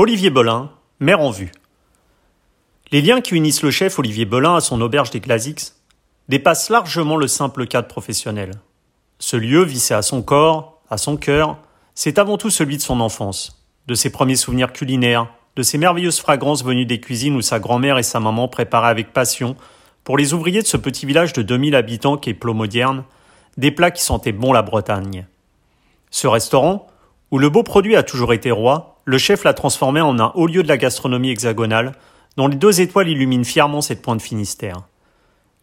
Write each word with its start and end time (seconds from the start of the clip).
Olivier 0.00 0.30
Belin, 0.30 0.70
maire 1.00 1.18
en 1.18 1.32
vue. 1.32 1.50
Les 2.92 3.02
liens 3.02 3.20
qui 3.20 3.34
unissent 3.34 3.64
le 3.64 3.72
chef 3.72 3.98
Olivier 3.98 4.26
Belin 4.26 4.54
à 4.54 4.60
son 4.60 4.80
auberge 4.80 5.10
des 5.10 5.18
Glazix 5.18 5.74
dépassent 6.28 6.70
largement 6.70 7.16
le 7.16 7.26
simple 7.26 7.66
cadre 7.66 7.88
professionnel. 7.88 8.52
Ce 9.18 9.36
lieu, 9.36 9.64
vissé 9.64 9.94
à 9.94 10.02
son 10.02 10.22
corps, 10.22 10.80
à 10.88 10.98
son 10.98 11.16
cœur, 11.16 11.58
c'est 11.96 12.20
avant 12.20 12.38
tout 12.38 12.48
celui 12.48 12.76
de 12.76 12.82
son 12.82 13.00
enfance, 13.00 13.66
de 13.88 13.94
ses 13.94 14.10
premiers 14.10 14.36
souvenirs 14.36 14.72
culinaires, 14.72 15.26
de 15.56 15.64
ses 15.64 15.78
merveilleuses 15.78 16.20
fragrances 16.20 16.62
venues 16.62 16.86
des 16.86 17.00
cuisines 17.00 17.34
où 17.34 17.42
sa 17.42 17.58
grand-mère 17.58 17.98
et 17.98 18.04
sa 18.04 18.20
maman 18.20 18.46
préparaient 18.46 18.90
avec 18.90 19.12
passion, 19.12 19.56
pour 20.04 20.16
les 20.16 20.32
ouvriers 20.32 20.62
de 20.62 20.68
ce 20.68 20.76
petit 20.76 21.06
village 21.06 21.32
de 21.32 21.42
2000 21.42 21.74
habitants 21.74 22.18
qu'est 22.18 22.34
Plot 22.34 22.54
Moderne, 22.54 23.02
des 23.56 23.72
plats 23.72 23.90
qui 23.90 24.04
sentaient 24.04 24.30
bon 24.30 24.52
la 24.52 24.62
Bretagne. 24.62 25.26
Ce 26.12 26.28
restaurant, 26.28 26.86
où 27.32 27.38
le 27.38 27.50
beau 27.50 27.64
produit 27.64 27.96
a 27.96 28.04
toujours 28.04 28.32
été 28.32 28.52
roi, 28.52 28.97
le 29.08 29.16
chef 29.16 29.44
l'a 29.44 29.54
transformé 29.54 30.02
en 30.02 30.20
un 30.20 30.32
haut 30.34 30.46
lieu 30.46 30.62
de 30.62 30.68
la 30.68 30.76
gastronomie 30.76 31.30
hexagonale, 31.30 31.92
dont 32.36 32.46
les 32.46 32.56
deux 32.56 32.82
étoiles 32.82 33.08
illuminent 33.08 33.42
fièrement 33.42 33.80
cette 33.80 34.02
pointe 34.02 34.20
Finistère. 34.20 34.82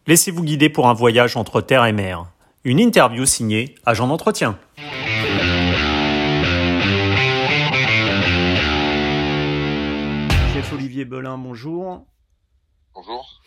Laissez-vous 0.08 0.42
guider 0.42 0.68
pour 0.68 0.88
un 0.88 0.94
voyage 0.94 1.36
entre 1.36 1.60
terre 1.60 1.84
et 1.84 1.92
mer. 1.92 2.26
Une 2.64 2.80
interview 2.80 3.24
signée 3.24 3.76
Agent 3.86 4.08
d'entretien. 4.08 4.58
Chef 10.52 10.72
Olivier 10.72 11.04
Belin, 11.04 11.38
bonjour. 11.38 12.04
Bonjour. 12.96 13.42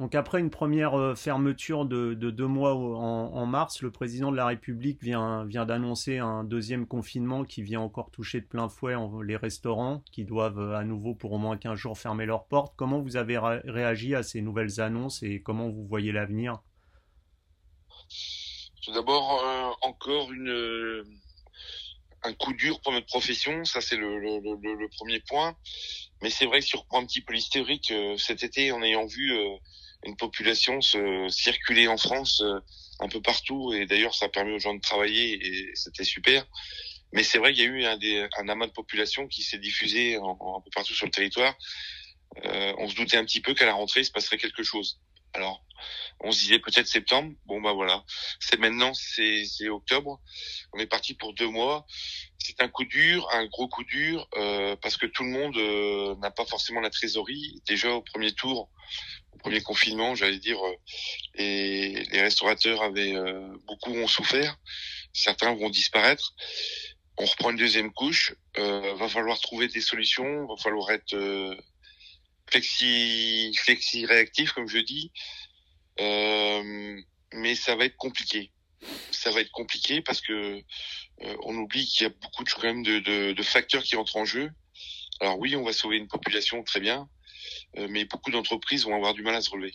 Donc 0.00 0.16
après 0.16 0.40
une 0.40 0.50
première 0.50 0.98
euh, 0.98 1.14
fermeture 1.14 1.84
de, 1.84 2.14
deux 2.14 2.46
mois 2.48 2.74
en, 2.74 3.46
mars, 3.46 3.80
le 3.80 3.92
président 3.92 4.32
de 4.32 4.36
la 4.36 4.46
République 4.46 5.00
vient, 5.00 5.44
vient 5.44 5.64
d'annoncer 5.64 6.18
un 6.18 6.42
deuxième 6.42 6.86
confinement 6.86 7.44
qui 7.44 7.62
vient 7.62 7.80
encore 7.80 8.10
toucher 8.10 8.40
de 8.40 8.46
plein 8.46 8.68
fouet 8.68 8.96
les 9.24 9.36
restaurants 9.36 10.02
qui 10.10 10.24
doivent 10.24 10.58
euh, 10.58 10.76
à 10.76 10.82
nouveau 10.82 11.14
pour 11.14 11.32
au 11.32 11.38
moins 11.38 11.56
15 11.56 11.78
jours 11.78 11.96
fermer 11.96 12.26
leurs 12.26 12.46
portes. 12.46 12.74
Comment 12.76 13.00
vous 13.00 13.16
avez 13.16 13.38
réagi 13.38 14.16
à 14.16 14.24
ces 14.24 14.42
nouvelles 14.42 14.80
annonces 14.80 15.22
et 15.22 15.40
comment 15.40 15.68
vous 15.68 15.86
voyez 15.86 16.10
l'avenir? 16.10 16.60
Tout 18.82 18.92
d'abord, 18.92 19.44
euh, 19.44 19.70
encore 19.82 20.32
une, 20.32 21.04
un 22.24 22.34
coup 22.34 22.52
dur 22.54 22.80
pour 22.80 22.92
notre 22.92 23.06
profession, 23.06 23.64
ça 23.64 23.80
c'est 23.80 23.96
le, 23.96 24.18
le, 24.18 24.88
premier 24.96 25.20
point. 25.20 25.56
Mais 26.20 26.30
c'est 26.30 26.46
vrai 26.46 26.58
que 26.58 26.66
si 26.66 26.74
on 26.74 26.80
reprend 26.80 27.00
un 27.00 27.06
petit 27.06 27.20
peu 27.20 27.32
l'historique, 27.32 27.92
cet 28.18 28.42
été, 28.42 28.72
en 28.72 28.82
ayant 28.82 29.06
vu 29.06 29.32
une 30.04 30.16
population 30.16 30.80
se 30.80 31.28
circuler 31.28 31.88
en 31.88 31.96
France 31.96 32.40
euh, 32.42 32.60
un 33.00 33.08
peu 33.08 33.20
partout 33.20 33.72
et 33.72 33.86
d'ailleurs 33.86 34.14
ça 34.14 34.26
a 34.26 34.28
permis 34.28 34.52
aux 34.52 34.58
gens 34.58 34.74
de 34.74 34.80
travailler 34.80 35.34
et 35.44 35.70
c'était 35.74 36.04
super. 36.04 36.46
Mais 37.12 37.22
c'est 37.22 37.38
vrai 37.38 37.52
qu'il 37.52 37.62
y 37.62 37.66
a 37.66 37.70
eu 37.70 37.84
un, 37.84 38.48
amas 38.48 38.66
de 38.66 38.72
population 38.72 39.28
qui 39.28 39.42
s'est 39.42 39.58
diffusé 39.58 40.16
un 40.16 40.60
peu 40.64 40.70
partout 40.74 40.94
sur 40.94 41.06
le 41.06 41.12
territoire. 41.12 41.56
Euh, 42.44 42.74
on 42.78 42.88
se 42.88 42.96
doutait 42.96 43.16
un 43.16 43.24
petit 43.24 43.40
peu 43.40 43.54
qu'à 43.54 43.66
la 43.66 43.74
rentrée 43.74 44.00
il 44.00 44.04
se 44.04 44.10
passerait 44.10 44.38
quelque 44.38 44.62
chose. 44.62 45.00
Alors, 45.34 45.64
on 46.20 46.32
se 46.32 46.40
disait 46.40 46.58
peut-être 46.58 46.86
septembre. 46.86 47.34
Bon 47.46 47.60
bah 47.60 47.72
voilà, 47.72 48.04
c'est 48.40 48.58
maintenant, 48.58 48.92
c'est 48.94 49.68
octobre. 49.68 50.20
On 50.72 50.78
est 50.78 50.86
parti 50.86 51.14
pour 51.14 51.34
deux 51.34 51.48
mois. 51.48 51.86
C'est 52.38 52.60
un 52.62 52.68
coup 52.68 52.84
dur, 52.84 53.28
un 53.32 53.46
gros 53.46 53.68
coup 53.68 53.84
dur, 53.84 54.28
euh, 54.36 54.76
parce 54.76 54.96
que 54.96 55.06
tout 55.06 55.24
le 55.24 55.30
monde 55.30 55.56
euh, 55.56 56.14
n'a 56.16 56.30
pas 56.30 56.44
forcément 56.44 56.80
la 56.80 56.90
trésorerie. 56.90 57.62
Déjà 57.66 57.90
au 57.90 58.02
premier 58.02 58.32
tour, 58.32 58.70
au 59.32 59.38
premier 59.38 59.60
confinement, 59.60 60.14
j'allais 60.14 60.38
dire, 60.38 60.64
euh, 60.64 60.76
les, 61.34 62.04
les, 62.04 62.20
restaurateurs 62.20 62.82
avaient 62.82 63.14
beaucoup 63.66 63.92
ont 63.92 64.08
souffert. 64.08 64.56
Certains 65.12 65.54
vont 65.54 65.70
disparaître. 65.70 66.34
On 67.16 67.24
reprend 67.24 67.50
une 67.50 67.56
deuxième 67.56 67.92
couche. 67.92 68.34
Euh, 68.58 68.94
va 68.94 69.08
falloir 69.08 69.38
trouver 69.40 69.68
des 69.68 69.80
solutions. 69.80 70.46
Va 70.46 70.56
falloir 70.56 70.90
être 70.90 71.14
flexi 72.50 73.54
flexi 73.56 74.06
réactif, 74.06 74.52
comme 74.52 74.68
je 74.68 74.78
dis. 74.78 75.12
mais 75.98 77.54
ça 77.54 77.76
va 77.76 77.84
être 77.84 77.96
compliqué. 77.96 78.50
Ça 79.10 79.30
va 79.30 79.40
être 79.40 79.52
compliqué 79.52 80.02
parce 80.02 80.20
que 80.20 80.62
on 81.20 81.56
oublie 81.56 81.86
qu'il 81.86 82.06
y 82.06 82.10
a 82.10 82.12
beaucoup 82.20 82.44
de, 82.44 82.50
quand 82.50 82.64
même 82.64 82.82
de, 82.82 82.98
de, 82.98 83.32
de 83.32 83.42
facteurs 83.42 83.82
qui 83.82 83.96
entrent 83.96 84.16
en 84.16 84.24
jeu. 84.24 84.50
Alors 85.20 85.38
oui, 85.38 85.56
on 85.56 85.62
va 85.62 85.72
sauver 85.72 85.96
une 85.96 86.08
population 86.08 86.62
très 86.62 86.80
bien, 86.80 87.08
euh, 87.78 87.86
mais 87.90 88.04
beaucoup 88.04 88.30
d'entreprises 88.30 88.84
vont 88.84 88.94
avoir 88.96 89.14
du 89.14 89.22
mal 89.22 89.34
à 89.34 89.40
se 89.40 89.50
relever. 89.50 89.74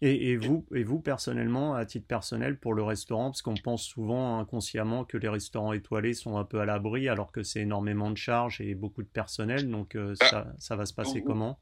Et, 0.00 0.36
vous, 0.36 0.64
et 0.76 0.84
vous 0.84 1.00
personnellement, 1.00 1.74
à 1.74 1.84
titre 1.84 2.06
personnel, 2.06 2.56
pour 2.56 2.72
le 2.72 2.84
restaurant, 2.84 3.30
parce 3.30 3.42
qu'on 3.42 3.56
pense 3.56 3.82
souvent 3.82 4.38
inconsciemment 4.38 5.04
que 5.04 5.16
les 5.16 5.28
restaurants 5.28 5.72
étoilés 5.72 6.14
sont 6.14 6.36
un 6.36 6.44
peu 6.44 6.60
à 6.60 6.64
l'abri, 6.64 7.08
alors 7.08 7.32
que 7.32 7.42
c'est 7.42 7.62
énormément 7.62 8.08
de 8.12 8.16
charges 8.16 8.60
et 8.60 8.76
beaucoup 8.76 9.02
de 9.02 9.08
personnel. 9.08 9.68
Donc 9.68 9.96
euh, 9.96 10.14
bah, 10.20 10.28
ça, 10.28 10.46
ça, 10.60 10.76
va 10.76 10.86
se 10.86 10.94
passer 10.94 11.20
comment? 11.24 11.58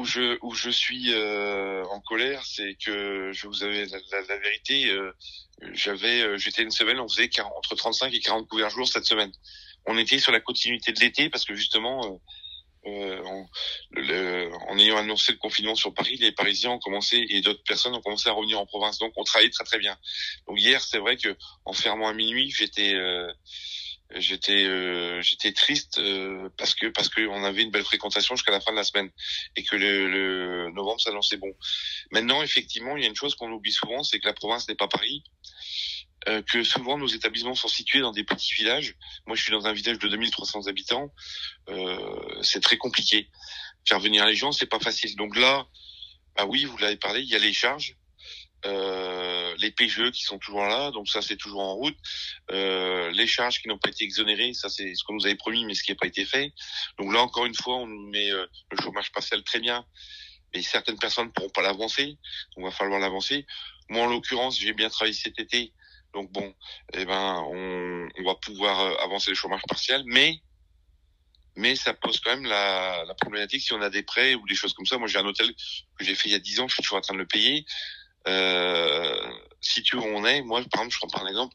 Où 0.00 0.04
je, 0.04 0.38
où 0.42 0.54
je 0.54 0.70
suis 0.70 1.12
euh, 1.12 1.84
en 1.90 2.00
colère, 2.00 2.44
c'est 2.44 2.74
que 2.74 3.30
je 3.32 3.46
vous 3.46 3.62
avais 3.62 3.86
la, 3.86 4.36
vérité. 4.38 4.90
j'avais, 5.72 6.38
j'étais 6.38 6.62
une 6.62 6.70
semaine, 6.70 6.98
on 7.00 7.08
faisait 7.08 7.30
entre 7.40 7.74
35 7.74 8.12
et 8.14 8.20
40 8.20 8.48
couverts 8.48 8.70
jours 8.70 8.88
cette 8.88 9.04
semaine. 9.04 9.32
On 9.86 9.98
était 9.98 10.18
sur 10.18 10.32
la 10.32 10.40
continuité 10.40 10.92
de 10.92 11.00
l'été 11.00 11.30
parce 11.30 11.44
que 11.44 11.54
justement 11.54 12.20
euh, 12.86 13.22
en, 13.24 13.46
en, 14.68 14.78
ayant 14.78 14.96
annoncé 14.96 15.32
le 15.32 15.38
confinement 15.38 15.74
sur 15.74 15.92
Paris, 15.92 16.16
les 16.16 16.32
Parisiens 16.32 16.70
ont 16.70 16.78
commencé 16.78 17.26
et 17.28 17.42
d'autres 17.42 17.62
personnes 17.64 17.94
ont 17.94 18.00
commencé 18.00 18.28
à 18.30 18.32
revenir 18.32 18.58
en 18.58 18.64
province. 18.64 18.98
Donc 18.98 19.12
on 19.16 19.24
travaillait 19.24 19.50
très 19.50 19.64
très 19.64 19.78
bien. 19.78 19.98
Donc 20.46 20.58
hier, 20.58 20.80
c'est 20.80 20.98
vrai 20.98 21.16
que 21.16 21.36
en 21.66 21.74
fermant 21.74 22.08
à 22.08 22.14
minuit, 22.14 22.50
j'étais 22.50 22.94
euh, 22.94 23.30
j'étais 24.16 24.64
euh, 24.64 25.20
j'étais 25.22 25.52
triste 25.52 25.98
euh, 25.98 26.48
parce 26.56 26.74
que 26.74 26.86
parce 26.86 27.08
que 27.08 27.26
on 27.26 27.44
avait 27.44 27.62
une 27.62 27.70
belle 27.70 27.84
fréquentation 27.84 28.34
jusqu'à 28.34 28.52
la 28.52 28.60
fin 28.60 28.72
de 28.72 28.76
la 28.76 28.84
semaine 28.84 29.10
et 29.56 29.62
que 29.62 29.76
le, 29.76 30.08
le 30.08 30.70
novembre 30.72 31.00
s'annonçait 31.00 31.36
bon. 31.36 31.52
Maintenant, 32.10 32.42
effectivement, 32.42 32.96
il 32.96 33.02
y 33.02 33.06
a 33.06 33.08
une 33.08 33.16
chose 33.16 33.34
qu'on 33.34 33.50
oublie 33.52 33.72
souvent, 33.72 34.02
c'est 34.02 34.18
que 34.18 34.26
la 34.26 34.34
province 34.34 34.68
n'est 34.68 34.74
pas 34.74 34.88
Paris. 34.88 35.22
Euh, 36.28 36.42
que 36.42 36.62
souvent 36.64 36.98
nos 36.98 37.06
établissements 37.06 37.54
sont 37.54 37.68
situés 37.68 38.00
dans 38.00 38.12
des 38.12 38.24
petits 38.24 38.52
villages. 38.52 38.94
Moi, 39.26 39.36
je 39.36 39.42
suis 39.42 39.52
dans 39.52 39.66
un 39.66 39.72
village 39.72 39.98
de 39.98 40.06
2300 40.06 40.66
habitants. 40.66 41.14
Euh, 41.70 42.42
c'est 42.42 42.60
très 42.60 42.76
compliqué. 42.76 43.30
Faire 43.88 44.00
venir 44.00 44.26
les 44.26 44.34
gens, 44.34 44.52
c'est 44.52 44.66
pas 44.66 44.80
facile. 44.80 45.16
Donc 45.16 45.34
là, 45.34 45.66
bah 46.36 46.44
oui, 46.44 46.66
vous 46.66 46.76
l'avez 46.76 46.98
parlé, 46.98 47.22
il 47.22 47.28
y 47.28 47.36
a 47.36 47.38
les 47.38 47.54
charges, 47.54 47.96
euh, 48.66 49.54
les 49.58 49.70
PGE 49.70 50.10
qui 50.10 50.22
sont 50.22 50.38
toujours 50.38 50.64
là, 50.64 50.90
donc 50.90 51.08
ça 51.08 51.22
c'est 51.22 51.36
toujours 51.36 51.62
en 51.62 51.74
route. 51.74 51.96
Les 53.12 53.26
charges 53.26 53.60
qui 53.60 53.68
n'ont 53.68 53.78
pas 53.78 53.90
été 53.90 54.04
exonérées, 54.04 54.54
ça 54.54 54.68
c'est 54.68 54.94
ce 54.94 55.04
qu'on 55.04 55.14
nous 55.14 55.26
avait 55.26 55.36
promis, 55.36 55.64
mais 55.64 55.74
ce 55.74 55.82
qui 55.82 55.90
n'a 55.90 55.96
pas 55.96 56.06
été 56.06 56.24
fait. 56.24 56.52
Donc 56.98 57.12
là 57.12 57.20
encore 57.20 57.46
une 57.46 57.54
fois, 57.54 57.76
on 57.76 57.86
met 57.86 58.30
euh, 58.30 58.46
le 58.70 58.82
chômage 58.82 59.12
partiel 59.12 59.42
très 59.42 59.60
bien, 59.60 59.84
mais 60.54 60.62
certaines 60.62 60.98
personnes 60.98 61.26
ne 61.26 61.32
pourront 61.32 61.50
pas 61.50 61.62
l'avancer, 61.62 62.18
donc 62.56 62.64
va 62.64 62.70
falloir 62.70 63.00
l'avancer. 63.00 63.46
Moi 63.88 64.04
en 64.04 64.06
l'occurrence, 64.06 64.58
j'ai 64.58 64.72
bien 64.72 64.88
travaillé 64.88 65.14
cet 65.14 65.38
été, 65.38 65.72
donc 66.14 66.30
bon, 66.32 66.54
eh 66.94 67.04
ben, 67.04 67.44
on, 67.46 68.22
va 68.24 68.34
pouvoir 68.34 68.80
euh, 68.80 68.94
avancer 69.04 69.30
le 69.30 69.36
chômage 69.36 69.62
partiel, 69.68 70.02
mais 70.06 70.40
mais 71.56 71.74
ça 71.74 71.92
pose 71.94 72.20
quand 72.20 72.30
même 72.30 72.46
la, 72.46 73.04
la, 73.06 73.14
problématique 73.14 73.60
si 73.62 73.72
on 73.72 73.82
a 73.82 73.90
des 73.90 74.02
prêts 74.02 74.34
ou 74.34 74.46
des 74.46 74.54
choses 74.54 74.72
comme 74.72 74.86
ça. 74.86 74.98
Moi, 74.98 75.08
j'ai 75.08 75.18
un 75.18 75.26
hôtel 75.26 75.52
que 75.98 76.04
j'ai 76.04 76.14
fait 76.14 76.28
il 76.28 76.32
y 76.32 76.36
a 76.36 76.38
10 76.38 76.60
ans, 76.60 76.68
je 76.68 76.74
suis 76.74 76.82
toujours 76.82 76.98
en 76.98 77.02
train 77.02 77.12
de 77.12 77.18
le 77.18 77.26
payer. 77.26 77.66
Euh, 78.28 79.32
si 79.60 79.82
tu 79.82 79.96
où 79.96 80.02
on 80.02 80.24
est, 80.24 80.42
moi, 80.42 80.62
par 80.70 80.82
exemple, 80.82 80.94
je 80.94 80.98
prends 80.98 81.08
par 81.08 81.28
exemple, 81.28 81.54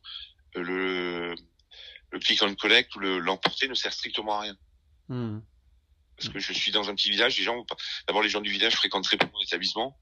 le, 0.60 1.36
le 2.12 2.20
click 2.20 2.42
and 2.42 2.56
collect 2.56 2.96
ou 2.96 3.00
l'emporter 3.00 3.68
ne 3.68 3.74
sert 3.74 3.94
strictement 3.94 4.38
à 4.38 4.42
rien. 4.42 4.58
Hmm. 5.10 5.40
Parce 6.18 6.30
que 6.30 6.40
je 6.40 6.54
suis 6.54 6.72
dans 6.72 6.90
un 6.90 6.96
petit 6.96 7.10
village, 7.10 7.38
les 7.38 7.44
gens, 7.44 7.66
d'abord 8.08 8.22
les 8.22 8.30
gens 8.30 8.42
du 8.42 8.52
village 8.52 8.76
fréquentent 8.76 9.04
très 9.04 9.18
peu 9.18 9.28
mon 9.34 9.42
établissement 9.42 9.98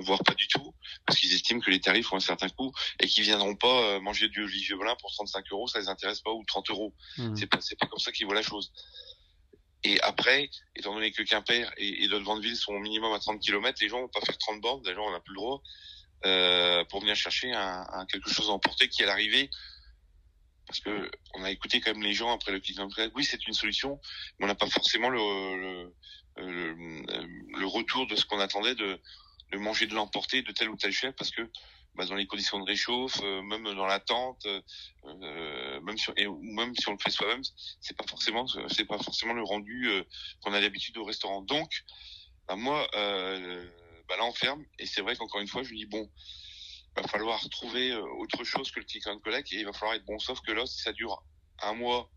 voire 0.00 0.22
pas 0.22 0.34
du 0.34 0.46
tout, 0.48 0.74
parce 1.06 1.18
qu'ils 1.18 1.32
estiment 1.34 1.60
que 1.60 1.70
les 1.70 1.80
tarifs 1.80 2.12
ont 2.12 2.16
un 2.16 2.20
certain 2.20 2.48
coût 2.48 2.72
et 3.00 3.06
qu'ils 3.06 3.24
viendront 3.24 3.56
pas 3.56 3.82
euh, 3.82 4.00
manger 4.00 4.28
du 4.28 4.42
Olivier 4.42 4.76
Belin 4.76 4.94
pour 4.96 5.12
35 5.12 5.44
euros, 5.52 5.66
ça 5.66 5.78
les 5.78 5.88
intéresse 5.88 6.20
pas, 6.20 6.32
ou 6.32 6.44
30 6.44 6.70
euros. 6.70 6.94
Mmh. 7.16 7.36
C'est 7.36 7.46
pas, 7.46 7.60
c'est 7.60 7.78
pas 7.78 7.86
comme 7.86 7.98
ça 7.98 8.12
qu'ils 8.12 8.26
voient 8.26 8.34
la 8.34 8.42
chose. 8.42 8.72
Et 9.84 10.00
après, 10.00 10.50
étant 10.74 10.94
donné 10.94 11.12
que 11.12 11.22
Quimper 11.22 11.72
et, 11.76 12.04
et 12.04 12.08
d'autres 12.08 12.40
villes 12.40 12.56
sont 12.56 12.72
au 12.72 12.80
minimum 12.80 13.12
à 13.12 13.18
30 13.18 13.40
km, 13.40 13.78
les 13.80 13.88
gens 13.88 14.00
vont 14.00 14.08
pas 14.08 14.20
faire 14.20 14.38
30 14.38 14.60
bornes, 14.60 14.82
d'ailleurs 14.82 15.04
on 15.04 15.12
n'a 15.12 15.20
plus 15.20 15.34
le 15.34 15.40
droit, 15.40 15.62
euh, 16.26 16.84
pour 16.86 17.00
venir 17.00 17.14
chercher 17.14 17.52
un, 17.52 17.86
un, 17.92 18.06
quelque 18.06 18.30
chose 18.30 18.48
à 18.48 18.52
emporter 18.52 18.88
qui 18.88 19.02
est 19.02 19.04
à 19.04 19.08
l'arrivée. 19.08 19.50
Parce 20.68 20.80
que 20.80 21.10
on 21.34 21.42
a 21.42 21.50
écouté 21.50 21.80
quand 21.80 21.92
même 21.92 22.02
les 22.02 22.12
gens 22.12 22.32
après 22.32 22.52
le 22.52 22.60
clic 22.60 22.78
Oui, 23.14 23.24
c'est 23.24 23.46
une 23.46 23.54
solution, 23.54 23.98
mais 24.38 24.44
on 24.44 24.48
n'a 24.48 24.54
pas 24.54 24.68
forcément 24.68 25.08
le, 25.08 25.18
le, 26.36 26.72
le, 26.72 27.58
le 27.58 27.66
retour 27.66 28.06
de 28.06 28.14
ce 28.14 28.24
qu'on 28.26 28.38
attendait 28.38 28.74
de, 28.74 29.00
de 29.50 29.58
manger 29.58 29.86
de 29.86 29.94
l'emporter 29.94 30.42
de 30.42 30.52
tel 30.52 30.68
ou 30.68 30.76
tel 30.76 30.92
chef 30.92 31.14
parce 31.16 31.30
que 31.30 31.42
bah, 31.94 32.04
dans 32.06 32.14
les 32.14 32.26
conditions 32.26 32.60
de 32.60 32.64
réchauffe, 32.64 33.20
euh, 33.22 33.42
même 33.42 33.64
dans 33.64 33.86
la 33.86 33.98
tente, 33.98 34.46
euh, 34.46 35.80
même 35.80 35.98
si, 35.98 36.10
et, 36.16 36.28
même 36.28 36.74
si 36.76 36.88
on 36.88 36.92
le 36.92 36.98
fait 36.98 37.10
soi-même, 37.10 37.42
c'est 37.80 37.96
pas 37.96 38.06
forcément 38.06 38.46
c'est 38.68 38.84
pas 38.84 38.98
forcément 38.98 39.32
le 39.32 39.42
rendu 39.42 39.88
euh, 39.88 40.04
qu'on 40.40 40.52
a 40.52 40.60
d'habitude 40.60 40.96
au 40.98 41.04
restaurant. 41.04 41.42
Donc, 41.42 41.82
bah, 42.46 42.54
moi, 42.54 42.86
euh, 42.94 43.68
bah, 44.08 44.16
là 44.16 44.24
on 44.24 44.32
ferme 44.32 44.64
et 44.78 44.86
c'est 44.86 45.00
vrai 45.00 45.16
qu'encore 45.16 45.40
une 45.40 45.48
fois, 45.48 45.64
je 45.64 45.72
me 45.72 45.76
dis 45.76 45.86
bon, 45.86 46.08
va 47.00 47.08
falloir 47.08 47.40
trouver 47.50 47.94
autre 47.94 48.44
chose 48.44 48.70
que 48.70 48.80
le 48.80 48.86
click 48.86 49.06
and 49.06 49.18
collect 49.20 49.52
et 49.52 49.56
il 49.56 49.64
va 49.64 49.72
falloir 49.72 49.94
être 49.94 50.04
bon. 50.04 50.18
Sauf 50.18 50.40
que 50.40 50.52
là, 50.52 50.66
si 50.66 50.80
ça 50.80 50.92
dure 50.92 51.22
un 51.62 51.74
mois, 51.74 52.10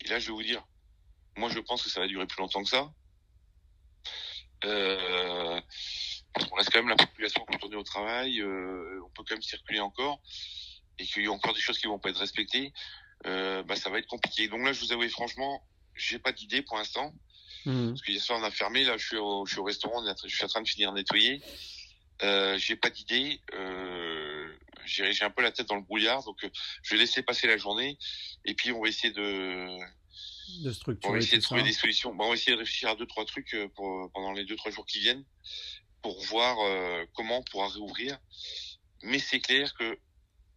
et 0.00 0.08
là 0.08 0.18
je 0.18 0.28
vais 0.28 0.32
vous 0.32 0.42
dire, 0.42 0.64
Moi, 1.36 1.48
je 1.50 1.60
pense 1.60 1.82
que 1.82 1.88
ça 1.88 2.00
va 2.00 2.08
durer 2.08 2.26
plus 2.26 2.40
longtemps 2.40 2.62
que 2.62 2.68
ça. 2.68 2.92
Euh, 4.64 5.60
on 6.50 6.54
reste 6.56 6.70
quand 6.70 6.80
même 6.80 6.88
la 6.88 6.96
population 6.96 7.44
retournée 7.48 7.76
au 7.76 7.82
travail, 7.82 8.40
euh, 8.40 9.00
on 9.04 9.10
peut 9.10 9.22
quand 9.26 9.34
même 9.34 9.42
circuler 9.42 9.80
encore, 9.80 10.20
et 10.98 11.04
qu'il 11.04 11.22
y 11.22 11.26
a 11.26 11.32
encore 11.32 11.54
des 11.54 11.60
choses 11.60 11.78
qui 11.78 11.86
vont 11.86 11.98
pas 11.98 12.10
être 12.10 12.18
respectées, 12.18 12.72
euh, 13.26 13.62
bah, 13.62 13.76
ça 13.76 13.90
va 13.90 13.98
être 13.98 14.08
compliqué. 14.08 14.48
Donc 14.48 14.64
là, 14.64 14.72
je 14.72 14.80
vous 14.80 14.92
avoue 14.92 15.08
franchement, 15.08 15.62
j'ai 15.94 16.18
pas 16.18 16.32
d'idée 16.32 16.62
pour 16.62 16.76
l'instant. 16.76 17.12
Mmh. 17.64 17.88
Parce 17.88 18.02
que 18.02 18.12
hier 18.12 18.22
soir 18.22 18.38
on 18.40 18.44
a 18.44 18.50
fermé, 18.50 18.84
là 18.84 18.96
je 18.96 19.06
suis 19.06 19.16
au, 19.16 19.44
je 19.44 19.52
suis 19.52 19.60
au 19.60 19.64
restaurant, 19.64 20.04
je 20.24 20.34
suis 20.34 20.44
en 20.44 20.48
train 20.48 20.62
de 20.62 20.68
finir 20.68 20.92
de 20.92 20.98
nettoyer. 20.98 21.42
Euh, 22.22 22.58
j'ai 22.58 22.76
pas 22.76 22.90
d'idée. 22.90 23.40
Euh, 23.54 24.52
j'ai 24.84 25.22
un 25.22 25.30
peu 25.30 25.42
la 25.42 25.52
tête 25.52 25.68
dans 25.68 25.76
le 25.76 25.82
brouillard, 25.82 26.24
donc 26.24 26.42
euh, 26.44 26.48
je 26.82 26.94
vais 26.94 27.00
laisser 27.00 27.22
passer 27.22 27.46
la 27.46 27.58
journée 27.58 27.98
et 28.46 28.54
puis 28.54 28.72
on 28.72 28.80
va 28.80 28.88
essayer 28.88 29.12
de 29.12 29.78
de 30.62 30.72
structurer. 30.72 31.10
On 31.10 31.12
va 31.12 31.18
essayer 31.18 31.38
de 31.38 31.42
trouver 31.42 31.62
des 31.62 31.72
solutions. 31.72 32.14
Bon, 32.14 32.24
on 32.24 32.28
va 32.28 32.34
essayer 32.34 32.52
de 32.52 32.58
réfléchir 32.58 32.88
à 32.88 32.94
deux 32.94 33.06
trois 33.06 33.24
trucs 33.24 33.54
euh, 33.54 33.68
pour 33.68 34.10
pendant 34.12 34.32
les 34.32 34.44
deux 34.44 34.56
trois 34.56 34.70
jours 34.70 34.86
qui 34.86 34.98
viennent 34.98 35.24
pour 36.02 36.20
voir 36.24 36.56
euh, 36.60 37.04
comment 37.14 37.38
on 37.38 37.42
pourra 37.42 37.68
réouvrir. 37.68 38.18
Mais 39.02 39.18
c'est 39.18 39.40
clair 39.40 39.74
que 39.74 39.98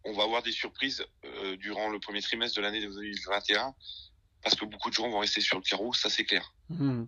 on 0.04 0.12
va 0.14 0.24
avoir 0.24 0.42
des 0.42 0.52
surprises 0.52 1.04
euh, 1.24 1.56
durant 1.56 1.88
le 1.88 2.00
premier 2.00 2.22
trimestre 2.22 2.56
de 2.56 2.62
l'année 2.62 2.80
2021 2.80 3.74
parce 4.42 4.56
que 4.56 4.64
beaucoup 4.64 4.90
de 4.90 4.94
gens 4.94 5.08
vont 5.08 5.20
rester 5.20 5.40
sur 5.40 5.56
le 5.56 5.62
carreau, 5.62 5.92
ça 5.92 6.10
c'est 6.10 6.24
clair. 6.24 6.52
Mmh. 6.70 7.04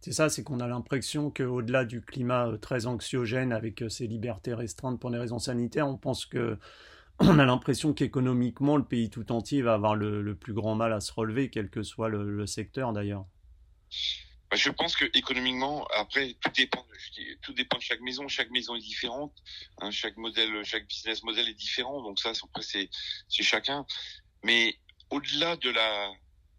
C'est 0.00 0.12
ça, 0.12 0.28
c'est 0.28 0.42
qu'on 0.42 0.60
a 0.60 0.66
l'impression 0.66 1.30
qu'au-delà 1.30 1.84
du 1.84 2.00
climat 2.00 2.48
euh, 2.48 2.56
très 2.56 2.86
anxiogène 2.86 3.52
avec 3.52 3.84
ces 3.88 4.06
libertés 4.06 4.54
restreintes 4.54 4.98
pour 4.98 5.10
des 5.10 5.18
raisons 5.18 5.38
sanitaires, 5.38 5.88
on 5.88 5.98
pense 5.98 6.24
que 6.26 6.58
on 7.18 7.38
a 7.38 7.44
l'impression 7.44 7.92
qu'économiquement, 7.92 8.76
le 8.76 8.84
pays 8.84 9.10
tout 9.10 9.30
entier 9.30 9.62
va 9.62 9.74
avoir 9.74 9.94
le, 9.94 10.34
plus 10.34 10.54
grand 10.54 10.74
mal 10.74 10.92
à 10.92 11.00
se 11.00 11.12
relever, 11.12 11.50
quel 11.50 11.68
que 11.68 11.82
soit 11.82 12.08
le 12.08 12.46
secteur 12.46 12.92
d'ailleurs. 12.92 13.26
Bah, 14.50 14.56
je 14.56 14.68
pense 14.70 14.96
que 14.96 15.04
économiquement, 15.16 15.86
après, 15.96 16.34
tout 16.42 16.50
dépend, 16.50 16.84
de, 17.78 17.80
chaque 17.80 18.00
maison. 18.00 18.26
Chaque 18.26 18.50
maison 18.50 18.74
est 18.74 18.80
différente. 18.80 19.32
Hein, 19.78 19.92
chaque 19.92 20.16
modèle, 20.16 20.64
chaque 20.64 20.88
business 20.88 21.22
model 21.22 21.48
est 21.48 21.54
différent. 21.54 22.02
Donc 22.02 22.18
ça, 22.18 22.30
après, 22.30 22.62
c'est 22.62 22.90
chacun. 23.28 23.86
Mais 24.42 24.74
au-delà 25.10 25.56
de 25.56 25.70
la, 25.70 26.12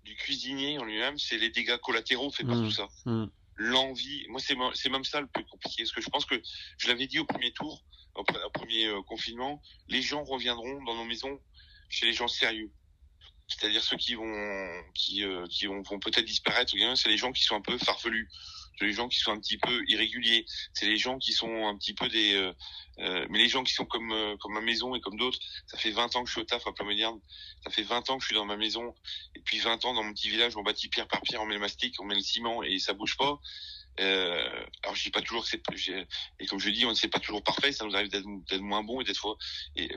du 0.04 0.16
cuisinier 0.16 0.78
en 0.80 0.86
lui-même, 0.86 1.18
c'est 1.18 1.38
les 1.38 1.50
dégâts 1.50 1.78
collatéraux 1.78 2.32
fait 2.32 2.44
par 2.44 2.56
mmh. 2.56 2.66
tout 2.66 2.72
ça. 2.72 2.88
Mmh. 3.06 3.26
L'envie. 3.56 4.26
Moi, 4.30 4.40
c'est, 4.40 4.56
c'est 4.74 4.90
même 4.90 5.04
ça 5.04 5.22
le 5.22 5.28
plus 5.28 5.46
compliqué. 5.46 5.84
Parce 5.84 5.92
que 5.92 6.02
je 6.02 6.10
pense 6.10 6.26
que 6.26 6.42
je 6.78 6.88
l'avais 6.88 7.08
dit 7.08 7.20
au 7.20 7.26
premier 7.26 7.52
tour, 7.52 7.84
au, 8.16 8.24
premier 8.24 8.88
euh, 8.88 9.02
confinement, 9.04 9.62
les 9.88 10.02
gens 10.02 10.24
reviendront 10.24 10.84
dans 10.84 10.96
nos 10.96 11.06
maisons 11.06 11.40
chez 11.90 12.06
les 12.06 12.14
gens 12.14 12.28
sérieux 12.28 12.72
c'est-à-dire 13.48 13.84
ceux 13.84 13.98
qui 13.98 14.16
vont 14.16 14.84
qui 14.94 15.24
euh, 15.24 15.46
qui 15.48 15.66
vont, 15.66 15.82
vont 15.82 16.00
peut-être 16.00 16.26
disparaître 16.26 16.74
c'est 16.96 17.10
les 17.10 17.18
gens 17.18 17.34
qui 17.34 17.44
sont 17.44 17.56
un 17.56 17.62
peu 17.62 17.78
farfelus 17.78 18.30
c'est 18.78 18.86
les 18.86 18.94
gens 18.94 19.08
qui 19.08 19.20
sont 19.20 19.32
un 19.32 19.40
petit 19.40 19.58
peu 19.58 19.84
irréguliers. 19.88 20.46
C'est 20.74 20.86
les 20.86 20.98
gens 20.98 21.18
qui 21.18 21.34
sont 21.34 21.68
un 21.68 21.78
petit 21.78 21.94
peu 21.94 22.08
des 22.10 22.34
euh, 22.34 22.54
euh 23.00 23.26
mais 23.30 23.40
les 23.40 23.50
gens 23.50 23.64
qui 23.64 23.74
sont 23.74 23.86
comme 23.86 24.12
euh, 24.12 24.36
comme 24.38 24.54
ma 24.54 24.62
maison 24.62 24.96
et 24.96 25.02
comme 25.02 25.18
d'autres 25.18 25.40
ça 25.68 25.78
fait 25.78 25.92
20 25.92 26.16
ans 26.16 26.24
que 26.24 26.30
je 26.30 26.34
suis 26.34 26.42
au 26.42 26.46
taf 26.46 26.66
à 26.68 26.74
plein 26.74 26.86
ça 27.64 27.70
fait 27.70 27.84
20 27.84 28.10
ans 28.10 28.18
que 28.18 28.24
je 28.24 28.28
suis 28.28 28.36
dans 28.36 28.46
ma 28.46 28.58
maison. 28.58 28.94
Et 29.36 29.40
puis 29.42 29.60
20 29.60 29.86
ans 29.86 29.94
dans 29.94 30.04
mon 30.04 30.14
petit 30.14 30.30
village 30.30 30.56
on 30.58 30.64
bâtit 30.64 30.90
pierre 30.90 31.08
par 31.08 31.22
pierre 31.22 31.42
on 31.42 31.46
met 31.46 31.56
le 31.56 31.60
mastic 31.60 32.00
on 32.00 32.06
met 32.06 32.16
le 32.16 32.22
ciment 32.22 32.64
et 32.64 32.80
ça 32.80 32.94
bouge 32.94 33.18
pas. 33.18 33.40
Euh, 34.00 34.66
alors 34.84 34.96
je 34.96 35.04
dis 35.04 35.12
pas 35.12 35.22
toujours 35.22 35.44
que 35.44 35.50
c'est 35.50 35.62
et 36.40 36.46
comme 36.46 36.60
je 36.60 36.70
dis 36.70 36.86
on 36.86 36.90
ne 36.90 36.96
sait 36.96 37.10
pas 37.10 37.20
toujours 37.20 37.44
parfait. 37.44 37.72
Ça 37.72 37.86
nous 37.86 37.96
arrive 37.96 38.10
d'être 38.10 38.62
moins 38.62 38.84
bon 38.84 39.02
et 39.02 39.04
d'être 39.04 39.38
et 39.76 39.90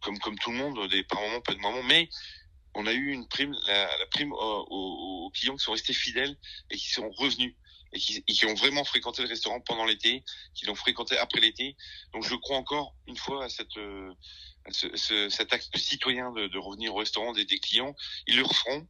comme 0.00 0.18
comme 0.18 0.38
tout 0.38 0.50
le 0.50 0.56
monde 0.56 0.88
des 0.88 1.02
par 1.04 1.20
moments 1.20 1.40
pas 1.40 1.54
de 1.54 1.58
moments 1.58 1.82
mais 1.82 2.08
on 2.74 2.86
a 2.86 2.92
eu 2.92 3.10
une 3.10 3.26
prime, 3.26 3.54
la, 3.66 3.98
la 3.98 4.06
prime 4.06 4.32
aux, 4.32 5.30
clients 5.34 5.56
qui 5.56 5.64
sont 5.64 5.72
restés 5.72 5.92
fidèles 5.92 6.36
et 6.70 6.76
qui 6.76 6.88
sont 6.90 7.10
revenus 7.10 7.54
et 7.92 7.98
qui, 7.98 8.22
qui 8.24 8.46
ont 8.46 8.54
vraiment 8.54 8.84
fréquenté 8.84 9.22
le 9.22 9.28
restaurant 9.28 9.60
pendant 9.60 9.84
l'été, 9.84 10.24
qui 10.54 10.66
l'ont 10.66 10.74
fréquenté 10.74 11.16
après 11.18 11.40
l'été. 11.40 11.76
Donc 12.12 12.24
je 12.24 12.34
crois 12.34 12.56
encore 12.56 12.94
une 13.06 13.16
fois 13.16 13.44
à 13.44 13.48
cette 13.48 13.76
euh, 13.76 14.12
ce, 14.70 14.96
ce, 14.96 15.28
cet 15.28 15.52
acte 15.52 15.76
citoyen 15.76 16.32
de, 16.32 16.46
de, 16.46 16.58
revenir 16.58 16.94
au 16.94 16.98
restaurant 16.98 17.32
des, 17.32 17.44
des 17.44 17.58
clients. 17.58 17.94
Ils 18.26 18.36
le 18.36 18.44
referont, 18.44 18.86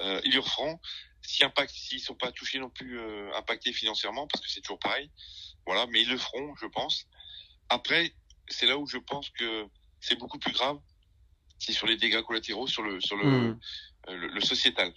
euh, 0.00 0.20
ils 0.24 0.32
le 0.32 0.40
referont. 0.40 0.78
Si 1.22 1.42
impact, 1.44 1.72
s'ils 1.74 2.00
sont 2.00 2.14
pas 2.14 2.30
touchés 2.30 2.60
non 2.60 2.70
plus 2.70 3.00
euh, 3.00 3.34
impactés 3.34 3.72
financièrement, 3.72 4.28
parce 4.28 4.44
que 4.44 4.50
c'est 4.50 4.60
toujours 4.60 4.78
pareil, 4.78 5.10
voilà. 5.66 5.86
Mais 5.88 6.02
ils 6.02 6.08
le 6.08 6.18
feront, 6.18 6.54
je 6.56 6.66
pense. 6.66 7.06
Après, 7.68 8.14
c'est 8.48 8.66
là 8.66 8.78
où 8.78 8.86
je 8.86 8.98
pense 8.98 9.28
que 9.30 9.66
c'est 10.00 10.16
beaucoup 10.16 10.38
plus 10.38 10.52
grave 10.52 10.78
c'est 11.58 11.72
sur 11.72 11.86
les 11.86 11.96
dégâts 11.96 12.22
collatéraux, 12.22 12.66
sur 12.66 12.82
le 12.82 13.00
sur 13.00 13.16
le, 13.16 13.24
hmm. 13.24 13.60
euh, 14.08 14.28
le, 14.28 14.40
sociétal. 14.40 14.92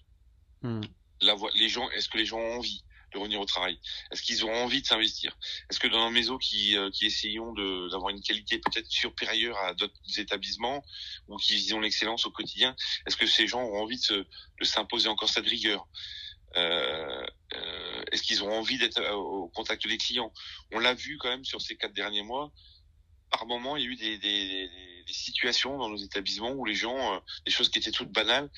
Mmh. 0.62 0.82
La, 1.22 1.36
les 1.56 1.70
gens, 1.70 1.90
est-ce 1.92 2.10
que 2.10 2.18
les 2.18 2.26
gens 2.26 2.40
ont 2.40 2.58
envie? 2.58 2.84
De 3.12 3.18
revenir 3.18 3.40
au 3.40 3.46
travail. 3.46 3.80
Est-ce 4.12 4.22
qu'ils 4.22 4.46
ont 4.46 4.54
envie 4.54 4.82
de 4.82 4.88
s'investir? 4.88 5.38
Est-ce 5.70 5.80
que 5.80 5.88
dans 5.88 6.02
un 6.02 6.12
maison 6.12 6.38
qui, 6.38 6.78
euh, 6.78 6.90
qui 6.92 7.06
essayons 7.06 7.54
d'avoir 7.54 8.10
une 8.10 8.22
qualité 8.22 8.60
peut-être 8.60 8.90
supérieure 8.90 9.58
à 9.58 9.74
d'autres 9.74 10.00
établissements 10.18 10.84
ou 11.28 11.38
qui 11.38 11.56
visent 11.56 11.76
l'excellence 11.76 12.26
au 12.26 12.32
quotidien, 12.32 12.76
est-ce 13.06 13.18
que 13.18 13.28
ces 13.28 13.48
gens 13.48 13.62
ont 13.62 13.82
envie 13.82 13.98
de, 13.98 14.04
se, 14.04 14.14
de 14.14 14.64
s'imposer 14.64 15.08
encore 15.10 15.30
cette 15.30 15.48
rigueur? 15.48 15.88
Euh, 16.58 17.26
euh, 17.54 18.04
Est-ce 18.12 18.24
qu'ils 18.24 18.44
ont 18.44 18.52
envie 18.52 18.78
d'être 18.78 19.02
au 19.14 19.48
contact 19.50 19.88
des 19.88 19.98
clients? 19.98 20.34
On 20.72 20.80
l'a 20.80 20.94
vu 20.94 21.18
quand 21.18 21.30
même 21.30 21.46
sur 21.46 21.62
ces 21.62 21.76
quatre 21.78 21.94
derniers 21.94 22.24
mois. 22.24 22.52
Par 23.30 23.46
moment, 23.46 23.78
il 23.78 23.84
y 23.84 23.88
a 23.88 23.90
eu 23.92 23.96
des, 23.96 24.18
des 24.18 24.90
des 25.10 25.14
situations 25.14 25.78
dans 25.78 25.90
nos 25.90 25.98
établissements 25.98 26.52
où 26.52 26.66
les 26.66 26.76
gens, 26.76 27.16
euh, 27.16 27.20
des 27.46 27.52
choses 27.52 27.70
qui 27.70 27.80
étaient 27.80 27.92
toutes 27.92 28.12
banales, 28.12 28.50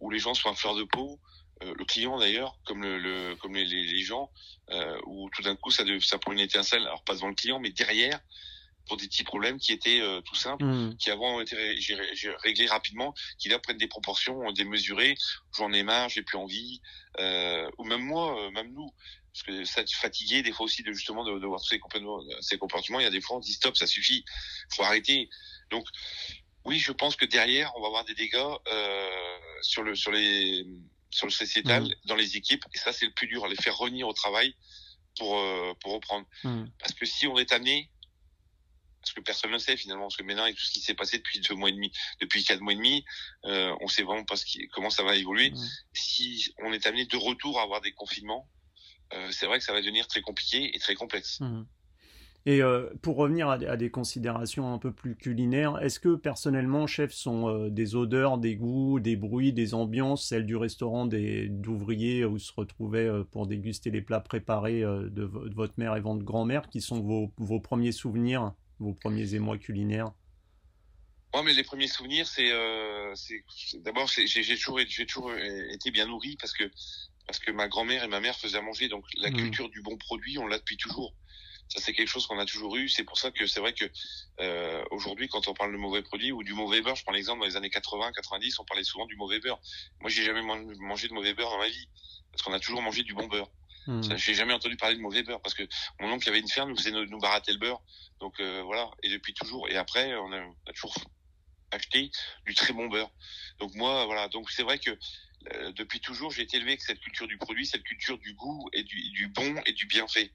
où 0.00 0.10
les 0.10 0.18
gens 0.18 0.34
sont 0.34 0.50
à 0.50 0.54
fleur 0.54 0.74
de 0.74 0.84
peau, 0.84 1.20
euh, 1.62 1.74
le 1.76 1.84
client 1.84 2.18
d'ailleurs, 2.18 2.58
comme 2.64 2.82
le, 2.82 2.98
le 2.98 3.36
comme 3.36 3.54
les, 3.54 3.64
les, 3.64 4.02
gens, 4.02 4.30
euh, 4.70 4.98
où 5.06 5.28
tout 5.30 5.42
d'un 5.42 5.56
coup 5.56 5.70
ça, 5.70 5.84
ça 6.00 6.18
prend 6.18 6.32
une 6.32 6.40
étincelle, 6.40 6.82
alors 6.82 7.04
pas 7.04 7.14
devant 7.14 7.28
le 7.28 7.34
client, 7.34 7.60
mais 7.60 7.70
derrière, 7.70 8.20
pour 8.86 8.96
des 8.96 9.06
petits 9.06 9.24
problèmes 9.24 9.58
qui 9.58 9.72
étaient 9.72 10.00
euh, 10.00 10.20
tout 10.22 10.34
simples, 10.34 10.64
mmh. 10.64 10.96
qui 10.96 11.10
avant 11.10 11.36
ont 11.36 11.40
été 11.40 11.56
réglés 12.42 12.66
rapidement, 12.66 13.14
qui 13.38 13.48
là 13.48 13.58
prennent 13.58 13.78
des 13.78 13.88
proportions 13.88 14.50
démesurées. 14.52 15.14
J'en 15.56 15.72
ai 15.72 15.82
marre, 15.82 16.08
j'ai 16.08 16.22
plus 16.22 16.38
envie, 16.38 16.80
euh, 17.18 17.70
ou 17.78 17.84
même 17.84 18.02
moi, 18.02 18.50
même 18.52 18.72
nous, 18.72 18.90
parce 19.32 19.42
que 19.44 19.64
ça 19.64 19.84
fatigué 19.86 20.42
des 20.42 20.52
fois 20.52 20.66
aussi 20.66 20.82
de 20.82 20.92
justement 20.92 21.24
de, 21.24 21.38
de 21.38 21.46
voir 21.46 21.60
tous 21.60 21.68
ces 21.68 21.78
comportements, 21.78 22.20
ces 22.40 22.58
comportements. 22.58 23.00
Il 23.00 23.04
y 23.04 23.06
a 23.06 23.10
des 23.10 23.20
fois 23.20 23.36
on 23.36 23.40
dit 23.40 23.52
stop, 23.52 23.76
ça 23.76 23.86
suffit, 23.86 24.24
faut 24.74 24.82
arrêter. 24.82 25.28
Donc, 25.70 25.84
oui, 26.64 26.78
je 26.78 26.92
pense 26.92 27.16
que 27.16 27.24
derrière, 27.24 27.72
on 27.76 27.80
va 27.80 27.86
avoir 27.86 28.04
des 28.04 28.14
dégâts 28.14 28.36
euh, 28.36 29.38
sur 29.62 29.82
le 29.82 29.94
sur 29.94 30.12
les 30.12 30.66
sur 31.10 31.26
le 31.26 31.32
sociétal, 31.32 31.84
mmh. 31.84 31.94
dans 32.06 32.16
les 32.16 32.36
équipes, 32.36 32.64
et 32.74 32.78
ça 32.78 32.92
c'est 32.92 33.06
le 33.06 33.12
plus 33.12 33.26
dur, 33.26 33.46
les 33.48 33.56
faire 33.56 33.76
revenir 33.76 34.06
au 34.08 34.12
travail 34.12 34.54
pour 35.18 35.38
euh, 35.38 35.74
pour 35.80 35.92
reprendre. 35.92 36.26
Mmh. 36.44 36.64
Parce 36.78 36.94
que 36.94 37.04
si 37.04 37.26
on 37.26 37.36
est 37.38 37.52
amené, 37.52 37.90
parce 39.00 39.12
que 39.12 39.20
personne 39.20 39.50
ne 39.50 39.58
sait 39.58 39.76
finalement, 39.76 40.04
parce 40.04 40.16
que 40.16 40.22
maintenant 40.22 40.44
avec 40.44 40.56
tout 40.56 40.64
ce 40.64 40.72
qui 40.72 40.80
s'est 40.80 40.94
passé 40.94 41.18
depuis 41.18 41.40
deux 41.40 41.54
mois 41.54 41.68
et 41.68 41.72
demi, 41.72 41.92
depuis 42.20 42.44
quatre 42.44 42.60
mois 42.60 42.72
et 42.72 42.76
demi, 42.76 43.04
euh, 43.44 43.74
on 43.80 43.88
sait 43.88 44.02
vraiment 44.02 44.24
pas 44.24 44.36
ce 44.36 44.44
qui, 44.44 44.68
comment 44.68 44.90
ça 44.90 45.02
va 45.02 45.16
évoluer. 45.16 45.50
Mmh. 45.50 45.68
Si 45.94 46.54
on 46.58 46.72
est 46.72 46.86
amené 46.86 47.06
de 47.06 47.16
retour 47.16 47.58
à 47.58 47.62
avoir 47.62 47.80
des 47.80 47.92
confinements, 47.92 48.48
euh, 49.12 49.30
c'est 49.32 49.46
vrai 49.46 49.58
que 49.58 49.64
ça 49.64 49.72
va 49.72 49.80
devenir 49.80 50.06
très 50.06 50.20
compliqué 50.20 50.74
et 50.74 50.78
très 50.78 50.94
complexe. 50.94 51.40
Et 52.46 52.62
euh, 52.62 52.88
pour 53.02 53.16
revenir 53.16 53.48
à, 53.50 53.76
des 53.76 53.90
considérations 53.90 54.72
un 54.72 54.78
peu 54.78 54.92
plus 54.92 55.14
culinaires, 55.14 55.78
est-ce 55.82 56.00
que 56.00 56.14
personnellement, 56.14 56.86
chef, 56.86 57.12
sont 57.12 57.48
euh, 57.48 57.68
des 57.68 57.94
odeurs, 57.94 58.38
des 58.38 58.56
goûts, 58.56 58.98
des 58.98 59.16
bruits, 59.16 59.52
des 59.52 59.74
ambiances, 59.74 60.26
celles 60.26 60.46
du 60.46 60.56
restaurant 60.56 61.04
des 61.04 61.48
d'ouvriers 61.48 62.24
où 62.24 62.38
se 62.38 62.52
retrouvaient 62.52 63.06
euh, 63.06 63.24
pour 63.24 63.46
déguster 63.46 63.90
les 63.90 64.00
plats 64.00 64.20
préparés 64.20 64.80
de, 64.80 65.22
votre 65.54 65.74
mère 65.76 65.96
et 65.96 66.00
votre 66.00 66.24
grand-mère, 66.24 66.68
qui 66.70 66.80
sont 66.80 67.00
vos, 67.00 67.30
vos 67.36 67.60
premiers 67.60 67.92
souvenirs, 67.92 68.54
vos 68.78 68.94
premiers 68.94 69.34
émois 69.34 69.58
culinaires? 69.58 70.10
Moi, 71.34 71.42
mais 71.42 71.52
les 71.52 71.62
premiers 71.62 71.88
souvenirs, 71.88 72.26
c'est, 72.26 72.50
d'abord, 73.80 74.08
j'ai 74.08 74.56
toujours, 74.56 74.80
j'ai 74.88 75.06
toujours 75.06 75.32
été 75.34 75.90
bien 75.90 76.06
nourri 76.06 76.36
parce 76.40 76.52
que 76.52 76.64
parce 77.26 77.38
que 77.38 77.52
ma 77.52 77.68
grand-mère 77.68 78.02
et 78.02 78.08
ma 78.08 78.18
mère 78.18 78.36
faisaient 78.36 78.58
à 78.58 78.62
manger, 78.62 78.88
donc 78.88 79.04
la 79.18 79.30
mmh. 79.30 79.36
culture 79.36 79.68
du 79.68 79.82
bon 79.82 79.96
produit, 79.96 80.36
on 80.38 80.48
l'a 80.48 80.58
depuis 80.58 80.76
toujours. 80.76 81.14
Ça, 81.70 81.80
c'est 81.80 81.92
quelque 81.92 82.08
chose 82.08 82.26
qu'on 82.26 82.38
a 82.40 82.46
toujours 82.46 82.76
eu. 82.76 82.88
C'est 82.88 83.04
pour 83.04 83.16
ça 83.16 83.30
que 83.30 83.46
c'est 83.46 83.60
vrai 83.60 83.72
que 83.72 83.84
euh, 84.40 84.84
aujourd'hui, 84.90 85.28
quand 85.28 85.46
on 85.46 85.54
parle 85.54 85.72
de 85.72 85.76
mauvais 85.76 86.02
produits 86.02 86.32
ou 86.32 86.42
du 86.42 86.52
mauvais 86.52 86.80
beurre, 86.80 86.96
je 86.96 87.04
prends 87.04 87.12
l'exemple 87.12 87.40
dans 87.40 87.46
les 87.46 87.56
années 87.56 87.70
80, 87.70 88.10
90, 88.12 88.58
on 88.58 88.64
parlait 88.64 88.82
souvent 88.82 89.06
du 89.06 89.14
mauvais 89.14 89.38
beurre. 89.38 89.60
Moi, 90.00 90.10
j'ai 90.10 90.24
jamais 90.24 90.42
mangé 90.42 91.06
de 91.06 91.14
mauvais 91.14 91.32
beurre 91.32 91.50
dans 91.50 91.58
ma 91.58 91.68
vie 91.68 91.88
parce 92.32 92.42
qu'on 92.42 92.52
a 92.52 92.58
toujours 92.58 92.82
mangé 92.82 93.04
du 93.04 93.14
bon 93.14 93.28
beurre. 93.28 93.50
Hmm. 93.86 94.02
J'ai 94.16 94.34
jamais 94.34 94.52
entendu 94.52 94.76
parler 94.76 94.96
de 94.96 95.00
mauvais 95.00 95.22
beurre 95.22 95.40
parce 95.40 95.54
que 95.54 95.62
mon 96.00 96.10
oncle 96.10 96.28
avait 96.28 96.40
une 96.40 96.48
ferme, 96.48 96.70
nous 96.70 96.76
faisait 96.76 96.90
nous, 96.90 97.06
nous 97.06 97.18
barater 97.18 97.52
le 97.52 97.58
beurre. 97.58 97.80
Donc 98.18 98.40
euh, 98.40 98.62
voilà. 98.64 98.90
Et 99.04 99.08
depuis 99.08 99.32
toujours. 99.32 99.68
Et 99.68 99.76
après, 99.76 100.14
on 100.16 100.32
a, 100.32 100.40
on 100.40 100.54
a, 100.66 100.72
toujours 100.72 100.94
acheté 101.70 102.10
du 102.46 102.54
très 102.54 102.72
bon 102.72 102.88
beurre. 102.88 103.10
Donc 103.60 103.74
moi, 103.76 104.06
voilà. 104.06 104.26
Donc 104.26 104.50
c'est 104.50 104.64
vrai 104.64 104.80
que 104.80 104.90
euh, 105.52 105.72
depuis 105.72 106.00
toujours, 106.00 106.32
j'ai 106.32 106.42
été 106.42 106.56
élevé 106.56 106.72
avec 106.72 106.82
cette 106.82 107.00
culture 107.00 107.28
du 107.28 107.38
produit, 107.38 107.64
cette 107.64 107.84
culture 107.84 108.18
du 108.18 108.34
goût 108.34 108.68
et 108.72 108.82
du, 108.82 109.10
du 109.10 109.28
bon 109.28 109.54
et 109.66 109.72
du 109.72 109.86
bienfait. 109.86 110.32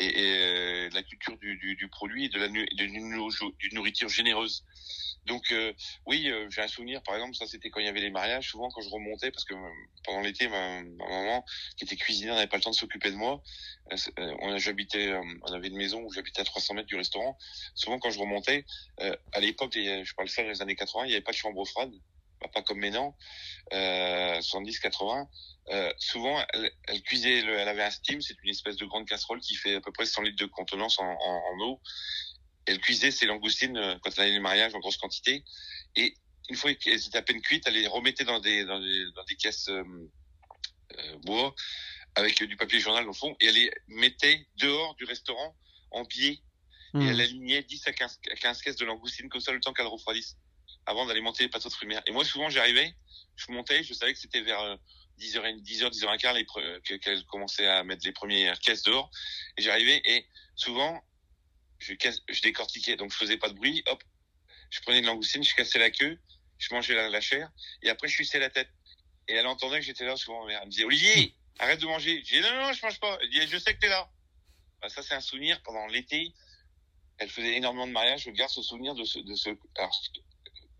Et, 0.00 0.88
la 0.90 1.02
culture 1.02 1.36
du, 1.38 1.56
du, 1.56 1.76
du, 1.76 1.88
produit 1.88 2.26
et 2.26 2.28
de 2.28 2.38
la 2.38 2.48
d'une 2.48 3.24
nourriture 3.72 4.08
généreuse. 4.08 4.64
Donc 5.26 5.52
euh, 5.52 5.72
oui, 6.06 6.28
euh, 6.30 6.48
j'ai 6.50 6.62
un 6.62 6.68
souvenir, 6.68 7.02
par 7.02 7.14
exemple, 7.14 7.34
ça 7.34 7.46
c'était 7.46 7.70
quand 7.70 7.80
il 7.80 7.86
y 7.86 7.88
avait 7.88 8.00
les 8.00 8.10
mariages, 8.10 8.48
souvent 8.50 8.70
quand 8.70 8.80
je 8.80 8.88
remontais, 8.88 9.30
parce 9.30 9.44
que 9.44 9.54
euh, 9.54 9.68
pendant 10.04 10.20
l'été, 10.20 10.48
ma, 10.48 10.82
maman, 10.82 11.44
qui 11.76 11.84
était 11.84 11.96
cuisinière, 11.96 12.34
n'avait 12.34 12.46
pas 12.46 12.56
le 12.56 12.62
temps 12.62 12.70
de 12.70 12.74
s'occuper 12.74 13.10
de 13.10 13.16
moi. 13.16 13.42
on, 14.16 14.58
j'habitais, 14.58 15.12
on 15.42 15.52
avait 15.52 15.68
une 15.68 15.76
maison 15.76 16.02
où 16.02 16.12
j'habitais 16.12 16.40
à 16.40 16.44
300 16.44 16.74
mètres 16.74 16.88
du 16.88 16.96
restaurant. 16.96 17.36
Souvent 17.74 17.98
quand 17.98 18.10
je 18.10 18.18
remontais, 18.18 18.64
à 18.98 19.40
l'époque, 19.40 19.72
je 19.74 20.14
parle 20.14 20.28
ça 20.28 20.42
des 20.42 20.62
années 20.62 20.76
80, 20.76 21.04
il 21.04 21.08
n'y 21.08 21.14
avait 21.14 21.22
pas 21.22 21.32
de 21.32 21.36
chambre 21.36 21.64
froide, 21.66 21.92
pas 22.48 22.62
comme 22.62 22.78
maintenant, 22.78 23.16
euh, 23.72 24.40
70, 24.40 24.78
80. 24.78 25.28
souvent, 25.98 26.42
elle, 26.54 26.70
elle 26.88 27.02
cuisait, 27.02 27.38
elle 27.38 27.68
avait 27.68 27.82
un 27.82 27.90
steam, 27.90 28.20
c'est 28.20 28.34
une 28.42 28.50
espèce 28.50 28.76
de 28.76 28.86
grande 28.86 29.06
casserole 29.06 29.40
qui 29.40 29.54
fait 29.54 29.76
à 29.76 29.80
peu 29.80 29.92
près 29.92 30.06
100 30.06 30.22
litres 30.22 30.44
de 30.44 30.50
contenance 30.50 30.98
en, 30.98 31.04
en, 31.04 31.42
en 31.52 31.60
eau 31.60 31.80
elle 32.66 32.80
cuisait 32.80 33.10
ses 33.10 33.26
langoustines 33.26 33.76
euh, 33.76 33.96
quand 34.02 34.10
elle 34.16 34.24
allait 34.24 34.34
le 34.34 34.40
mariage 34.40 34.74
en 34.74 34.78
grosse 34.78 34.96
quantité. 34.96 35.44
Et 35.96 36.14
une 36.48 36.56
fois 36.56 36.74
qu'elles 36.74 37.06
étaient 37.06 37.18
à 37.18 37.22
peine 37.22 37.40
cuites, 37.42 37.64
elle 37.66 37.74
les 37.74 37.86
remettait 37.86 38.24
dans 38.24 38.40
des, 38.40 38.64
dans 38.64 38.80
des, 38.80 39.04
dans 39.14 39.24
des 39.24 39.36
caisses 39.36 39.68
euh, 39.68 39.82
euh 40.98 41.16
bois 41.24 41.54
avec 42.16 42.42
du 42.42 42.56
papier 42.56 42.80
journal 42.80 43.08
au 43.08 43.12
fond 43.12 43.36
et 43.40 43.46
elle 43.46 43.54
les 43.54 43.70
mettait 43.86 44.48
dehors 44.56 44.96
du 44.96 45.04
restaurant 45.04 45.56
en 45.92 46.02
biais 46.02 46.42
et 46.94 46.98
hmm. 46.98 47.08
elle 47.08 47.20
alignait 47.20 47.62
10 47.62 47.86
à 47.86 47.92
15, 47.92 48.18
15 48.40 48.62
caisses 48.62 48.76
de 48.76 48.84
langoustines 48.84 49.28
comme 49.28 49.40
ça 49.40 49.52
le 49.52 49.60
temps 49.60 49.72
qu'elle 49.72 49.86
refroidisse 49.86 50.36
avant 50.86 51.06
d'aller 51.06 51.20
monter 51.20 51.44
les 51.44 51.48
de 51.48 51.68
fruits 51.68 51.94
Et 52.06 52.12
moi 52.12 52.24
souvent 52.24 52.50
j'arrivais, 52.50 52.94
je 53.36 53.52
montais, 53.52 53.82
je 53.82 53.94
savais 53.94 54.12
que 54.12 54.18
c'était 54.18 54.40
vers 54.40 54.78
10h, 55.18 55.62
10h, 55.62 55.90
10h15 55.90 56.98
qu'elle 56.98 57.24
commençait 57.26 57.66
à 57.66 57.84
mettre 57.84 58.06
les 58.06 58.12
premières 58.12 58.58
caisses 58.60 58.82
dehors 58.82 59.10
et 59.56 59.62
j'arrivais 59.62 60.00
et 60.04 60.26
souvent 60.56 61.02
je, 61.78 61.94
je 62.28 62.42
décortiquais, 62.42 62.96
donc 62.96 63.12
je 63.12 63.16
faisais 63.16 63.38
pas 63.38 63.48
de 63.48 63.54
bruit, 63.54 63.82
hop, 63.86 64.02
je 64.70 64.80
prenais 64.80 65.00
une 65.00 65.06
langoustine, 65.06 65.42
je 65.42 65.54
cassais 65.54 65.78
la 65.78 65.90
queue, 65.90 66.18
je 66.58 66.74
mangeais 66.74 66.94
la, 66.94 67.20
chair, 67.20 67.50
et 67.82 67.90
après 67.90 68.08
je 68.08 68.14
suçais 68.14 68.38
la 68.38 68.50
tête. 68.50 68.70
Et 69.28 69.34
elle 69.34 69.46
entendait 69.46 69.78
que 69.78 69.84
j'étais 69.84 70.04
là 70.04 70.16
souvent. 70.16 70.48
Elle 70.48 70.58
me 70.66 70.70
disait, 70.70 70.84
Olivier, 70.84 71.34
arrête 71.58 71.80
de 71.80 71.86
manger. 71.86 72.22
Je 72.24 72.34
disais, 72.36 72.40
non, 72.40 72.66
non, 72.66 72.72
je 72.72 72.84
mange 72.84 72.98
pas. 72.98 73.18
Elle 73.22 73.48
je 73.48 73.58
sais 73.58 73.74
que 73.74 73.80
t'es 73.80 73.88
là. 73.88 74.10
Bah, 74.80 74.88
ça, 74.88 75.02
c'est 75.02 75.14
un 75.14 75.20
souvenir 75.20 75.62
pendant 75.62 75.86
l'été. 75.86 76.34
Elle 77.18 77.28
faisait 77.28 77.56
énormément 77.56 77.86
de 77.86 77.92
mariages. 77.92 78.24
Je 78.24 78.30
garde 78.30 78.50
ce 78.50 78.62
souvenir 78.62 78.94
de 78.94 79.04
ce, 79.04 79.18
de 79.18 79.34
ce, 79.34 79.50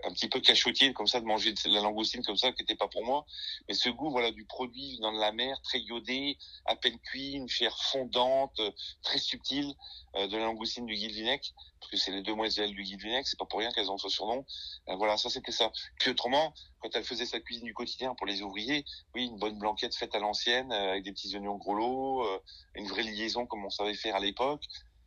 un 0.04 0.12
petit 0.12 0.28
peu 0.28 0.40
cachotier 0.40 0.92
comme 0.92 1.06
ça 1.06 1.20
de 1.20 1.24
manger 1.24 1.52
de 1.52 1.58
la 1.66 1.80
langoustine 1.80 2.22
comme 2.24 2.36
ça 2.36 2.52
qui 2.52 2.62
n'était 2.62 2.74
pas 2.74 2.88
pour 2.88 3.04
moi. 3.04 3.26
Mais 3.68 3.74
ce 3.74 3.88
goût 3.88 4.10
voilà 4.10 4.30
du 4.30 4.44
produit 4.44 4.98
dans 5.00 5.10
la 5.10 5.32
mer 5.32 5.60
très 5.62 5.80
iodé 5.80 6.38
à 6.66 6.76
peine 6.76 6.98
cuit 6.98 7.32
une 7.32 7.48
chair 7.48 7.76
fondante 7.90 8.60
très 9.02 9.18
subtile 9.18 9.74
euh, 10.16 10.26
de 10.28 10.36
la 10.36 10.44
langoustine 10.44 10.86
du 10.86 10.94
Guilvinec 10.94 11.52
parce 11.80 11.90
que 11.92 11.96
c'est 11.96 12.10
les 12.10 12.22
demoiselles 12.22 12.74
du 12.74 12.82
Guilvinec 12.82 13.26
c'est 13.26 13.38
pas 13.38 13.46
pour 13.46 13.60
rien 13.60 13.70
qu'elles 13.72 13.90
ont 13.90 13.98
ce 13.98 14.08
surnom. 14.08 14.44
Euh, 14.88 14.96
voilà 14.96 15.16
ça 15.16 15.30
c'était 15.30 15.52
ça. 15.52 15.72
Puis 15.98 16.10
autrement 16.10 16.54
quand 16.80 16.90
elle 16.94 17.04
faisait 17.04 17.26
sa 17.26 17.40
cuisine 17.40 17.64
du 17.64 17.74
quotidien 17.74 18.14
pour 18.14 18.26
les 18.26 18.42
ouvriers 18.42 18.84
oui 19.14 19.26
une 19.26 19.38
bonne 19.38 19.58
blanquette 19.58 19.94
faite 19.94 20.14
à 20.14 20.18
l'ancienne 20.18 20.72
euh, 20.72 20.90
avec 20.92 21.04
des 21.04 21.12
petits 21.12 21.34
oignons 21.34 21.56
gros 21.56 21.74
lots 21.74 22.26
une 22.74 22.86
vraie 22.86 23.02
liaison 23.02 23.46
comme 23.46 23.64
on 23.64 23.70
savait 23.70 23.94
faire 23.94 24.16
à 24.16 24.20
l'époque 24.20 24.62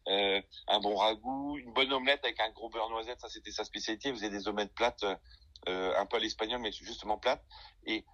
euh, 0.08 0.42
un 0.68 0.80
bon 0.80 0.96
ragoût, 0.96 1.58
une 1.58 1.72
bonne 1.74 1.92
omelette 1.94 2.24
avec 2.24 2.40
un 2.40 2.52
gros 2.52 2.70
beurre 2.70 2.90
noisette, 2.90 3.22
ça 3.22 3.30
c'était 3.30 3.52
sa 3.52 3.64
spécialité. 3.64 4.10
Il 4.10 4.16
faisait 4.16 4.30
des 4.30 4.48
omelettes 4.48 4.74
plates, 4.74 5.06
euh, 5.70 5.98
un 5.98 6.06
peu 6.06 6.18
à 6.18 6.20
l'espagnol, 6.20 6.60
mais 6.62 6.72
justement 6.72 7.18
plates. 7.18 7.44
Et 7.86 8.06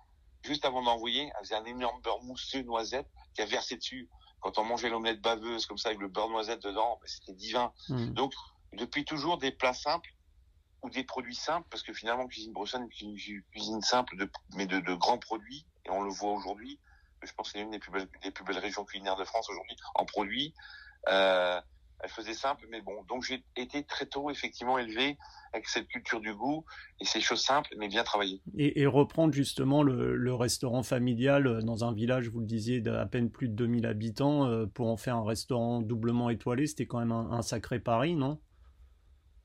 juste 0.44 0.66
avant 0.66 0.84
d'envoyer, 0.84 1.32
elle 1.36 1.46
faisait 1.46 1.56
un 1.56 1.66
énorme 1.66 2.02
beurre 2.02 2.24
mousseux 2.24 2.62
noisette 2.64 3.08
qui 3.34 3.42
a 3.42 3.46
versé 3.46 3.76
dessus. 3.76 4.10
Quand 4.42 4.58
on 4.58 4.64
mangeait 4.64 4.90
l'omelette 4.90 5.22
baveuse 5.22 5.66
comme 5.66 5.78
ça 5.78 5.90
avec 5.90 6.00
le 6.00 6.08
beurre 6.08 6.30
noisette 6.30 6.62
dedans, 6.62 6.98
ben, 7.02 7.08
c'était 7.08 7.34
divin. 7.34 7.74
Mmh. 7.90 8.14
Donc 8.14 8.34
depuis 8.74 9.04
toujours 9.04 9.38
des 9.38 9.52
plats 9.52 9.74
simples 9.74 10.14
ou 10.82 10.90
des 10.90 11.04
produits 11.04 11.36
simples, 11.36 11.68
parce 11.70 11.84
que 11.84 11.92
finalement 11.92 12.28
cuisine 12.28 12.54
bretonne 12.54 12.84
est 12.84 13.02
une 13.02 13.18
cuisine 13.52 13.82
simple, 13.82 14.16
de, 14.16 14.32
mais 14.56 14.66
de, 14.66 14.80
de, 14.80 14.94
grands 14.94 15.18
produits, 15.18 15.66
et 15.86 15.90
on 15.90 16.02
le 16.02 16.10
voit 16.10 16.32
aujourd'hui. 16.32 16.80
Je 17.22 17.34
pense 17.34 17.52
que 17.52 17.58
c'est 17.58 17.64
une 17.64 17.72
des 17.72 17.80
plus 17.80 17.92
belles, 17.92 18.08
des 18.24 18.32
plus 18.32 18.46
belles 18.46 18.60
régions 18.60 18.86
culinaires 18.86 19.18
de 19.18 19.26
France 19.26 19.50
aujourd'hui 19.50 19.76
en 19.96 20.06
produits. 20.06 20.54
Euh, 21.10 21.60
elle 22.02 22.10
faisait 22.10 22.34
simple, 22.34 22.66
mais 22.70 22.82
bon. 22.82 23.04
Donc 23.04 23.24
j'ai 23.24 23.44
été 23.56 23.84
très 23.84 24.06
tôt 24.06 24.30
effectivement 24.30 24.78
élevé 24.78 25.18
avec 25.54 25.68
cette 25.68 25.88
culture 25.88 26.22
du 26.22 26.34
goût 26.34 26.66
et 27.00 27.06
ces 27.06 27.22
choses 27.22 27.42
simples, 27.42 27.74
mais 27.78 27.88
bien 27.88 28.04
travaillées. 28.04 28.42
Et, 28.58 28.86
reprendre 28.86 29.34
justement 29.34 29.84
le, 29.84 30.34
restaurant 30.34 30.84
familial 30.84 31.48
euh, 31.48 31.62
dans 31.62 31.84
un 31.84 31.94
village, 31.94 32.30
vous 32.30 32.40
le 32.40 32.46
disiez, 32.46 32.82
d'à 32.82 33.06
peine 33.06 33.30
plus 33.30 33.50
de 33.50 33.54
2000 33.54 33.86
habitants, 33.86 34.46
euh, 34.46 34.66
pour 34.66 34.88
en 34.88 34.98
faire 34.98 35.16
un 35.16 35.26
restaurant 35.26 35.82
doublement 35.82 36.30
étoilé, 36.30 36.68
c'était 36.68 36.86
quand 36.86 37.00
même 37.00 37.12
un, 37.12 37.42
sacré 37.42 37.80
pari, 37.80 38.16
non? 38.16 38.40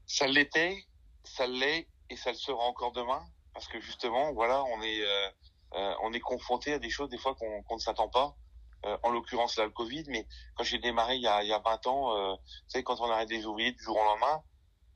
Ça 0.07 0.27
l'était, 0.27 0.77
ça 1.25 1.47
l'est 1.47 1.89
et 2.11 2.17
ça 2.17 2.31
le 2.31 2.37
sera 2.37 2.65
encore 2.65 2.93
demain, 2.93 3.23
parce 3.53 3.67
que 3.67 3.81
justement, 3.81 4.33
voilà, 4.33 4.63
on 4.65 4.83
est, 4.83 5.03
euh, 5.03 5.95
on 6.03 6.13
est 6.13 6.21
confronté 6.21 6.75
à 6.75 6.79
des 6.79 6.91
choses 6.91 7.09
des 7.09 7.19
fois 7.19 7.35
qu'on 7.35 7.75
ne 7.75 7.81
s'attend 7.81 8.09
pas. 8.09 8.37
Euh, 8.85 8.99
en 9.03 9.11
l'occurrence 9.11 9.57
là 9.57 9.65
le 9.65 9.71
Covid, 9.71 10.05
mais 10.09 10.27
quand 10.57 10.65
j'ai 10.65 10.79
démarré 10.79 11.17
il 11.17 11.23
y 11.23 11.27
a, 11.27 11.43
il 11.43 11.49
y 11.49 11.53
a 11.53 11.59
20 11.59 11.87
ans, 11.87 12.17
euh, 12.17 12.33
vous 12.33 12.69
savez, 12.69 12.85
quand 12.85 13.01
on 13.01 13.11
arrête 13.11 13.29
des 13.29 13.47
ouvriers 13.47 13.73
du 13.73 13.83
jour 13.83 13.97
au 13.97 14.05
lendemain, 14.05 14.43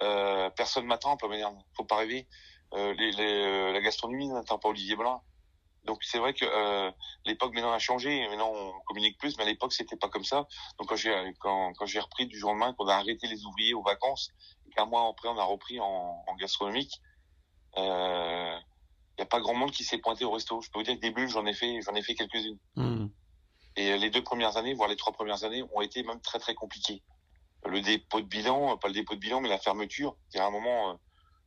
euh, 0.02 0.50
personne 0.50 0.86
m'attend, 0.86 1.16
pas 1.16 1.28
me 1.28 1.36
faut 1.76 1.84
pas 1.84 1.96
rêver. 1.96 2.28
Euh, 2.74 2.92
les, 2.94 3.12
les, 3.12 3.72
la 3.72 3.80
gastronomie 3.80 4.28
n'attend 4.28 4.58
pas 4.58 4.68
Olivier 4.68 4.96
Blanc. 4.96 5.22
Donc 5.84 6.04
c'est 6.04 6.18
vrai 6.18 6.34
que 6.34 6.44
euh, 6.44 6.90
l'époque 7.24 7.54
maintenant 7.54 7.72
a 7.72 7.78
changé, 7.78 8.28
maintenant 8.28 8.52
on 8.52 8.72
communique 8.86 9.16
plus, 9.18 9.38
mais 9.38 9.44
à 9.44 9.46
l'époque 9.46 9.72
c'était 9.72 9.96
pas 9.96 10.08
comme 10.10 10.24
ça. 10.24 10.46
Donc 10.78 10.88
quand 10.88 10.96
j'ai 10.96 11.32
quand, 11.40 11.72
quand 11.78 11.86
j'ai 11.86 12.00
repris 12.00 12.26
du 12.26 12.38
jour 12.38 12.50
au 12.50 12.52
lendemain, 12.52 12.74
qu'on 12.74 12.88
a 12.88 12.94
arrêté 12.94 13.26
les 13.26 13.44
ouvriers 13.46 13.72
aux 13.72 13.82
vacances, 13.82 14.30
et 14.66 14.70
qu'un 14.70 14.84
mois 14.84 15.08
après 15.08 15.28
on 15.28 15.38
a 15.38 15.44
repris 15.44 15.80
en, 15.80 16.24
en 16.26 16.36
gastronomique, 16.36 17.00
il 17.76 17.82
euh, 17.82 18.58
y 19.18 19.22
a 19.22 19.26
pas 19.26 19.40
grand 19.40 19.54
monde 19.54 19.70
qui 19.70 19.82
s'est 19.84 19.98
pointé 19.98 20.26
au 20.26 20.30
resto. 20.30 20.60
Je 20.60 20.70
peux 20.70 20.80
vous 20.80 20.84
dire 20.84 20.94
que 20.96 21.00
des 21.00 21.10
bulles 21.10 21.28
j'en 21.28 21.46
ai 21.46 21.54
fait 21.54 21.80
j'en 21.80 21.94
ai 21.94 22.02
fait 22.02 22.14
quelques-unes. 22.14 22.58
Mmh. 22.76 23.06
Et 23.78 23.96
les 23.96 24.10
deux 24.10 24.24
premières 24.24 24.56
années, 24.56 24.74
voire 24.74 24.88
les 24.88 24.96
trois 24.96 25.12
premières 25.12 25.44
années, 25.44 25.62
ont 25.72 25.80
été 25.80 26.02
même 26.02 26.20
très 26.20 26.40
très 26.40 26.56
compliquées. 26.56 27.00
Le 27.64 27.80
dépôt 27.80 28.20
de 28.20 28.26
bilan, 28.26 28.76
pas 28.76 28.88
le 28.88 28.94
dépôt 28.94 29.14
de 29.14 29.20
bilan, 29.20 29.40
mais 29.40 29.48
la 29.48 29.58
fermeture. 29.58 30.16
Il 30.34 30.38
y 30.38 30.40
a 30.40 30.46
un 30.46 30.50
moment, 30.50 30.90
euh, 30.90 30.94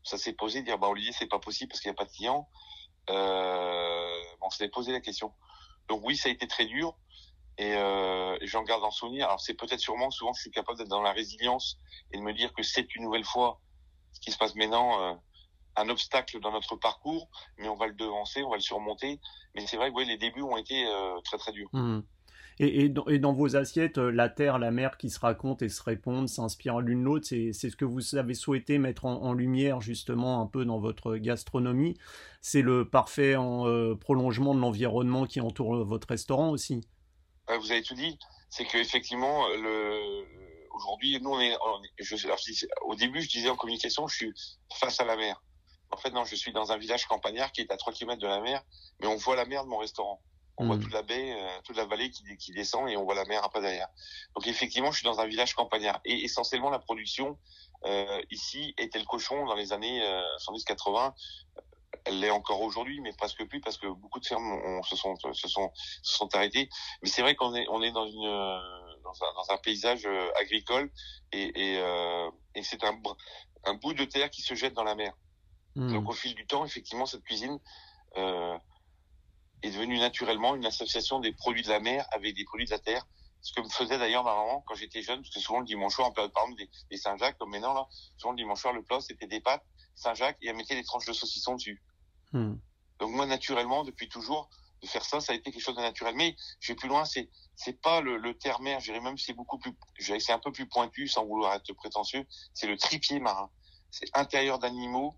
ça 0.04 0.18
s'est 0.18 0.32
posé, 0.32 0.62
dire 0.62 0.78
bah 0.78 0.88
Olivier, 0.88 1.12
c'est 1.12 1.28
pas 1.28 1.40
possible 1.40 1.70
parce 1.70 1.82
qu'il 1.82 1.92
n'y 1.92 1.96
a 1.96 1.98
pas 1.98 2.06
de 2.06 2.12
clients. 2.12 2.48
Euh, 3.10 4.24
on 4.40 4.50
s'est 4.50 4.70
posé 4.70 4.94
la 4.94 5.02
question. 5.02 5.34
Donc 5.90 6.06
oui, 6.06 6.16
ça 6.16 6.30
a 6.30 6.32
été 6.32 6.48
très 6.48 6.66
dur 6.66 6.96
et, 7.58 7.76
euh, 7.76 8.38
j'en 8.44 8.64
garde 8.64 8.86
en 8.86 8.92
souvenir. 8.92 9.26
Alors 9.26 9.42
c'est 9.42 9.54
peut-être 9.54 9.82
sûrement, 9.82 10.10
souvent, 10.10 10.32
je 10.32 10.40
suis 10.40 10.52
capable 10.52 10.78
d'être 10.78 10.88
dans 10.88 11.02
la 11.02 11.12
résilience 11.12 11.80
et 12.14 12.18
de 12.18 12.24
me 12.24 12.32
dire 12.32 12.54
que 12.54 12.64
c'est 12.64 12.96
une 12.96 13.04
nouvelle 13.04 13.26
fois 13.26 13.60
ce 14.14 14.22
qui 14.22 14.32
se 14.32 14.38
passe 14.38 14.56
maintenant. 14.56 15.02
Euh, 15.02 15.14
un 15.78 15.90
obstacle 15.90 16.40
dans 16.40 16.52
notre 16.52 16.76
parcours, 16.76 17.30
mais 17.58 17.68
on 17.68 17.76
va 17.76 17.88
le 17.88 17.94
devancer, 17.94 18.44
on 18.44 18.50
va 18.50 18.58
le 18.58 18.62
surmonter. 18.62 19.20
Mais 19.56 19.66
c'est 19.68 19.78
vrai 19.78 19.90
que 19.90 19.96
oui, 19.96 20.06
les 20.06 20.18
débuts 20.18 20.42
ont 20.42 20.58
été 20.58 20.86
euh, 20.86 21.20
très 21.22 21.38
très 21.38 21.52
durs. 21.52 21.70
Mmh. 21.74 22.02
Et, 22.63 22.89
dans, 22.89 23.34
vos 23.34 23.56
assiettes, 23.56 23.98
euh, 23.98 24.12
la 24.12 24.30
terre, 24.30 24.60
la 24.60 24.70
mer 24.70 24.98
qui 24.98 25.10
se 25.10 25.20
racontent 25.20 25.65
et 25.65 25.70
se 25.70 25.82
répondent, 25.82 26.30
s'inspirent 26.30 26.80
l'une 26.80 27.03
l'autre, 27.03 27.25
c'est 27.27 27.51
ce 27.53 27.75
que 27.75 27.86
vous 27.86 28.15
avez 28.15 28.36
souhaité 28.36 28.77
mettre 28.77 29.06
en, 29.06 29.34
lumière 29.34 29.82
justement 29.82 30.41
un 30.41 30.46
peu 30.46 30.63
dans 30.63 30.77
votre 30.77 31.15
gastronomie. 31.15 31.98
C'est 32.39 32.62
le 32.62 32.88
parfait 32.88 33.34
euh, 33.36 33.96
prolongement 33.96 34.53
de 34.53 34.60
l'environnement 34.60 35.25
qui 35.25 35.41
entoure 35.41 35.84
votre 35.86 36.08
restaurant 36.08 36.51
aussi. 36.51 36.82
vous 37.48 37.72
avez 37.72 37.82
tout 37.82 37.96
dit. 37.96 38.20
C'est 38.51 38.65
que 38.65 38.77
effectivement, 38.77 39.48
le, 39.48 40.24
aujourd'hui, 40.75 41.20
nous 41.20 41.32
on 41.32 41.39
est, 41.39 41.58
au 42.86 42.96
début, 42.96 43.22
je 43.22 43.30
disais 43.30 43.50
en 43.50 43.56
communication, 43.56 44.08
je 44.08 44.15
suis 44.15 44.34
face 44.80 45.00
à 45.00 45.06
la 45.06 45.15
mer. 45.15 45.41
En 45.89 45.98
fait, 45.98 46.12
non, 46.12 46.25
je 46.25 46.36
suis 46.36 46.53
dans 46.53 46.72
un 46.72 46.77
village 46.77 47.08
campagnard 47.08 47.51
qui 47.51 47.62
est 47.62 47.72
à 47.72 47.77
3 47.77 47.91
km 47.94 48.22
de 48.22 48.27
la 48.27 48.39
mer, 48.39 48.62
mais 49.00 49.08
on 49.08 49.15
voit 49.15 49.36
la 49.36 49.46
mer 49.46 49.63
de 49.63 49.70
mon 49.70 49.77
restaurant. 49.77 50.22
On 50.62 50.68
voit 50.68 50.77
hmm. 50.77 50.84
toute 50.84 50.94
la 50.94 51.01
baie, 51.01 51.34
euh, 51.34 51.60
toute 51.63 51.75
la 51.75 51.86
vallée 51.86 52.12
qui, 52.12 52.24
qui, 52.38 52.51
descend 52.51 52.88
et 52.88 52.96
on 52.96 53.03
voit 53.03 53.15
la 53.15 53.25
mer 53.25 53.44
après 53.44 53.62
derrière. 53.62 53.88
Donc 54.36 54.46
effectivement, 54.46 54.91
je 54.91 54.98
suis 54.98 55.06
dans 55.06 55.20
un 55.20 55.25
village 55.25 55.56
campagnard 55.56 56.00
et 56.06 56.24
essentiellement 56.24 56.70
la 56.70 56.77
production 56.77 57.39
euh, 57.86 58.22
ici 58.30 58.75
était 58.77 59.00
le 59.00 59.06
cochon 59.06 59.46
dans 59.48 59.56
les 59.56 59.74
années 59.74 60.03
euh, 60.03 60.22
70-80. 60.38 61.13
Elle 62.06 62.20
l'est 62.20 62.30
encore 62.30 62.62
aujourd'hui, 62.62 63.01
mais 63.01 63.12
presque 63.13 63.44
plus 63.46 63.60
parce 63.60 63.77
que 63.77 63.88
beaucoup 63.88 64.20
de 64.20 64.25
fermes 64.25 64.82
se 64.84 64.96
sont 64.96 65.15
se 65.15 65.48
sont 65.48 65.72
se 65.74 66.18
sont 66.18 66.36
arrêtées. 66.36 66.70
Mais 67.01 67.10
c'est 67.10 67.22
vrai 67.24 67.36
qu'on 67.36 67.56
est 67.56 67.68
on 67.70 67.82
est 67.82 67.91
dans 67.91 68.06
une 68.06 68.30
dans 69.03 69.24
un, 69.24 69.34
dans 69.34 69.53
un 69.53 69.58
paysage 69.58 70.06
euh, 70.06 70.30
agricole 70.39 70.91
et 71.32 71.51
et, 71.56 71.77
euh, 71.80 72.30
et 72.56 72.63
c'est 72.63 72.84
un 72.84 73.01
un 73.65 73.74
bout 73.75 73.94
de 73.94 74.06
terre 74.06 74.30
qui 74.30 74.41
se 74.41 74.56
jette 74.56 74.74
dans 74.74 74.84
la 74.84 74.96
mer. 74.96 75.13
Hmm. 75.75 75.94
Donc 75.94 76.10
au 76.10 76.13
fil 76.13 76.36
du 76.36 76.46
temps, 76.46 76.65
effectivement, 76.65 77.06
cette 77.06 77.24
cuisine 77.24 77.60
euh, 78.18 78.58
est 79.63 79.72
devenue 79.72 80.00
naturellement 80.00 80.56
une 80.56 80.65
association 80.65 81.20
des 81.20 81.34
produits 81.34 81.63
de 81.63 81.70
la 81.70 81.80
mer 81.80 82.06
avec 82.12 82.36
des 82.36 82.44
produits 82.46 82.65
de 82.65 82.72
la 82.72 82.80
terre. 82.80 83.06
Ce 83.41 83.53
que 83.53 83.62
me 83.62 83.70
faisait 83.70 83.98
d'ailleurs 83.98 84.24
ma 84.24 84.36
maman 84.36 84.63
quand 84.68 84.75
j'étais 84.75 85.01
jeune, 85.01 85.22
parce 85.22 85.34
que 85.34 85.39
souvent 85.39 85.60
le 85.60 85.65
dimanche 85.65 85.96
soir, 85.96 86.13
par 86.13 86.25
exemple 86.25 86.56
des, 86.58 86.70
des 86.91 86.98
Saint-Jacques, 86.98 87.38
comme 87.39 87.50
maintenant 87.50 87.74
là, 87.74 87.88
souvent 88.18 88.34
le 88.34 88.38
dimanche 88.38 88.62
soir, 88.62 88.74
le 88.74 88.84
plat 88.84 89.01
c'était 89.01 89.27
des 89.27 89.39
pâtes 89.39 89.63
Saint-Jacques 89.96 90.38
et 90.41 90.48
elle 90.48 90.56
mettait 90.56 90.75
des 90.75 90.84
tranches 90.84 91.06
de 91.06 91.13
saucisson 91.13 91.56
dessus. 91.56 91.82
Hmm. 92.34 92.56
Donc 93.00 93.12
moi 93.12 93.25
naturellement, 93.25 93.84
depuis 93.84 94.10
toujours, 94.10 94.50
de 94.82 94.88
faire 94.88 95.06
ça, 95.06 95.20
ça 95.22 95.34
a 95.34 95.36
été 95.36 95.51
quelque 95.51 95.62
chose 95.62 95.75
de 95.75 95.82
naturel. 95.82 96.15
Mais 96.15 96.36
je 96.60 96.72
vais 96.72 96.75
plus 96.75 96.89
loin, 96.89 97.06
c'est 97.06 97.30
c'est 97.56 97.80
pas 97.82 98.01
le, 98.01 98.18
le 98.18 98.38
terre-mer, 98.38 98.80
je 98.80 98.86
dirais 98.86 99.00
même 99.00 99.18
c'est 99.18 99.34
beaucoup 99.34 99.60
plus, 99.60 99.75
c'est 100.00 100.32
un 100.32 100.39
peu 100.39 100.51
plus 100.51 100.68
pointu 100.68 101.08
sans 101.08 101.25
vouloir 101.25 101.53
être 101.53 101.74
prétentieux. 101.74 102.25
C'est 102.53 102.68
le 102.68 102.77
tripier 102.77 103.20
marin. 103.20 103.50
C'est 103.91 104.08
intérieur 104.15 104.58
d'animaux, 104.58 105.15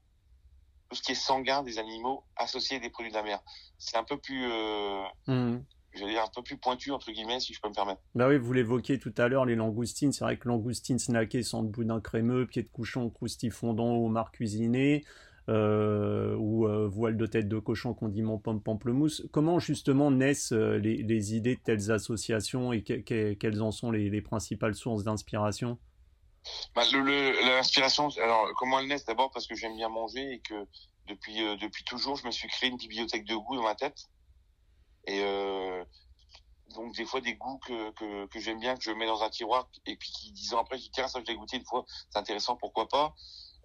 tout 0.94 0.98
ce 0.98 1.02
qui 1.02 1.14
est 1.14 1.16
sanguin 1.16 1.64
des 1.64 1.80
animaux 1.80 2.24
associés 2.38 2.78
à 2.78 2.80
des 2.80 2.90
produits 2.90 3.12
de 3.12 3.18
la 3.18 3.24
mer. 3.24 3.40
C'est 3.80 3.98
un 3.98 4.04
peu 4.04 4.18
plus, 4.18 4.46
euh, 4.46 5.04
mmh. 5.28 5.58
je 5.96 6.06
vais 6.06 6.12
dire 6.12 6.24
un 6.24 6.32
peu 6.34 6.44
plus 6.44 6.58
pointu 6.58 6.92
entre 6.92 7.12
guillemets, 7.12 7.40
si 7.40 7.54
je 7.54 7.60
peux 7.60 7.68
me 7.68 7.74
permettre. 7.74 8.02
Bah 8.14 8.28
oui, 8.28 8.38
vous 8.38 8.54
l'évoquiez 8.54 9.00
tout 9.00 9.14
à 9.18 9.28
l'heure, 9.28 9.46
les 9.46 9.56
langoustines. 9.56 10.12
C'est 10.12 10.24
vrai 10.24 10.38
que 10.38 10.48
langoustines 10.48 11.00
snackées 11.00 11.42
sans 11.42 11.64
de 11.64 11.70
boudin 11.70 12.00
crémeux, 12.00 12.46
pied 12.46 12.62
de 12.62 12.70
cochon 12.70 13.10
croustille 13.10 13.50
fondant 13.50 13.94
au 13.94 14.08
mar 14.08 14.32
cuisiné. 14.32 15.04
Euh, 15.50 16.36
ou 16.38 16.68
euh, 16.68 16.88
voile 16.88 17.18
de 17.18 17.26
tête 17.26 17.50
de 17.50 17.60
cochon, 17.60 17.94
condiment 17.94 18.38
pomme 18.38 18.62
pamplemousse. 18.62 19.28
Comment 19.32 19.60
justement 19.60 20.10
naissent 20.10 20.54
euh, 20.54 20.78
les, 20.78 21.36
idées 21.36 21.56
de 21.56 21.62
telles 21.62 21.92
associations 21.92 22.72
et 22.72 22.82
quelles 22.82 23.62
en 23.62 23.72
sont 23.72 23.92
les, 23.92 24.22
principales 24.22 24.76
sources 24.76 25.04
d'inspiration? 25.04 25.78
Bah, 26.76 26.84
L'inspiration, 26.92 28.10
alors 28.22 28.48
comment 28.58 28.80
elle 28.80 28.88
naissent 28.88 29.06
D'abord 29.06 29.32
parce 29.32 29.48
que 29.48 29.56
j'aime 29.56 29.76
bien 29.76 29.90
manger 29.90 30.34
et 30.34 30.40
que 30.40 30.68
depuis 31.08 31.38
depuis 31.58 31.84
toujours, 31.84 32.16
je 32.16 32.26
me 32.26 32.32
suis 32.32 32.48
créé 32.48 32.70
une 32.70 32.78
bibliothèque 32.78 33.26
de 33.26 33.36
goûts 33.36 33.56
dans 33.56 33.64
ma 33.64 33.76
tête. 33.76 34.10
Et 35.06 35.22
donc 36.74 36.96
des 36.96 37.06
fois 37.06 37.22
des 37.22 37.36
goûts 37.36 37.60
que, 37.60 37.92
que, 37.92 38.26
que 38.28 38.40
j'aime 38.40 38.60
bien 38.60 38.76
que 38.76 38.84
je 38.84 38.92
mets 38.92 39.06
dans 39.06 39.22
un 39.22 39.30
tiroir 39.30 39.70
et 39.86 39.96
puis 39.96 40.10
qui 40.12 40.32
dix 40.32 40.54
ans 40.54 40.62
après 40.62 40.78
je 40.78 40.84
dis 40.84 40.92
tiens 40.92 41.08
ça 41.08 41.20
je 41.20 41.26
l'ai 41.32 41.38
goûté 41.38 41.58
une 41.58 41.66
fois 41.66 41.86
c'est 42.10 42.18
intéressant 42.18 42.56
pourquoi 42.56 42.88
pas? 42.88 43.14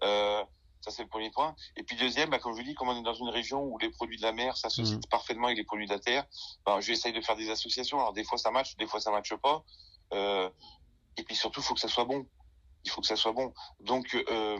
Euh, 0.03 0.43
ça, 0.81 0.91
c'est 0.91 1.03
le 1.03 1.09
premier 1.09 1.29
point. 1.29 1.55
Et 1.75 1.83
puis 1.83 1.97
deuxième, 1.97 2.29
bah, 2.29 2.39
comme 2.39 2.53
je 2.53 2.59
vous 2.59 2.63
dis, 2.63 2.73
comme 2.73 2.87
on 2.87 2.97
est 2.97 3.03
dans 3.03 3.13
une 3.13 3.29
région 3.29 3.63
où 3.63 3.77
les 3.79 3.89
produits 3.89 4.17
de 4.17 4.21
la 4.21 4.31
mer 4.31 4.55
s'associent 4.55 4.97
mmh. 4.97 5.09
parfaitement 5.09 5.47
avec 5.47 5.57
les 5.57 5.65
produits 5.65 5.87
de 5.87 5.93
la 5.93 5.99
terre, 5.99 6.25
bah, 6.65 6.79
j'essaye 6.79 7.11
de 7.11 7.21
faire 7.21 7.35
des 7.35 7.49
associations. 7.49 7.99
Alors 7.99 8.13
des 8.13 8.23
fois 8.23 8.37
ça 8.37 8.51
match, 8.51 8.75
des 8.77 8.87
fois 8.87 9.01
ça 9.01 9.11
matche 9.11 9.33
pas. 9.35 9.63
Euh, 10.13 10.49
et 11.17 11.23
puis 11.23 11.35
surtout, 11.35 11.59
il 11.59 11.63
faut 11.63 11.73
que 11.73 11.81
ça 11.81 11.89
soit 11.89 12.05
bon. 12.05 12.25
Il 12.85 12.91
faut 12.91 13.01
que 13.01 13.07
ça 13.07 13.15
soit 13.15 13.33
bon. 13.33 13.53
Donc 13.79 14.15
euh, 14.15 14.57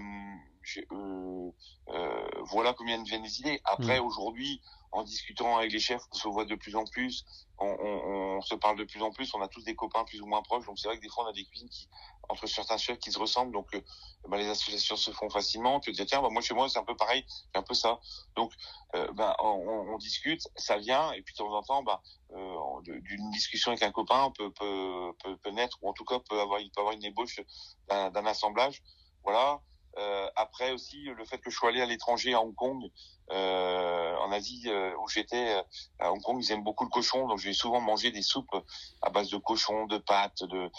euh, 0.91 1.51
euh, 1.89 2.29
voilà 2.43 2.73
combien 2.73 3.01
viennent 3.03 3.23
des 3.23 3.39
idées. 3.39 3.61
Après, 3.65 3.99
mmh. 3.99 4.05
aujourd'hui, 4.05 4.61
en 4.91 5.03
discutant 5.03 5.58
avec 5.58 5.72
les 5.72 5.79
chefs, 5.79 6.01
on 6.12 6.15
se 6.15 6.27
voit 6.27 6.46
de 6.46 6.55
plus 6.55 6.75
en 6.75 6.84
plus, 6.84 7.25
on, 7.60 7.67
on, 7.67 8.38
on, 8.38 8.41
se 8.41 8.55
parle 8.55 8.77
de 8.77 8.84
plus 8.84 9.01
en 9.01 9.12
plus, 9.12 9.34
on 9.34 9.41
a 9.41 9.48
tous 9.48 9.63
des 9.63 9.75
copains 9.75 10.03
plus 10.03 10.22
ou 10.22 10.25
moins 10.25 10.41
proches, 10.41 10.65
donc 10.65 10.79
c'est 10.79 10.88
vrai 10.88 10.98
que 10.98 11.01
des 11.01 11.10
fois 11.10 11.25
on 11.25 11.27
a 11.27 11.34
des 11.34 11.46
cuisines 11.46 11.69
qui, 11.69 11.88
entre 12.29 12.48
certains 12.48 12.77
chefs 12.77 13.00
qui 13.00 13.12
se 13.12 13.19
ressemblent, 13.19 13.51
donc 13.51 13.74
euh, 13.74 13.81
bah, 14.27 14.38
les 14.38 14.48
associations 14.48 14.96
se 14.96 15.12
font 15.12 15.29
facilement. 15.29 15.79
Tu 15.79 15.91
te 15.91 15.98
dis 15.98 16.05
tiens, 16.05 16.22
bah, 16.22 16.29
moi 16.29 16.41
chez 16.41 16.53
moi 16.53 16.69
c'est 16.69 16.79
un 16.79 16.84
peu 16.84 16.96
pareil, 16.96 17.25
c'est 17.27 17.58
un 17.58 17.63
peu 17.63 17.74
ça. 17.74 18.00
Donc 18.36 18.53
euh, 18.96 19.12
bah, 19.13 19.36
on, 19.39 19.48
on, 19.93 19.98
discute, 19.98 20.48
ça 20.55 20.77
vient, 20.77 21.12
et 21.12 21.22
puis 21.22 21.34
de 21.34 21.38
temps 21.38 21.53
en 21.53 21.63
temps, 21.63 21.84
bah, 21.84 22.01
euh, 22.31 22.81
d'une 22.84 23.29
discussion 23.31 23.72
avec 23.72 23.84
un 23.84 23.91
copain 23.91 24.31
peut, 24.38 24.51
peut, 24.51 25.13
peut, 25.43 25.51
naître, 25.51 25.77
ou 25.81 25.89
en 25.89 25.93
tout 25.93 26.05
cas 26.05 26.19
peut 26.19 26.39
avoir, 26.39 26.60
il 26.60 26.72
peut 26.72 26.81
avoir 26.81 26.96
une 26.96 27.03
ébauche 27.03 27.41
d'un 27.89 28.25
assemblage. 28.25 28.81
Voilà. 29.24 29.60
Euh, 29.98 30.29
après 30.36 30.72
aussi 30.72 31.03
le 31.03 31.25
fait 31.25 31.39
que 31.39 31.50
je 31.50 31.55
sois 31.55 31.69
allé 31.69 31.81
à 31.81 31.86
l'étranger 31.86 32.34
à 32.34 32.41
Hong 32.41 32.53
Kong, 32.53 32.84
euh, 33.31 34.15
en 34.17 34.31
Asie 34.31 34.63
euh, 34.67 34.96
où 35.01 35.08
j'étais 35.08 35.62
à 36.00 36.12
Hong 36.12 36.22
Kong, 36.22 36.39
ils 36.41 36.51
aiment 36.51 36.63
beaucoup 36.63 36.84
le 36.84 36.89
cochon, 36.89 37.27
donc 37.27 37.39
j'ai 37.39 37.53
souvent 37.53 37.81
mangé 37.81 38.12
des 38.12 38.22
soupes 38.22 38.55
à 39.01 39.10
base 39.10 39.29
de 39.29 39.38
cochon, 39.38 39.88
de 39.88 39.98
pâtes, 39.98 40.43
de, 40.43 40.69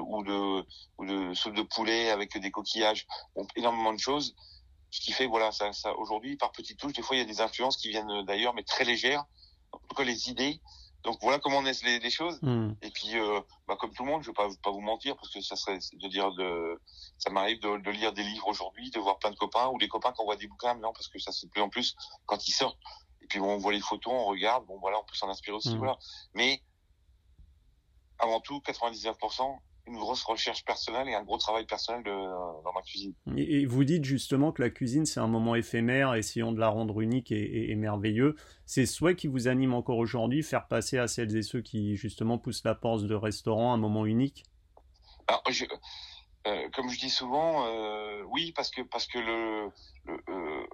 ou 0.00 0.22
de 0.24 0.66
ou 0.98 1.06
de 1.06 1.34
soupe 1.34 1.54
de 1.54 1.62
poulet 1.62 2.10
avec 2.10 2.36
des 2.36 2.50
coquillages, 2.50 3.06
énormément 3.56 3.92
de 3.92 3.98
choses. 3.98 4.34
Ce 4.90 5.00
qui 5.00 5.12
fait 5.12 5.26
voilà 5.26 5.52
ça 5.52 5.70
aujourd'hui 5.96 6.36
par 6.36 6.50
petites 6.52 6.78
touches, 6.78 6.94
des 6.94 7.02
fois 7.02 7.16
il 7.16 7.20
y 7.20 7.22
a 7.22 7.26
des 7.26 7.40
influences 7.40 7.76
qui 7.76 7.88
viennent 7.90 8.24
d'ailleurs, 8.24 8.54
mais 8.54 8.64
très 8.64 8.84
légères. 8.84 9.24
En 9.70 9.78
tout 9.78 9.94
cas 9.94 10.04
les 10.04 10.30
idées 10.30 10.60
donc 11.04 11.18
voilà 11.22 11.38
comment 11.38 11.62
naissent 11.62 11.84
les, 11.84 12.00
les 12.00 12.10
choses. 12.10 12.38
Hmm. 12.42 12.72
Et 12.82 12.90
puis, 12.90 13.18
euh, 13.18 13.40
bah, 13.66 13.76
comme 13.78 13.92
tout 13.92 14.04
le 14.04 14.10
monde, 14.10 14.22
je 14.22 14.28
vais 14.28 14.34
pas, 14.34 14.48
pas 14.62 14.70
vous 14.70 14.80
mentir 14.80 15.16
parce 15.16 15.32
que 15.32 15.40
ça 15.40 15.56
serait 15.56 15.78
de 15.78 16.08
dire 16.08 16.32
de, 16.32 16.80
ça 17.18 17.30
m'arrive 17.30 17.60
de, 17.60 17.78
de, 17.78 17.90
lire 17.90 18.12
des 18.12 18.24
livres 18.24 18.48
aujourd'hui, 18.48 18.90
de 18.90 18.98
voir 18.98 19.18
plein 19.18 19.30
de 19.30 19.36
copains 19.36 19.68
ou 19.68 19.78
les 19.78 19.88
copains 19.88 20.12
qui 20.12 20.20
envoient 20.20 20.36
des 20.36 20.48
bouquins 20.48 20.74
non 20.74 20.92
parce 20.92 21.08
que 21.08 21.18
ça 21.18 21.30
c'est 21.32 21.46
de 21.46 21.52
plus 21.52 21.62
en 21.62 21.68
plus 21.68 21.96
quand 22.26 22.46
ils 22.46 22.52
sortent. 22.52 22.78
Et 23.22 23.26
puis 23.26 23.38
bon, 23.38 23.54
on 23.54 23.58
voit 23.58 23.72
les 23.72 23.80
photos, 23.80 24.12
on 24.12 24.24
regarde, 24.24 24.66
bon 24.66 24.78
voilà, 24.80 24.98
on 24.98 25.04
peut 25.04 25.14
s'en 25.14 25.28
inspirer 25.28 25.56
aussi, 25.56 25.74
hmm. 25.74 25.78
voilà. 25.78 25.98
Mais 26.34 26.62
avant 28.18 28.40
tout, 28.40 28.58
99%, 28.66 29.58
une 29.88 29.98
grosse 29.98 30.22
recherche 30.24 30.64
personnelle 30.64 31.08
et 31.08 31.14
un 31.14 31.22
gros 31.22 31.38
travail 31.38 31.66
personnel 31.66 32.02
de, 32.04 32.10
dans 32.10 32.72
ma 32.74 32.82
cuisine. 32.82 33.14
Et 33.36 33.66
vous 33.66 33.84
dites 33.84 34.04
justement 34.04 34.52
que 34.52 34.62
la 34.62 34.70
cuisine, 34.70 35.06
c'est 35.06 35.20
un 35.20 35.26
moment 35.26 35.54
éphémère, 35.54 36.14
essayons 36.14 36.52
de 36.52 36.60
la 36.60 36.68
rendre 36.68 37.00
unique 37.00 37.32
et, 37.32 37.74
merveilleux. 37.74 38.36
C'est 38.66 38.86
souhait 38.86 39.16
qui 39.16 39.28
vous 39.28 39.48
anime 39.48 39.74
encore 39.74 39.98
aujourd'hui, 39.98 40.42
faire 40.42 40.66
passer 40.66 40.98
à 40.98 41.08
celles 41.08 41.34
et 41.36 41.42
ceux 41.42 41.60
qui 41.60 41.96
justement 41.96 42.38
poussent 42.38 42.64
la 42.64 42.74
porte 42.74 43.04
de 43.04 43.14
restaurant 43.14 43.72
un 43.72 43.78
moment 43.78 44.04
unique? 44.04 44.44
Alors, 45.26 45.42
je, 45.48 45.64
euh, 46.46 46.68
Comme 46.74 46.88
je 46.88 46.98
dis 46.98 47.10
souvent, 47.10 47.66
euh, 47.66 48.22
oui, 48.28 48.52
parce 48.52 48.70
que 48.70 48.82
parce 48.82 49.06
que 49.06 49.18
le, 49.18 49.70
le 50.06 50.20
euh, 50.28 50.66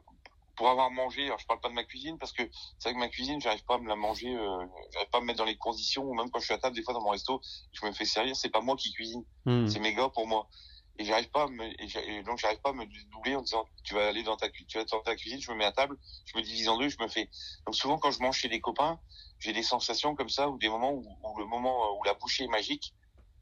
pour 0.56 0.68
avoir 0.68 0.90
mangé, 0.90 1.24
alors 1.26 1.38
je 1.38 1.46
parle 1.46 1.60
pas 1.60 1.68
de 1.68 1.74
ma 1.74 1.84
cuisine 1.84 2.18
parce 2.18 2.32
que 2.32 2.42
c'est 2.78 2.88
vrai 2.88 2.94
que 2.94 2.98
ma 2.98 3.08
cuisine, 3.08 3.40
j'arrive 3.40 3.64
pas 3.64 3.74
à 3.74 3.78
me 3.78 3.88
la 3.88 3.96
manger, 3.96 4.34
euh, 4.34 4.66
j'arrive 4.92 5.08
pas 5.10 5.18
à 5.18 5.20
me 5.20 5.26
mettre 5.26 5.38
dans 5.38 5.44
les 5.44 5.56
conditions 5.56 6.04
ou 6.04 6.14
même 6.14 6.30
quand 6.30 6.38
je 6.38 6.44
suis 6.44 6.54
à 6.54 6.58
table 6.58 6.76
des 6.76 6.82
fois 6.82 6.94
dans 6.94 7.02
mon 7.02 7.10
resto, 7.10 7.40
je 7.72 7.84
me 7.86 7.92
fais 7.92 8.04
servir, 8.04 8.36
c'est 8.36 8.50
pas 8.50 8.60
moi 8.60 8.76
qui 8.76 8.92
cuisine, 8.92 9.24
hmm. 9.46 9.66
c'est 9.68 9.80
mes 9.80 9.94
gars 9.94 10.08
pour 10.08 10.26
moi. 10.26 10.48
Et 10.96 11.04
j'arrive 11.04 11.28
pas 11.30 11.44
à 11.44 11.46
me, 11.48 11.64
et, 11.64 12.22
donc 12.22 12.38
j'arrive 12.38 12.60
pas 12.60 12.70
à 12.70 12.72
me 12.72 12.84
doubler 13.10 13.34
en 13.34 13.42
disant 13.42 13.66
tu 13.82 13.94
vas 13.94 14.06
aller 14.06 14.22
dans 14.22 14.36
ta 14.36 14.48
tu 14.48 14.78
vas 14.78 14.84
dans 14.84 15.00
ta 15.00 15.16
cuisine, 15.16 15.40
je 15.40 15.50
me 15.50 15.56
mets 15.56 15.64
à 15.64 15.72
table, 15.72 15.98
je 16.24 16.38
me 16.38 16.42
divise 16.42 16.68
en 16.68 16.78
deux, 16.78 16.88
je 16.88 16.98
me 17.00 17.08
fais. 17.08 17.28
Donc 17.66 17.74
souvent 17.74 17.98
quand 17.98 18.12
je 18.12 18.20
mange 18.20 18.38
chez 18.38 18.48
des 18.48 18.60
copains, 18.60 19.00
j'ai 19.40 19.52
des 19.52 19.64
sensations 19.64 20.14
comme 20.14 20.28
ça 20.28 20.48
ou 20.48 20.58
des 20.58 20.68
moments 20.68 20.92
où, 20.92 21.04
où 21.04 21.38
le 21.38 21.46
moment 21.46 21.98
où 21.98 22.04
la 22.04 22.14
bouchée 22.14 22.44
est 22.44 22.48
magique 22.48 22.94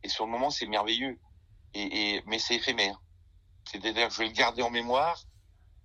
et 0.03 0.09
sur 0.09 0.25
le 0.25 0.31
moment 0.31 0.49
c'est 0.49 0.67
merveilleux 0.67 1.19
et, 1.75 2.15
et 2.15 2.23
mais 2.27 2.39
c'est 2.39 2.55
éphémère. 2.55 3.03
C'est-à-dire 3.71 4.09
que 4.09 4.15
je 4.15 4.19
vais 4.21 4.27
le 4.27 4.33
garder 4.33 4.63
en 4.63 4.71
mémoire 4.71 5.23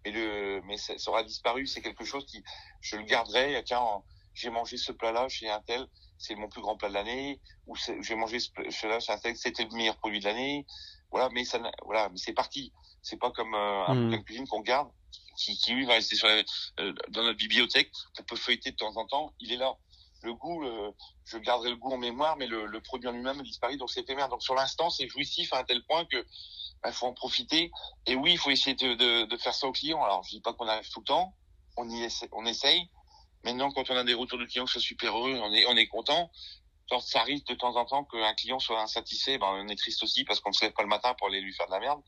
mais 0.07 0.19
le 0.19 0.61
mais 0.65 0.77
ça, 0.77 0.93
aura 1.07 1.23
disparu. 1.23 1.67
C'est 1.67 1.81
quelque 1.81 2.05
chose 2.05 2.25
qui 2.25 2.43
je 2.81 2.95
le 2.97 3.03
garderai. 3.03 3.61
Tiens 3.65 4.03
j'ai 4.33 4.49
mangé 4.49 4.77
ce 4.77 4.91
plat 4.91 5.11
là 5.11 5.27
chez 5.29 5.49
un 5.49 5.61
tel. 5.61 5.87
C'est 6.17 6.35
mon 6.35 6.47
plus 6.47 6.61
grand 6.61 6.77
plat 6.77 6.89
de 6.89 6.93
l'année. 6.93 7.39
Ou 7.65 7.75
j'ai 7.75 8.15
mangé 8.15 8.39
ce 8.39 8.51
plat 8.51 8.89
là 8.89 8.99
chez 8.99 9.11
un 9.11 9.17
tel. 9.17 9.35
C'était 9.35 9.65
le 9.65 9.75
meilleur 9.75 9.97
produit 9.97 10.19
de 10.19 10.25
l'année. 10.25 10.65
Voilà 11.11 11.29
mais 11.29 11.43
ça 11.43 11.59
voilà 11.85 12.09
mais 12.09 12.17
c'est 12.17 12.33
parti. 12.33 12.71
C'est 13.01 13.17
pas 13.17 13.31
comme 13.31 13.53
euh, 13.53 13.85
un 13.87 13.95
mmh. 13.95 14.11
de 14.11 14.17
cuisine 14.17 14.47
qu'on 14.47 14.61
garde 14.61 14.89
qui, 15.37 15.57
qui 15.57 15.73
lui 15.73 15.85
va 15.85 15.93
rester 15.93 16.15
sur 16.15 16.27
euh, 16.27 16.93
dans 17.09 17.23
notre 17.23 17.37
bibliothèque. 17.37 17.91
Qu'on 18.15 18.23
peut 18.23 18.35
feuilleter 18.35 18.71
de 18.71 18.77
temps 18.77 18.95
en 18.97 19.05
temps. 19.05 19.33
Il 19.39 19.51
est 19.51 19.57
là. 19.57 19.75
Le 20.23 20.33
goût 20.33 20.63
euh, 20.63 20.91
je 21.25 21.37
garderai 21.37 21.69
le 21.69 21.75
goût 21.75 21.91
en 21.91 21.97
mémoire 21.97 22.37
mais 22.37 22.47
le, 22.47 22.65
le 22.65 22.81
produit 22.81 23.07
en 23.07 23.11
lui-même 23.11 23.41
disparaît 23.43 23.77
donc 23.77 23.91
c'est 23.91 24.01
éphémère. 24.01 24.29
Donc 24.29 24.41
sur 24.41 24.55
l'instant 24.55 24.89
c'est 24.89 25.07
jouissif 25.07 25.53
à 25.53 25.59
un 25.59 25.63
tel 25.63 25.83
point 25.85 26.05
que 26.05 26.25
il 26.85 26.91
faut 26.91 27.07
en 27.07 27.13
profiter. 27.13 27.71
Et 28.05 28.15
oui, 28.15 28.33
il 28.33 28.37
faut 28.37 28.49
essayer 28.49 28.75
de, 28.75 28.93
de, 28.93 29.25
de, 29.25 29.37
faire 29.37 29.53
ça 29.53 29.67
aux 29.67 29.71
clients. 29.71 30.03
Alors, 30.03 30.23
je 30.23 30.29
dis 30.29 30.41
pas 30.41 30.53
qu'on 30.53 30.67
arrive 30.67 30.89
tout 30.89 30.99
le 30.99 31.05
temps, 31.05 31.33
on 31.75 31.89
y 31.89 32.03
essaie, 32.03 32.29
on 32.31 32.45
essaye. 32.45 32.89
Maintenant, 33.43 33.71
quand 33.71 33.89
on 33.89 33.95
a 33.95 34.03
des 34.03 34.13
retours 34.13 34.39
de 34.39 34.45
clients 34.45 34.65
qui 34.65 34.73
sont 34.73 34.79
super 34.79 35.17
heureux, 35.17 35.39
on 35.41 35.53
est, 35.53 35.65
on 35.67 35.77
est 35.77 35.87
content. 35.87 36.31
Quand 36.89 36.99
ça 36.99 37.21
arrive 37.21 37.43
de 37.45 37.53
temps 37.53 37.75
en 37.75 37.85
temps 37.85 38.03
qu'un 38.05 38.33
client 38.33 38.59
soit 38.59 38.81
insatisfait, 38.81 39.37
ben, 39.37 39.47
on 39.47 39.67
est 39.67 39.75
triste 39.75 40.03
aussi 40.03 40.23
parce 40.23 40.39
qu'on 40.39 40.49
ne 40.49 40.53
se 40.53 40.63
lève 40.63 40.73
pas 40.73 40.83
le 40.83 40.89
matin 40.89 41.13
pour 41.17 41.27
aller 41.27 41.41
lui 41.41 41.53
faire 41.53 41.67
de 41.67 41.71
la 41.71 41.79
merde. 41.79 42.01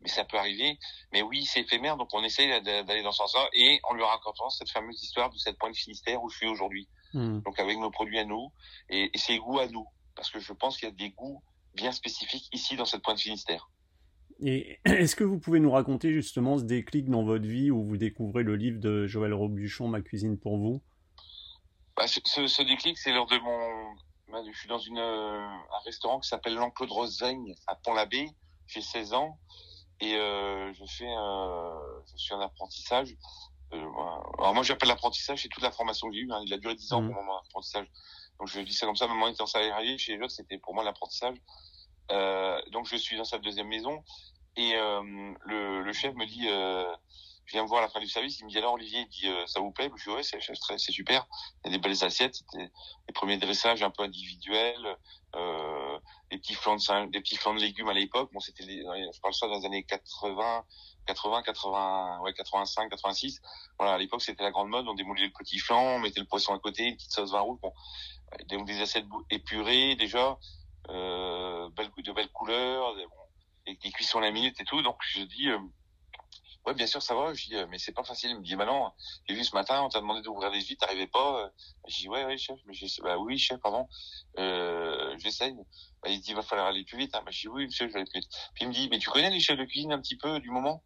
Mais 0.00 0.08
ça 0.08 0.24
peut 0.24 0.38
arriver. 0.38 0.78
Mais 1.12 1.22
oui, 1.22 1.44
c'est 1.44 1.60
éphémère, 1.60 1.96
donc 1.96 2.10
on 2.12 2.22
essaye 2.22 2.62
d'aller 2.62 3.02
dans 3.02 3.10
ce 3.10 3.18
sens-là 3.18 3.48
et 3.52 3.80
en 3.84 3.94
lui 3.94 4.04
racontant 4.04 4.48
cette 4.50 4.70
fameuse 4.70 5.02
histoire 5.02 5.30
de 5.30 5.38
cette 5.38 5.58
pointe 5.58 5.74
Finistère 5.74 6.22
où 6.22 6.28
je 6.28 6.36
suis 6.36 6.46
aujourd'hui. 6.46 6.88
Hmm. 7.14 7.40
Donc 7.40 7.58
avec 7.58 7.78
nos 7.78 7.90
produits 7.90 8.18
à 8.18 8.24
nous 8.24 8.52
et, 8.88 9.10
et 9.12 9.18
ses 9.18 9.38
goûts 9.38 9.58
à 9.58 9.66
nous. 9.66 9.86
Parce 10.14 10.30
que 10.30 10.38
je 10.38 10.52
pense 10.52 10.76
qu'il 10.76 10.88
y 10.88 10.92
a 10.92 10.94
des 10.94 11.10
goûts 11.10 11.42
bien 11.74 11.92
spécifiques 11.92 12.48
ici 12.52 12.76
dans 12.76 12.84
cette 12.84 13.02
pointe 13.02 13.20
Finistère. 13.20 13.68
Et 14.40 14.78
est-ce 14.84 15.16
que 15.16 15.24
vous 15.24 15.38
pouvez 15.38 15.60
nous 15.60 15.70
raconter 15.70 16.12
justement 16.12 16.58
ce 16.58 16.64
déclic 16.64 17.08
dans 17.08 17.24
votre 17.24 17.46
vie 17.46 17.70
où 17.70 17.84
vous 17.84 17.96
découvrez 17.96 18.42
le 18.42 18.56
livre 18.56 18.80
de 18.80 19.06
Joël 19.06 19.34
Robuchon, 19.34 19.88
Ma 19.88 20.00
cuisine 20.00 20.38
pour 20.38 20.58
vous? 20.58 20.82
Bah, 21.96 22.06
ce, 22.06 22.20
ce, 22.24 22.62
déclic, 22.62 22.96
c'est 22.98 23.12
lors 23.12 23.26
de 23.26 23.38
mon... 23.38 23.94
Bah, 24.30 24.42
je 24.46 24.56
suis 24.56 24.68
dans 24.68 24.78
une, 24.78 24.98
euh, 24.98 25.40
un 25.40 25.84
restaurant 25.84 26.20
qui 26.20 26.28
s'appelle 26.28 26.54
l'Enclos 26.54 26.86
de 26.86 26.92
Rosaigne 26.92 27.54
à 27.66 27.74
Pont-l'Abbé. 27.74 28.28
J'ai 28.66 28.82
16 28.82 29.14
ans 29.14 29.38
et 30.00 30.14
euh, 30.14 30.72
je 30.74 30.84
fais, 30.84 31.08
euh, 31.08 32.00
je 32.12 32.16
suis 32.16 32.34
en 32.34 32.40
apprentissage. 32.40 33.16
Euh, 33.72 33.76
Alors 34.38 34.54
moi, 34.54 34.62
j'appelle 34.62 34.88
l'apprentissage, 34.88 35.42
c'est 35.42 35.48
toute 35.48 35.62
la 35.62 35.72
formation 35.72 36.08
que 36.08 36.14
j'ai 36.14 36.20
eue. 36.20 36.32
Hein. 36.32 36.42
Il 36.46 36.52
a 36.52 36.58
duré 36.58 36.74
10 36.74 36.92
ans 36.92 37.02
mmh. 37.02 37.12
pour 37.12 37.22
mon 37.22 37.36
apprentissage. 37.36 37.86
Donc 38.38 38.48
je 38.48 38.60
dis 38.60 38.72
ça 38.72 38.86
comme 38.86 38.96
ça, 38.96 39.08
même 39.08 39.20
en 39.20 39.28
étant 39.28 39.46
salarié 39.46 39.98
chez 39.98 40.16
les 40.16 40.22
autres, 40.22 40.32
c'était 40.32 40.58
pour 40.58 40.74
moi 40.74 40.84
l'apprentissage. 40.84 41.36
Euh, 42.10 42.60
donc 42.70 42.86
je 42.86 42.96
suis 42.96 43.16
dans 43.16 43.24
cette 43.24 43.42
deuxième 43.42 43.68
maison 43.68 44.02
et 44.56 44.74
euh, 44.74 45.02
le, 45.44 45.82
le, 45.82 45.92
chef 45.92 46.14
me 46.14 46.26
dit, 46.26 46.48
euh, 46.48 46.84
je 47.44 47.52
viens 47.52 47.62
me 47.62 47.68
voir 47.68 47.80
à 47.80 47.82
la 47.82 47.88
fin 47.88 48.00
du 48.00 48.08
service, 48.08 48.40
il 48.40 48.46
me 48.46 48.50
dit 48.50 48.58
alors 48.58 48.74
Olivier, 48.74 49.00
il 49.00 49.08
dit 49.08 49.30
ça 49.46 49.60
vous 49.60 49.70
plaît? 49.70 49.90
Je 49.96 50.02
dis 50.02 50.10
ouais, 50.10 50.22
c'est 50.22 50.92
super. 50.92 51.26
Il 51.64 51.70
y 51.70 51.74
a 51.74 51.76
des 51.76 51.80
belles 51.80 52.02
assiettes, 52.04 52.34
c'était 52.34 52.70
les 53.08 53.14
premiers 53.14 53.38
dressages 53.38 53.82
un 53.82 53.90
peu 53.90 54.02
individuels, 54.02 54.96
euh, 55.36 55.98
des 56.30 56.38
petits 56.38 56.54
flancs 56.54 56.76
de 56.76 57.10
des 57.10 57.20
petits 57.20 57.36
flancs 57.36 57.54
de 57.54 57.60
légumes 57.60 57.88
à 57.88 57.94
l'époque. 57.94 58.30
Bon, 58.32 58.40
c'était 58.40 58.64
je 58.64 59.20
parle 59.20 59.34
ça 59.34 59.46
dans 59.46 59.58
les 59.58 59.66
années 59.66 59.84
80, 59.84 60.64
80, 61.06 61.42
80, 61.42 62.20
ouais 62.22 62.32
85, 62.32 62.90
86. 62.90 63.40
Voilà, 63.78 63.94
à 63.94 63.98
l'époque 63.98 64.22
c'était 64.22 64.42
la 64.42 64.50
grande 64.50 64.70
mode, 64.70 64.88
on 64.88 64.94
démolissait 64.94 65.26
le 65.26 65.32
petit 65.32 65.58
flanc, 65.58 65.82
on 65.82 65.98
mettait 66.00 66.20
le 66.20 66.26
poisson 66.26 66.52
à 66.52 66.58
côté, 66.58 66.84
une 66.84 66.96
petite 66.96 67.12
sauce 67.12 67.30
vin 67.30 67.40
rouge. 67.40 67.58
Bon, 67.62 67.72
donc 68.48 68.66
des 68.66 68.80
assiettes 68.80 69.06
épurées 69.30 69.94
déjà, 69.96 70.38
euh, 70.88 71.68
de 71.68 72.12
belles 72.12 72.30
couleurs, 72.30 72.96
des, 72.96 73.04
bon, 73.06 73.74
des 73.74 73.90
cuissons 73.92 74.18
à 74.18 74.22
la 74.22 74.30
minute 74.30 74.60
et 74.60 74.64
tout. 74.64 74.82
Donc 74.82 74.96
je 75.02 75.22
dis 75.22 75.48
euh, 75.48 75.58
Ouais, 76.68 76.74
bien 76.74 76.86
sûr, 76.86 77.00
ça 77.00 77.14
va. 77.14 77.30
Euh, 77.30 77.66
mais 77.70 77.78
c'est 77.78 77.92
pas 77.92 78.04
facile. 78.04 78.30
Il 78.30 78.36
me 78.36 78.42
dit, 78.42 78.54
bah 78.54 78.66
non, 78.66 78.90
j'ai 79.26 79.34
vu 79.34 79.42
ce 79.42 79.54
matin, 79.54 79.82
on 79.82 79.88
t'a 79.88 80.00
demandé 80.00 80.20
d'ouvrir 80.20 80.50
les 80.50 80.58
vitres, 80.58 80.84
t'arrivais 80.84 81.06
pas. 81.06 81.50
Je 81.86 81.96
dis, 81.96 82.08
ouais, 82.10 82.26
ouais, 82.26 82.36
chef, 82.36 82.58
mais 82.66 82.74
bah 83.02 83.16
oui, 83.16 83.38
chef, 83.38 83.58
pardon, 83.60 83.88
euh, 84.38 85.16
j'essaye. 85.18 85.54
Bah, 86.02 86.10
il 86.10 86.20
dit, 86.20 86.34
va 86.34 86.42
falloir 86.42 86.66
aller 86.66 86.84
plus 86.84 86.98
vite. 86.98 87.14
Hein. 87.14 87.22
Bah, 87.24 87.30
dis, 87.30 87.48
oui, 87.48 87.64
monsieur, 87.64 87.88
je 87.88 87.92
vais 87.94 88.00
aller 88.00 88.10
plus 88.10 88.20
vite. 88.20 88.30
Puis 88.54 88.64
il 88.64 88.68
me 88.68 88.74
dit, 88.74 88.88
mais 88.90 88.98
tu 88.98 89.08
connais 89.08 89.30
les 89.30 89.40
chefs 89.40 89.58
de 89.58 89.64
cuisine 89.64 89.92
un 89.92 90.00
petit 90.00 90.18
peu 90.18 90.40
du 90.40 90.50
moment? 90.50 90.82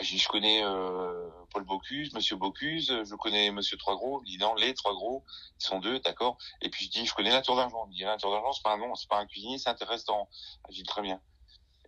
Je 0.00 0.16
je 0.16 0.28
connais 0.28 0.64
euh, 0.64 1.28
Paul 1.50 1.64
Bocuse, 1.64 2.12
monsieur 2.14 2.36
Bocuse, 2.36 3.04
je 3.04 3.14
connais 3.14 3.50
monsieur 3.52 3.76
Trois 3.76 3.94
Gros. 3.94 4.22
Il 4.24 4.32
dit, 4.32 4.38
non, 4.38 4.54
les 4.56 4.74
Trois 4.74 4.94
Gros, 4.94 5.24
ils 5.60 5.64
sont 5.64 5.78
deux, 5.78 6.00
d'accord. 6.00 6.36
Et 6.62 6.68
puis 6.68 6.86
je 6.86 6.90
dis, 6.90 7.06
je 7.06 7.14
connais 7.14 7.30
la 7.30 7.42
Tour 7.42 7.56
d'Argent. 7.56 7.86
Il 7.90 7.96
dit, 7.96 8.02
la 8.02 8.16
Tour 8.16 8.32
d'Argent, 8.32 8.52
c'est 8.52 8.62
pas 8.62 8.74
un 8.74 8.78
nom, 8.78 8.94
c'est 8.94 9.08
pas 9.08 9.18
un 9.18 9.26
cuisinier, 9.26 9.58
c'est 9.58 9.70
un 9.70 9.86
restaurant. 9.86 10.28
Je 10.68 10.74
dis, 10.74 10.82
très 10.82 11.02
bien. 11.02 11.20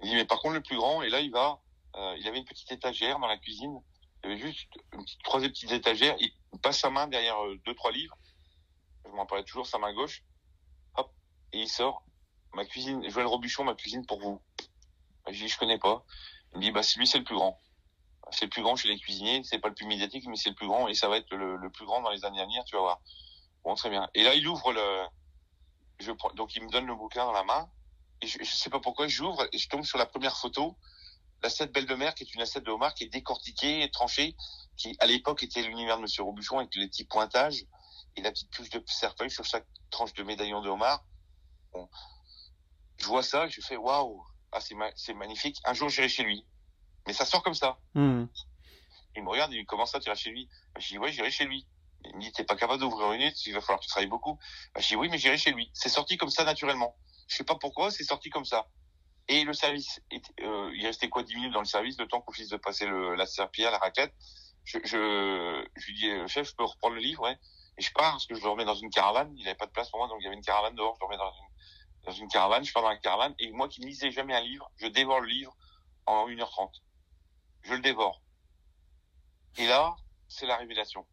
Il 0.02 0.10
dit, 0.10 0.14
mais 0.14 0.24
par 0.24 0.40
contre, 0.40 0.54
le 0.54 0.62
plus 0.62 0.76
grand, 0.76 1.02
et 1.02 1.08
là, 1.08 1.20
il 1.20 1.30
va, 1.32 1.60
euh, 1.96 2.16
il 2.18 2.28
avait 2.28 2.38
une 2.38 2.44
petite 2.44 2.70
étagère 2.70 3.18
dans 3.18 3.26
la 3.26 3.38
cuisine 3.38 3.80
il 4.26 4.32
avait 4.32 4.40
juste 4.40 4.66
une 4.92 5.04
petite, 5.04 5.22
trois 5.22 5.40
petites 5.40 5.70
étagères. 5.72 6.16
Il 6.18 6.32
passe 6.60 6.80
sa 6.80 6.90
main 6.90 7.06
derrière 7.06 7.38
euh, 7.44 7.60
deux, 7.64 7.74
trois 7.74 7.92
livres. 7.92 8.16
Je 9.04 9.10
m'en 9.10 9.26
parlais 9.26 9.44
toujours, 9.44 9.66
sa 9.66 9.78
main 9.78 9.92
gauche. 9.92 10.24
Hop. 10.96 11.12
Et 11.52 11.60
il 11.60 11.68
sort. 11.68 12.04
Ma 12.54 12.64
cuisine, 12.64 13.08
Joël 13.08 13.26
Robuchon, 13.26 13.64
ma 13.64 13.74
cuisine 13.74 14.04
pour 14.04 14.20
vous. 14.20 14.40
Je 15.28 15.32
dis, 15.32 15.48
je 15.48 15.58
connais 15.58 15.78
pas. 15.78 16.04
Il 16.52 16.58
me 16.58 16.62
dit, 16.62 16.70
bah, 16.72 16.80
lui, 16.96 17.06
c'est 17.06 17.18
le 17.18 17.24
plus 17.24 17.36
grand. 17.36 17.60
C'est 18.30 18.46
le 18.46 18.50
plus 18.50 18.62
grand 18.62 18.76
chez 18.76 18.88
les 18.88 18.98
cuisiniers. 18.98 19.42
C'est 19.44 19.58
pas 19.58 19.68
le 19.68 19.74
plus 19.74 19.86
médiatique, 19.86 20.26
mais 20.26 20.36
c'est 20.36 20.50
le 20.50 20.54
plus 20.54 20.66
grand. 20.66 20.88
Et 20.88 20.94
ça 20.94 21.08
va 21.08 21.16
être 21.16 21.32
le, 21.34 21.70
plus 21.70 21.86
grand 21.86 22.02
dans 22.02 22.10
les 22.10 22.24
années 22.24 22.40
à 22.40 22.44
venir, 22.44 22.64
tu 22.64 22.74
vas 22.76 22.82
voir. 22.82 23.00
Bon, 23.64 23.74
très 23.74 23.90
bien. 23.90 24.08
Et 24.14 24.22
là, 24.22 24.34
il 24.34 24.46
ouvre 24.48 24.72
le, 24.72 25.04
je 26.00 26.12
donc 26.34 26.54
il 26.56 26.62
me 26.62 26.70
donne 26.70 26.86
le 26.86 26.94
bouquin 26.94 27.24
dans 27.24 27.32
la 27.32 27.44
main. 27.44 27.70
Et 28.22 28.26
je, 28.26 28.38
je 28.38 28.50
sais 28.50 28.70
pas 28.70 28.80
pourquoi, 28.80 29.08
j'ouvre 29.08 29.46
et 29.52 29.58
je 29.58 29.68
tombe 29.68 29.84
sur 29.84 29.98
la 29.98 30.06
première 30.06 30.36
photo 30.36 30.76
l'assiette 31.42 31.72
Belle 31.72 31.86
de 31.86 31.94
Mer, 31.94 32.14
qui 32.14 32.24
est 32.24 32.34
une 32.34 32.40
assiette 32.40 32.64
de 32.64 32.70
homard 32.70 32.94
qui 32.94 33.04
est 33.04 33.08
décortiquée 33.08 33.82
et 33.82 33.90
tranchée, 33.90 34.36
qui 34.76 34.96
à 35.00 35.06
l'époque 35.06 35.42
était 35.42 35.62
l'univers 35.62 35.96
de 35.96 36.02
Monsieur 36.02 36.22
Robuchon 36.22 36.58
avec 36.58 36.74
les 36.74 36.88
petits 36.88 37.04
pointages 37.04 37.64
et 38.16 38.22
la 38.22 38.30
petite 38.30 38.50
touche 38.50 38.70
de 38.70 38.82
cercueil 38.86 39.30
sur 39.30 39.44
chaque 39.44 39.66
tranche 39.90 40.12
de 40.14 40.22
médaillon 40.22 40.60
de 40.60 40.68
homard. 40.68 41.04
Bon. 41.72 41.88
Je 42.98 43.06
vois 43.06 43.22
ça, 43.22 43.46
je 43.48 43.60
fais 43.60 43.76
waouh, 43.76 44.24
ah 44.52 44.60
c'est 44.60 44.74
c'est 44.96 45.14
magnifique. 45.14 45.60
Un 45.64 45.74
jour 45.74 45.88
j'irai 45.88 46.08
chez 46.08 46.22
lui, 46.22 46.46
mais 47.06 47.12
ça 47.12 47.24
sort 47.24 47.42
comme 47.42 47.54
ça. 47.54 47.78
Hmm. 47.94 48.26
Il 49.16 49.22
me 49.22 49.30
regarde, 49.30 49.52
il 49.52 49.64
commence 49.64 49.94
à 49.94 50.00
tirer 50.00 50.16
chez 50.16 50.30
lui? 50.30 50.48
Je 50.78 50.88
dis 50.88 50.98
ouais, 50.98 51.12
j'irai 51.12 51.30
chez 51.30 51.44
lui. 51.44 51.66
Il 52.04 52.16
me 52.16 52.20
dit 52.20 52.32
t'es 52.32 52.44
pas 52.44 52.56
capable 52.56 52.80
d'ouvrir 52.80 53.12
une 53.12 53.22
hutte, 53.22 53.46
il 53.46 53.54
va 53.54 53.60
falloir 53.60 53.80
que 53.80 53.84
tu 53.84 53.90
travailles 53.90 54.08
beaucoup. 54.08 54.38
Je 54.78 54.86
dis 54.86 54.96
oui, 54.96 55.08
mais 55.08 55.18
j'irai 55.18 55.38
chez 55.38 55.52
lui. 55.52 55.70
C'est 55.72 55.88
sorti 55.88 56.16
comme 56.16 56.30
ça 56.30 56.44
naturellement. 56.44 56.94
Je 57.28 57.36
sais 57.36 57.44
pas 57.44 57.56
pourquoi, 57.56 57.90
c'est 57.90 58.04
sorti 58.04 58.30
comme 58.30 58.44
ça. 58.44 58.66
Et 59.28 59.42
le 59.42 59.52
service, 59.54 60.00
euh, 60.40 60.70
il 60.74 60.86
restait 60.86 61.08
quoi 61.08 61.24
10 61.24 61.34
minutes 61.34 61.52
dans 61.52 61.60
le 61.60 61.66
service, 61.66 61.98
le 61.98 62.06
temps 62.06 62.20
qu'on 62.20 62.32
finisse 62.32 62.50
de 62.50 62.56
passer 62.56 62.86
le, 62.86 63.16
la 63.16 63.26
serpillière, 63.26 63.72
la 63.72 63.78
raquette. 63.78 64.14
Je, 64.64 64.78
je, 64.84 65.66
je 65.76 65.86
lui 65.86 65.94
dis, 65.94 66.08
euh, 66.08 66.28
chef, 66.28 66.48
je 66.48 66.54
peux 66.54 66.64
reprendre 66.64 66.94
le 66.94 67.00
livre, 67.00 67.22
ouais. 67.22 67.36
Et 67.78 67.82
je 67.82 67.92
pars 67.92 68.12
parce 68.12 68.26
que 68.26 68.34
je 68.34 68.42
le 68.42 68.48
remets 68.48 68.64
dans 68.64 68.74
une 68.74 68.90
caravane. 68.90 69.32
Il 69.36 69.46
avait 69.46 69.56
pas 69.56 69.66
de 69.66 69.72
place 69.72 69.90
pour 69.90 69.98
moi, 69.98 70.08
donc 70.08 70.18
il 70.20 70.24
y 70.24 70.26
avait 70.26 70.36
une 70.36 70.44
caravane 70.44 70.74
dehors. 70.76 70.94
Je 70.94 71.00
le 71.00 71.06
remets 71.06 71.16
dans 71.16 71.32
une, 71.32 72.04
dans 72.04 72.12
une 72.12 72.28
caravane. 72.28 72.64
Je 72.64 72.72
pars 72.72 72.82
dans 72.82 72.88
la 72.88 72.96
caravane. 72.96 73.34
Et 73.38 73.50
moi 73.50 73.68
qui 73.68 73.80
ne 73.80 73.86
lisais 73.86 74.12
jamais 74.12 74.34
un 74.34 74.40
livre, 74.40 74.70
je 74.76 74.86
dévore 74.86 75.20
le 75.20 75.28
livre 75.28 75.56
en 76.06 76.28
1h30. 76.28 76.70
Je 77.66 77.74
le 77.74 77.81
dévore. 77.81 78.22
Et 79.59 79.66
là, 79.66 79.96
c'est 80.29 80.46
la 80.46 80.57
révélation. 80.57 81.07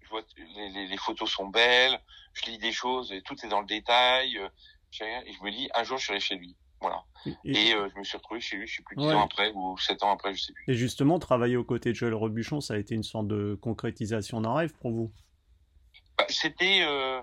Je 0.00 0.08
vois, 0.08 0.22
les, 0.36 0.68
les, 0.70 0.86
les, 0.86 0.96
photos 0.96 1.30
sont 1.30 1.46
belles. 1.46 2.00
Je 2.34 2.50
lis 2.50 2.58
des 2.58 2.72
choses 2.72 3.12
et 3.12 3.22
tout 3.22 3.36
est 3.44 3.48
dans 3.48 3.60
le 3.60 3.66
détail. 3.66 4.38
Euh, 4.38 4.48
et 5.00 5.32
je 5.32 5.42
me 5.42 5.50
dis, 5.50 5.70
un 5.74 5.84
jour, 5.84 5.98
je 5.98 6.06
serai 6.06 6.20
chez 6.20 6.36
lui. 6.36 6.56
Voilà. 6.80 7.04
Et, 7.44 7.72
euh, 7.74 7.88
je 7.94 7.98
me 7.98 8.04
suis 8.04 8.16
retrouvé 8.16 8.40
chez 8.40 8.56
lui, 8.56 8.66
je 8.66 8.76
sais 8.76 8.82
plus, 8.82 8.96
10 8.96 9.06
ans 9.06 9.24
après 9.24 9.52
ou 9.54 9.78
7 9.78 10.02
ans 10.02 10.12
après, 10.12 10.34
je 10.34 10.42
sais 10.42 10.52
plus. 10.52 10.64
Et 10.66 10.74
justement, 10.74 11.18
travailler 11.18 11.56
aux 11.56 11.64
côtés 11.64 11.90
de 11.90 11.94
Joël 11.94 12.14
Rebuchon, 12.14 12.60
ça 12.60 12.74
a 12.74 12.76
été 12.76 12.94
une 12.94 13.04
sorte 13.04 13.28
de 13.28 13.56
concrétisation 13.62 14.40
d'un 14.40 14.52
rêve 14.52 14.72
pour 14.80 14.90
vous? 14.90 15.12
Bah, 16.18 16.26
C'était. 16.28 16.82
Euh... 16.82 17.22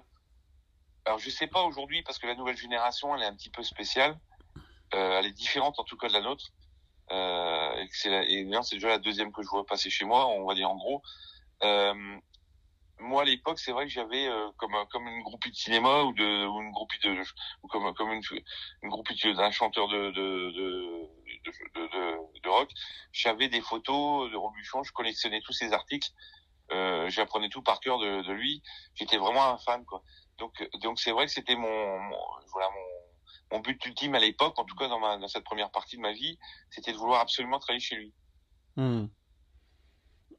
Alors, 1.06 1.20
je 1.20 1.30
sais 1.30 1.48
pas 1.48 1.64
aujourd'hui, 1.64 2.02
parce 2.04 2.20
que 2.20 2.28
la 2.28 2.36
nouvelle 2.36 2.58
génération, 2.58 3.16
elle 3.16 3.24
est 3.24 3.26
un 3.26 3.36
petit 3.36 3.50
peu 3.50 3.64
spéciale. 3.64 4.18
Euh, 4.94 5.20
elle 5.20 5.26
est 5.26 5.34
différente, 5.34 5.78
en 5.80 5.84
tout 5.84 5.98
cas, 5.98 6.08
de 6.08 6.14
la 6.14 6.22
nôtre. 6.22 6.52
Euh, 7.12 7.76
et 7.76 7.88
c'est 7.92 8.76
déjà 8.76 8.90
la 8.90 9.00
deuxième 9.00 9.32
que 9.32 9.42
je 9.42 9.50
vois 9.50 9.66
passer 9.66 9.90
chez 9.90 10.06
moi, 10.06 10.28
on 10.28 10.46
va 10.46 10.54
dire 10.54 10.70
en 10.70 10.78
gros. 10.78 11.02
Euh, 11.64 12.20
moi 13.00 13.22
à 13.22 13.26
l'époque 13.26 13.60
c'est 13.60 13.72
vrai 13.72 13.86
que 13.86 13.92
j'avais 13.92 14.28
euh, 14.28 14.50
comme 14.58 14.76
comme 14.92 15.08
une 15.08 15.24
groupie 15.24 15.52
de 15.52 15.56
cinéma 15.56 16.04
ou 16.04 16.14
de 16.14 16.46
ou 16.48 16.62
une 16.62 16.72
groupie 16.72 17.00
de 17.00 17.16
ou 17.64 17.68
comme 17.68 17.94
comme 17.94 18.12
une, 18.12 18.22
une 18.84 18.90
groupie 18.90 19.16
d'un 19.34 19.52
chanteur 19.52 19.88
de 19.88 20.12
de 20.12 20.52
de, 20.52 21.10
de, 21.46 21.88
de, 21.88 22.40
de 22.42 22.50
rock 22.50 22.70
j'avais 23.12 23.48
des 23.48 23.62
photos 23.62 24.30
de 24.32 24.36
Robuchon 24.36 24.84
je 24.84 24.92
collectionnais 24.92 25.42
tous 25.42 25.54
ses 25.54 25.74
articles 25.74 26.10
euh, 26.72 27.10
j'apprenais 27.10 27.50
tout 27.50 27.62
par 27.62 27.80
cœur 27.80 28.00
de, 28.00 28.22
de 28.22 28.34
lui 28.34 28.62
j'étais 28.96 29.18
vraiment 29.18 29.46
un 29.46 29.58
fan 29.58 29.86
quoi 29.86 30.04
donc 30.38 30.68
donc 30.82 31.00
c'est 31.00 31.12
vrai 31.12 31.26
que 31.26 31.32
c'était 31.32 31.56
mon, 31.56 32.10
voilà 32.52 32.70
mon 32.70 32.99
mon 33.52 33.60
but 33.60 33.84
ultime 33.86 34.16
à 34.16 34.20
l'époque 34.20 34.58
en 34.60 34.66
tout 34.66 34.76
cas 34.76 34.88
dans 34.88 35.00
ma 35.00 35.18
dans 35.18 35.28
cette 35.28 35.44
première 35.44 35.72
partie 35.72 35.98
de 35.98 36.02
ma 36.02 36.12
vie 36.12 36.38
c'était 36.70 36.92
de 36.92 36.98
vouloir 36.98 37.22
absolument 37.22 37.60
travailler 37.60 37.80
chez 37.80 37.96
lui 37.96 38.14
hmm. 38.76 39.08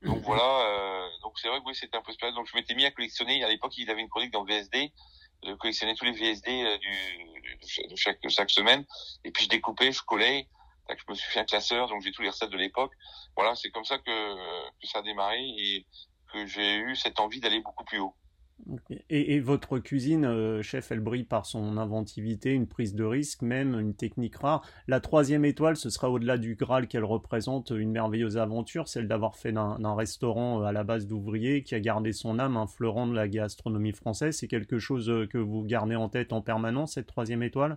Donc 0.03 0.23
voilà, 0.23 0.42
euh, 0.42 1.09
donc 1.23 1.38
c'est 1.38 1.49
vrai 1.49 1.61
que 1.61 1.64
oui, 1.66 1.75
c'était 1.75 1.96
un 1.96 2.03
peu 2.03 2.12
spécial. 2.12 2.35
Donc 2.35 2.46
je 2.46 2.57
m'étais 2.57 2.75
mis 2.75 2.87
à 2.87 2.90
collectionner. 2.90 3.44
À 3.44 3.49
l'époque, 3.49 3.77
il 3.77 3.90
avait 3.90 4.01
une 4.01 4.09
chronique 4.09 4.33
dans 4.33 4.44
VSD. 4.44 4.92
Je 5.44 5.53
collectionnais 5.55 5.94
tous 5.94 6.05
les 6.05 6.12
VSD 6.12 6.62
euh, 6.62 6.79
du, 6.79 7.88
de 7.88 7.96
chaque, 7.96 8.18
chaque 8.29 8.51
semaine. 8.51 8.85
Et 9.25 9.31
puis 9.31 9.44
je 9.44 9.51
découpais, 9.51 9.92
je 9.92 10.03
collais. 10.03 10.49
Je 10.88 11.05
me 11.09 11.14
suis 11.14 11.31
fait 11.31 11.40
un 11.40 11.44
classeur, 11.44 11.88
donc 11.88 12.03
j'ai 12.03 12.11
tous 12.11 12.23
les 12.23 12.31
recettes 12.31 12.51
de 12.51 12.57
l'époque. 12.57 12.92
Voilà, 13.37 13.55
c'est 13.55 13.70
comme 13.70 13.85
ça 13.85 13.99
que, 13.99 14.37
que 14.81 14.87
ça 14.88 14.99
a 14.99 15.03
démarré 15.03 15.38
et 15.40 15.87
que 16.33 16.46
j'ai 16.46 16.79
eu 16.79 16.96
cette 16.96 17.20
envie 17.20 17.38
d'aller 17.38 17.61
beaucoup 17.61 17.85
plus 17.85 18.01
haut. 18.01 18.16
Et, 19.09 19.40
votre 19.40 19.79
cuisine, 19.79 20.25
euh, 20.25 20.62
chef, 20.62 20.92
elle 20.92 21.01
brille 21.01 21.25
par 21.25 21.46
son 21.46 21.77
inventivité, 21.77 22.53
une 22.53 22.66
prise 22.66 22.94
de 22.94 23.05
risque, 23.05 23.42
même 23.42 23.79
une 23.79 23.94
technique 23.94 24.37
rare. 24.37 24.62
La 24.87 25.01
troisième 25.01 25.44
étoile, 25.44 25.77
ce 25.77 25.90
sera 25.90 26.11
au-delà 26.11 26.38
du 26.38 26.55
Graal 26.55 26.87
qu'elle 26.88 27.05
représente 27.05 27.70
une 27.70 27.90
merveilleuse 27.90 28.37
aventure, 28.37 28.88
celle 28.88 29.09
d'avoir 29.09 29.37
fait 29.37 29.53
d'un 29.53 29.94
restaurant 29.94 30.62
euh, 30.62 30.64
à 30.64 30.73
la 30.73 30.85
base 30.85 31.07
d'ouvriers 31.07 31.62
qui 31.62 31.75
a 31.75 31.81
gardé 31.81 32.12
son 32.12 32.38
âme, 32.38 32.57
un 32.57 32.66
fleuron 32.66 33.07
de 33.07 33.14
la 33.14 33.29
gastronomie 33.29 33.92
française. 33.92 34.37
C'est 34.37 34.49
quelque 34.49 34.79
chose 34.79 35.11
euh, 35.11 35.27
que 35.27 35.38
vous 35.38 35.64
gardez 35.64 35.96
en 35.96 36.09
tête 36.09 36.33
en 36.33 36.40
permanence, 36.40 36.94
cette 36.94 37.07
troisième 37.07 37.42
étoile? 37.42 37.77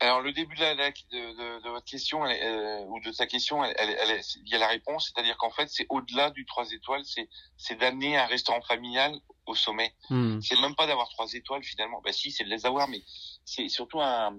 Alors 0.00 0.22
le 0.22 0.32
début 0.32 0.56
de, 0.56 0.60
la, 0.60 0.74
de, 0.74 1.60
de, 1.62 1.68
votre 1.68 1.84
question 1.84 2.24
euh, 2.24 2.84
ou 2.86 3.00
de 3.00 3.12
sa 3.12 3.26
question, 3.26 3.62
elle, 3.62 3.74
elle, 3.78 4.20
il 4.44 4.48
y 4.48 4.54
a 4.54 4.58
la 4.58 4.68
réponse, 4.68 5.12
c'est-à-dire 5.12 5.36
qu'en 5.36 5.50
fait 5.50 5.68
c'est 5.68 5.86
au-delà 5.90 6.30
du 6.30 6.46
trois 6.46 6.70
étoiles, 6.72 7.04
c'est 7.04 7.28
c'est 7.58 7.76
d'amener 7.76 8.16
un 8.16 8.26
restaurant 8.26 8.62
familial 8.62 9.14
au 9.46 9.54
sommet. 9.54 9.94
Hmm. 10.08 10.40
C'est 10.40 10.58
même 10.60 10.74
pas 10.74 10.86
d'avoir 10.86 11.08
trois 11.10 11.30
étoiles 11.34 11.62
finalement. 11.62 12.00
Bah 12.02 12.12
si, 12.12 12.30
c'est 12.30 12.44
de 12.44 12.48
les 12.48 12.64
avoir, 12.64 12.88
mais 12.88 13.02
c'est 13.44 13.68
surtout 13.68 14.00
un 14.00 14.36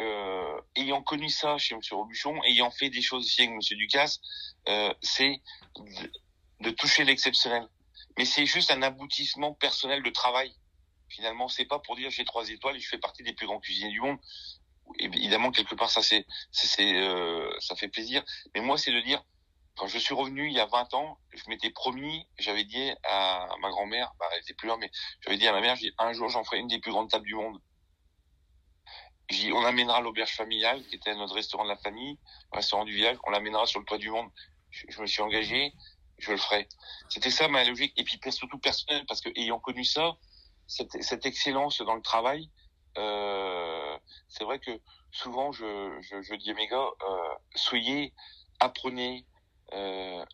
euh, 0.00 0.60
ayant 0.76 1.02
connu 1.02 1.28
ça 1.28 1.58
chez 1.58 1.76
Monsieur 1.76 1.96
Robuchon, 1.96 2.42
ayant 2.44 2.70
fait 2.70 2.90
des 2.90 3.02
choses 3.02 3.26
aussi 3.26 3.42
avec 3.42 3.54
Monsieur 3.54 3.76
Ducasse, 3.76 4.20
euh, 4.68 4.92
c'est 5.02 5.42
de, 5.76 6.12
de 6.60 6.70
toucher 6.70 7.04
l'exceptionnel. 7.04 7.68
Mais 8.18 8.24
c'est 8.24 8.46
juste 8.46 8.70
un 8.70 8.82
aboutissement 8.82 9.52
personnel 9.54 10.02
de 10.02 10.10
travail. 10.10 10.54
Finalement, 11.08 11.48
c'est 11.48 11.64
pas 11.64 11.78
pour 11.78 11.96
dire 11.96 12.10
j'ai 12.10 12.24
trois 12.24 12.48
étoiles 12.48 12.76
et 12.76 12.80
je 12.80 12.88
fais 12.88 12.98
partie 12.98 13.22
des 13.22 13.32
plus 13.32 13.46
grands 13.46 13.60
cuisiniers 13.60 13.90
du 13.90 14.00
monde. 14.00 14.18
Évidemment 14.98 15.50
quelque 15.50 15.74
part 15.74 15.90
ça 15.90 16.02
c'est 16.02 16.26
c'est 16.50 16.94
euh, 16.94 17.50
ça 17.60 17.74
fait 17.76 17.88
plaisir. 17.88 18.22
Mais 18.54 18.60
moi 18.60 18.76
c'est 18.76 18.92
de 18.92 19.00
dire 19.00 19.22
quand 19.76 19.86
je 19.86 19.98
suis 19.98 20.14
revenu 20.14 20.46
il 20.46 20.52
y 20.52 20.60
a 20.60 20.66
20 20.66 20.94
ans 20.94 21.18
je 21.32 21.42
m'étais 21.48 21.70
promis 21.70 22.26
j'avais 22.38 22.64
dit 22.64 22.92
à 23.02 23.48
ma 23.60 23.70
grand-mère 23.70 24.12
bah, 24.20 24.26
elle 24.32 24.42
était 24.42 24.54
plus 24.54 24.68
là 24.68 24.76
mais 24.78 24.90
j'avais 25.20 25.36
dit 25.36 25.48
à 25.48 25.52
ma 25.52 25.60
mère 25.60 25.74
j'ai 25.76 25.92
un 25.98 26.12
jour 26.12 26.28
j'en 26.28 26.44
ferai 26.44 26.58
une 26.58 26.68
des 26.68 26.78
plus 26.80 26.92
grandes 26.92 27.10
tables 27.10 27.26
du 27.26 27.34
monde. 27.34 27.58
J'ai 29.30 29.52
on 29.52 29.64
amènera 29.64 30.00
l'auberge 30.00 30.32
familiale 30.32 30.84
qui 30.86 30.96
était 30.96 31.14
notre 31.14 31.34
restaurant 31.34 31.64
de 31.64 31.70
la 31.70 31.78
famille 31.78 32.18
restaurant 32.52 32.84
du 32.84 32.92
village 32.92 33.16
on 33.24 33.30
l'amènera 33.30 33.66
sur 33.66 33.80
le 33.80 33.86
toit 33.86 33.98
du 33.98 34.10
monde. 34.10 34.30
Je, 34.70 35.00
me 35.00 35.06
suis 35.06 35.22
engagé 35.22 35.72
je 36.18 36.30
le 36.30 36.36
ferai. 36.36 36.68
C'était 37.08 37.30
ça 37.30 37.48
ma 37.48 37.64
logique. 37.64 37.92
Et 37.96 38.04
puis 38.04 38.20
surtout 38.30 38.58
personnel 38.58 39.04
parce 39.06 39.20
que 39.20 39.30
ayant 39.36 39.58
connu 39.58 39.84
ça 39.84 40.16
cette, 40.66 41.26
excellence 41.26 41.80
dans 41.82 41.94
le 41.94 42.02
travail 42.02 42.50
euh, 42.96 43.98
c'est 44.28 44.44
vrai 44.44 44.58
que 44.58 44.70
souvent 45.10 45.52
je, 45.52 45.98
je, 46.02 46.22
je, 46.22 46.34
dis 46.34 46.50
à 46.50 46.54
mes 46.54 46.68
gars, 46.68 46.88
euh, 47.08 47.34
soyez, 47.54 48.12
apprenez, 48.60 49.26
euh, 49.72 50.24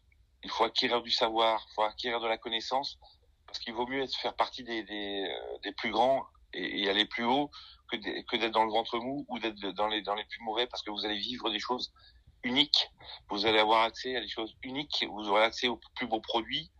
il 0.43 0.51
faut 0.51 0.65
acquérir 0.65 1.03
du 1.03 1.11
savoir, 1.11 1.67
il 1.71 1.75
faut 1.75 1.83
acquérir 1.83 2.21
de 2.21 2.27
la 2.27 2.39
connaissance, 2.39 2.99
parce 3.47 3.59
qu'il 3.59 3.75
vaut 3.75 3.87
mieux 3.87 4.03
être 4.03 4.17
faire 4.17 4.35
partie 4.35 4.65
des, 4.65 4.83
des, 4.85 5.27
euh, 5.29 5.59
des 5.63 5.73
plus 5.73 5.91
grands 5.91 6.25
et, 6.53 6.89
aller 6.89 7.05
plus 7.05 7.25
haut 7.25 7.51
que 7.91 8.37
d'être 8.37 8.53
dans 8.53 8.65
le 8.65 8.71
ventre 8.71 8.99
mou 8.99 9.25
ou 9.29 9.39
d'être 9.39 9.59
dans 9.73 9.89
les, 9.89 10.03
dans 10.03 10.15
les 10.15 10.25
plus 10.25 10.43
mauvais, 10.43 10.67
parce 10.67 10.83
que 10.83 10.91
vous 10.91 11.05
allez 11.05 11.19
vivre 11.19 11.51
des 11.51 11.59
choses 11.59 11.93
uniques, 12.43 12.89
vous 13.29 13.47
allez 13.47 13.59
avoir 13.59 13.83
accès 13.83 14.17
à 14.17 14.21
des 14.21 14.29
choses 14.29 14.55
uniques, 14.63 15.05
vous 15.11 15.29
aurez 15.29 15.43
accès 15.43 15.69
aux 15.69 15.81
plus 15.97 16.07
beaux 16.07 16.21
produits, 16.21 16.71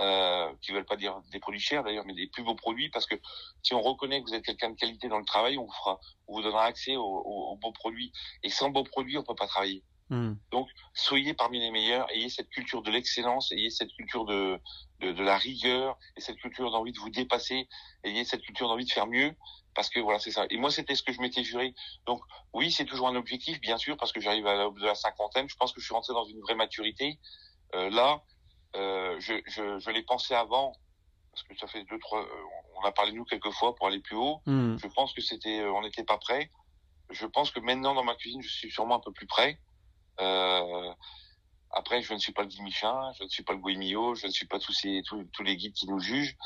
euh, 0.00 0.52
qui 0.62 0.72
veulent 0.72 0.84
pas 0.84 0.96
dire 0.96 1.20
des 1.30 1.38
produits 1.38 1.60
chers 1.60 1.84
d'ailleurs, 1.84 2.04
mais 2.06 2.14
des 2.14 2.26
plus 2.26 2.42
beaux 2.42 2.54
produits, 2.54 2.88
parce 2.90 3.06
que 3.06 3.14
si 3.62 3.74
on 3.74 3.82
reconnaît 3.82 4.20
que 4.22 4.28
vous 4.28 4.34
êtes 4.34 4.44
quelqu'un 4.44 4.70
de 4.70 4.76
qualité 4.76 5.08
dans 5.08 5.18
le 5.18 5.24
travail, 5.24 5.58
on 5.58 5.64
vous 5.64 5.72
fera, 5.72 6.00
on 6.26 6.34
vous 6.34 6.42
donnera 6.42 6.64
accès 6.64 6.96
aux, 6.96 7.02
aux 7.02 7.56
beaux 7.56 7.72
produits. 7.72 8.12
Et 8.42 8.50
sans 8.50 8.70
beaux 8.70 8.84
produits, 8.84 9.18
on 9.18 9.22
peut 9.22 9.34
pas 9.34 9.46
travailler. 9.46 9.82
Hmm. 10.10 10.34
Donc, 10.50 10.68
soyez 10.92 11.32
parmi 11.32 11.60
les 11.60 11.70
meilleurs, 11.70 12.10
ayez 12.10 12.28
cette 12.28 12.50
culture 12.50 12.82
de 12.82 12.90
l'excellence, 12.90 13.52
ayez 13.52 13.70
cette 13.70 13.92
culture 13.92 14.26
de, 14.26 14.60
de, 15.00 15.12
de, 15.12 15.22
la 15.22 15.38
rigueur, 15.38 15.98
et 16.16 16.20
cette 16.20 16.36
culture 16.36 16.70
d'envie 16.70 16.92
de 16.92 16.98
vous 16.98 17.08
dépasser, 17.08 17.68
ayez 18.04 18.24
cette 18.24 18.42
culture 18.42 18.68
d'envie 18.68 18.84
de 18.84 18.92
faire 18.92 19.06
mieux, 19.06 19.34
parce 19.74 19.88
que 19.88 20.00
voilà, 20.00 20.18
c'est 20.18 20.30
ça. 20.30 20.46
Et 20.50 20.58
moi, 20.58 20.70
c'était 20.70 20.94
ce 20.94 21.02
que 21.02 21.12
je 21.12 21.20
m'étais 21.20 21.42
juré. 21.42 21.74
Donc, 22.06 22.20
oui, 22.52 22.70
c'est 22.70 22.84
toujours 22.84 23.08
un 23.08 23.16
objectif, 23.16 23.60
bien 23.60 23.78
sûr, 23.78 23.96
parce 23.96 24.12
que 24.12 24.20
j'arrive 24.20 24.46
à 24.46 24.56
l'aube 24.56 24.78
de 24.78 24.86
la 24.86 24.94
cinquantaine. 24.94 25.48
Je 25.48 25.56
pense 25.56 25.72
que 25.72 25.80
je 25.80 25.86
suis 25.86 25.94
rentré 25.94 26.12
dans 26.12 26.24
une 26.24 26.40
vraie 26.40 26.54
maturité. 26.54 27.18
Euh, 27.74 27.90
là, 27.90 28.22
euh, 28.76 29.18
je, 29.20 29.34
je, 29.46 29.78
je 29.78 29.90
l'ai 29.90 30.02
pensé 30.02 30.34
avant, 30.34 30.72
parce 31.30 31.42
que 31.44 31.56
ça 31.56 31.66
fait 31.66 31.84
deux, 31.84 31.98
trois, 31.98 32.22
euh, 32.22 32.44
on 32.76 32.84
a 32.84 32.92
parlé 32.92 33.12
de 33.12 33.16
nous 33.16 33.24
quelques 33.24 33.50
fois 33.50 33.74
pour 33.74 33.86
aller 33.86 34.00
plus 34.00 34.16
haut. 34.16 34.40
Hmm. 34.46 34.76
Je 34.76 34.86
pense 34.88 35.12
que 35.12 35.20
c'était, 35.20 35.60
euh, 35.60 35.72
on 35.72 35.82
n'était 35.82 36.04
pas 36.04 36.18
prêt. 36.18 36.50
Je 37.10 37.26
pense 37.26 37.50
que 37.50 37.60
maintenant 37.60 37.94
dans 37.94 38.04
ma 38.04 38.14
cuisine, 38.14 38.42
je 38.42 38.48
suis 38.48 38.70
sûrement 38.70 38.96
un 38.96 39.00
peu 39.00 39.12
plus 39.12 39.26
prêt. 39.26 39.58
Euh, 40.20 40.92
après, 41.70 42.02
je 42.02 42.14
ne 42.14 42.18
suis 42.18 42.32
pas 42.32 42.42
le 42.42 42.48
Guy 42.48 42.62
Michin, 42.62 43.12
je 43.18 43.24
ne 43.24 43.28
suis 43.28 43.42
pas 43.42 43.52
le 43.52 43.58
Guimio, 43.58 44.14
je 44.14 44.26
ne 44.26 44.32
suis 44.32 44.46
pas 44.46 44.58
tous 44.58 44.72
ces 44.72 45.02
tous, 45.06 45.24
tous 45.32 45.42
les 45.42 45.56
guides 45.56 45.74
qui 45.74 45.88
nous 45.88 45.98
jugent. 45.98 46.36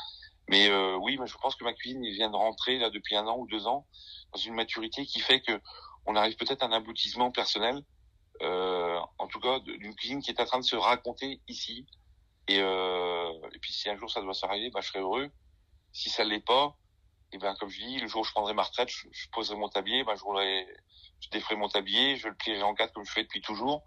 Mais 0.49 0.67
euh, 0.69 0.95
oui, 0.95 1.17
mais 1.19 1.27
je 1.27 1.37
pense 1.37 1.55
que 1.55 1.63
ma 1.63 1.73
cuisine 1.73 2.01
vient 2.09 2.31
de 2.31 2.35
rentrer 2.35 2.79
là 2.79 2.89
depuis 2.89 3.15
un 3.15 3.27
an 3.27 3.37
ou 3.37 3.45
deux 3.45 3.67
ans 3.67 3.85
dans 4.33 4.39
une 4.39 4.55
maturité 4.55 5.05
qui 5.05 5.19
fait 5.19 5.41
que 5.41 5.61
on 6.07 6.15
arrive 6.15 6.35
peut-être 6.35 6.63
à 6.63 6.65
un 6.65 6.71
aboutissement 6.71 7.29
personnel, 7.29 7.83
euh, 8.41 8.99
en 9.19 9.27
tout 9.27 9.39
cas 9.39 9.59
d'une 9.59 9.93
cuisine 9.95 10.21
qui 10.21 10.31
est 10.31 10.41
en 10.41 10.45
train 10.45 10.59
de 10.59 10.63
se 10.63 10.75
raconter 10.75 11.39
ici. 11.47 11.85
Et, 12.49 12.59
euh, 12.59 13.31
et 13.53 13.59
puis 13.59 13.71
si 13.71 13.89
un 13.89 13.95
jour 13.95 14.09
ça 14.11 14.21
doit 14.21 14.33
s'arriver, 14.33 14.69
bah, 14.71 14.81
je 14.81 14.87
serai 14.87 14.99
heureux. 14.99 15.29
Si 15.93 16.09
ça 16.09 16.23
l'est 16.23 16.43
pas, 16.45 16.75
et 17.31 17.37
ben 17.37 17.55
comme 17.55 17.69
je 17.69 17.79
dis, 17.79 17.99
le 17.99 18.07
jour 18.07 18.21
où 18.21 18.23
je 18.23 18.31
prendrai 18.31 18.53
ma 18.53 18.63
retraite, 18.63 18.89
je, 18.89 19.07
je 19.11 19.29
poserai 19.29 19.55
mon 19.55 19.69
tablier, 19.69 20.03
ben 20.03 20.15
je 20.15 20.23
roulerai 20.23 20.67
je 21.19 21.29
déferai 21.29 21.55
mon 21.55 21.69
tablier, 21.69 22.15
je 22.15 22.27
le 22.27 22.35
plierai 22.35 22.63
en 22.63 22.73
quatre 22.73 22.93
comme 22.93 23.05
je 23.05 23.11
fais 23.11 23.23
depuis 23.23 23.41
toujours. 23.41 23.83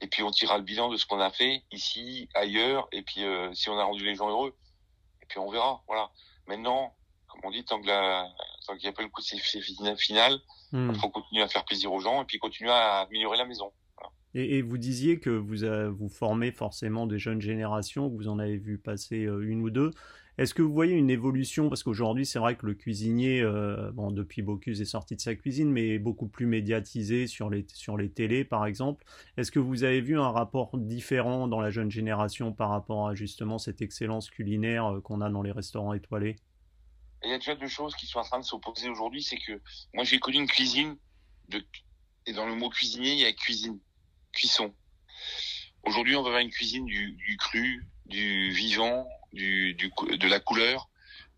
Et 0.00 0.08
puis 0.08 0.22
on 0.22 0.30
tirera 0.30 0.58
le 0.58 0.64
bilan 0.64 0.88
de 0.88 0.96
ce 0.96 1.06
qu'on 1.06 1.20
a 1.20 1.30
fait 1.30 1.64
ici, 1.72 2.28
ailleurs, 2.34 2.86
et 2.92 3.02
puis 3.02 3.24
euh, 3.24 3.52
si 3.54 3.70
on 3.70 3.78
a 3.78 3.84
rendu 3.84 4.04
les 4.04 4.14
gens 4.14 4.28
heureux. 4.28 4.56
Et 5.22 5.26
puis 5.26 5.38
on 5.38 5.50
verra. 5.50 5.82
Voilà. 5.86 6.10
Maintenant, 6.46 6.94
comme 7.28 7.40
on 7.44 7.50
dit, 7.50 7.64
tant 7.64 7.80
que 7.80 7.86
la, 7.86 8.28
tant 8.66 8.74
qu'il 8.74 8.82
n'y 8.82 8.88
a 8.88 8.92
pas 8.92 9.02
le 9.02 9.08
coup 9.08 9.22
de 9.22 9.96
final, 9.96 10.38
hmm. 10.72 10.92
il 10.92 11.00
faut 11.00 11.08
continuer 11.08 11.42
à 11.42 11.48
faire 11.48 11.64
plaisir 11.64 11.92
aux 11.92 12.00
gens 12.00 12.22
et 12.22 12.24
puis 12.26 12.38
continuer 12.38 12.70
à 12.70 13.00
améliorer 13.00 13.38
la 13.38 13.46
maison. 13.46 13.72
Et, 14.38 14.60
vous 14.60 14.76
disiez 14.76 15.18
que 15.18 15.30
vous, 15.30 15.64
vous 15.96 16.10
formez 16.10 16.52
forcément 16.52 17.06
des 17.06 17.18
jeunes 17.18 17.40
générations, 17.40 18.08
vous 18.08 18.28
en 18.28 18.38
avez 18.38 18.58
vu 18.58 18.76
passer 18.76 19.24
euh, 19.24 19.40
une 19.40 19.62
ou 19.62 19.70
deux. 19.70 19.92
Est-ce 20.36 20.52
que 20.52 20.60
vous 20.60 20.74
voyez 20.74 20.92
une 20.92 21.08
évolution? 21.08 21.70
Parce 21.70 21.82
qu'aujourd'hui, 21.82 22.26
c'est 22.26 22.38
vrai 22.38 22.54
que 22.56 22.66
le 22.66 22.74
cuisinier, 22.74 23.40
euh, 23.40 23.90
bon, 23.92 24.10
depuis 24.10 24.42
Bocuse 24.42 24.82
est 24.82 24.84
sorti 24.84 25.16
de 25.16 25.22
sa 25.22 25.34
cuisine, 25.34 25.70
mais 25.70 25.94
est 25.94 25.98
beaucoup 25.98 26.28
plus 26.28 26.44
médiatisé 26.44 27.26
sur 27.26 27.48
les, 27.48 27.64
sur 27.72 27.96
les 27.96 28.10
télés, 28.10 28.44
par 28.44 28.66
exemple. 28.66 29.06
Est-ce 29.38 29.50
que 29.50 29.58
vous 29.58 29.84
avez 29.84 30.02
vu 30.02 30.20
un 30.20 30.30
rapport 30.30 30.76
différent 30.76 31.48
dans 31.48 31.62
la 31.62 31.70
jeune 31.70 31.90
génération 31.90 32.52
par 32.52 32.68
rapport 32.68 33.08
à 33.08 33.14
justement 33.14 33.56
cette 33.56 33.80
excellence 33.80 34.28
culinaire 34.28 34.96
euh, 34.96 35.00
qu'on 35.00 35.22
a 35.22 35.30
dans 35.30 35.42
les 35.42 35.52
restaurants 35.52 35.94
étoilés? 35.94 36.36
Il 37.24 37.30
y 37.30 37.32
a 37.32 37.38
déjà 37.38 37.54
deux 37.54 37.68
choses 37.68 37.96
qui 37.96 38.04
sont 38.04 38.18
en 38.18 38.24
train 38.24 38.38
de 38.38 38.44
s'opposer 38.44 38.90
aujourd'hui. 38.90 39.22
C'est 39.22 39.38
que 39.38 39.58
moi, 39.94 40.04
j'ai 40.04 40.18
connu 40.18 40.36
une 40.36 40.46
cuisine, 40.46 40.98
de, 41.48 41.64
et 42.26 42.34
dans 42.34 42.46
le 42.46 42.54
mot 42.54 42.68
cuisinier, 42.68 43.12
il 43.12 43.20
y 43.20 43.24
a 43.24 43.32
cuisine, 43.32 43.78
cuisson. 44.36 44.74
Aujourd'hui, 45.82 46.14
on 46.14 46.22
va 46.22 46.28
avoir 46.28 46.42
une 46.42 46.50
cuisine 46.50 46.84
du, 46.84 47.12
du 47.12 47.36
cru, 47.36 47.84
du 48.04 48.50
vivant, 48.50 49.08
du, 49.32 49.74
du 49.74 49.90
de 50.18 50.28
la 50.28 50.40
couleur, 50.40 50.88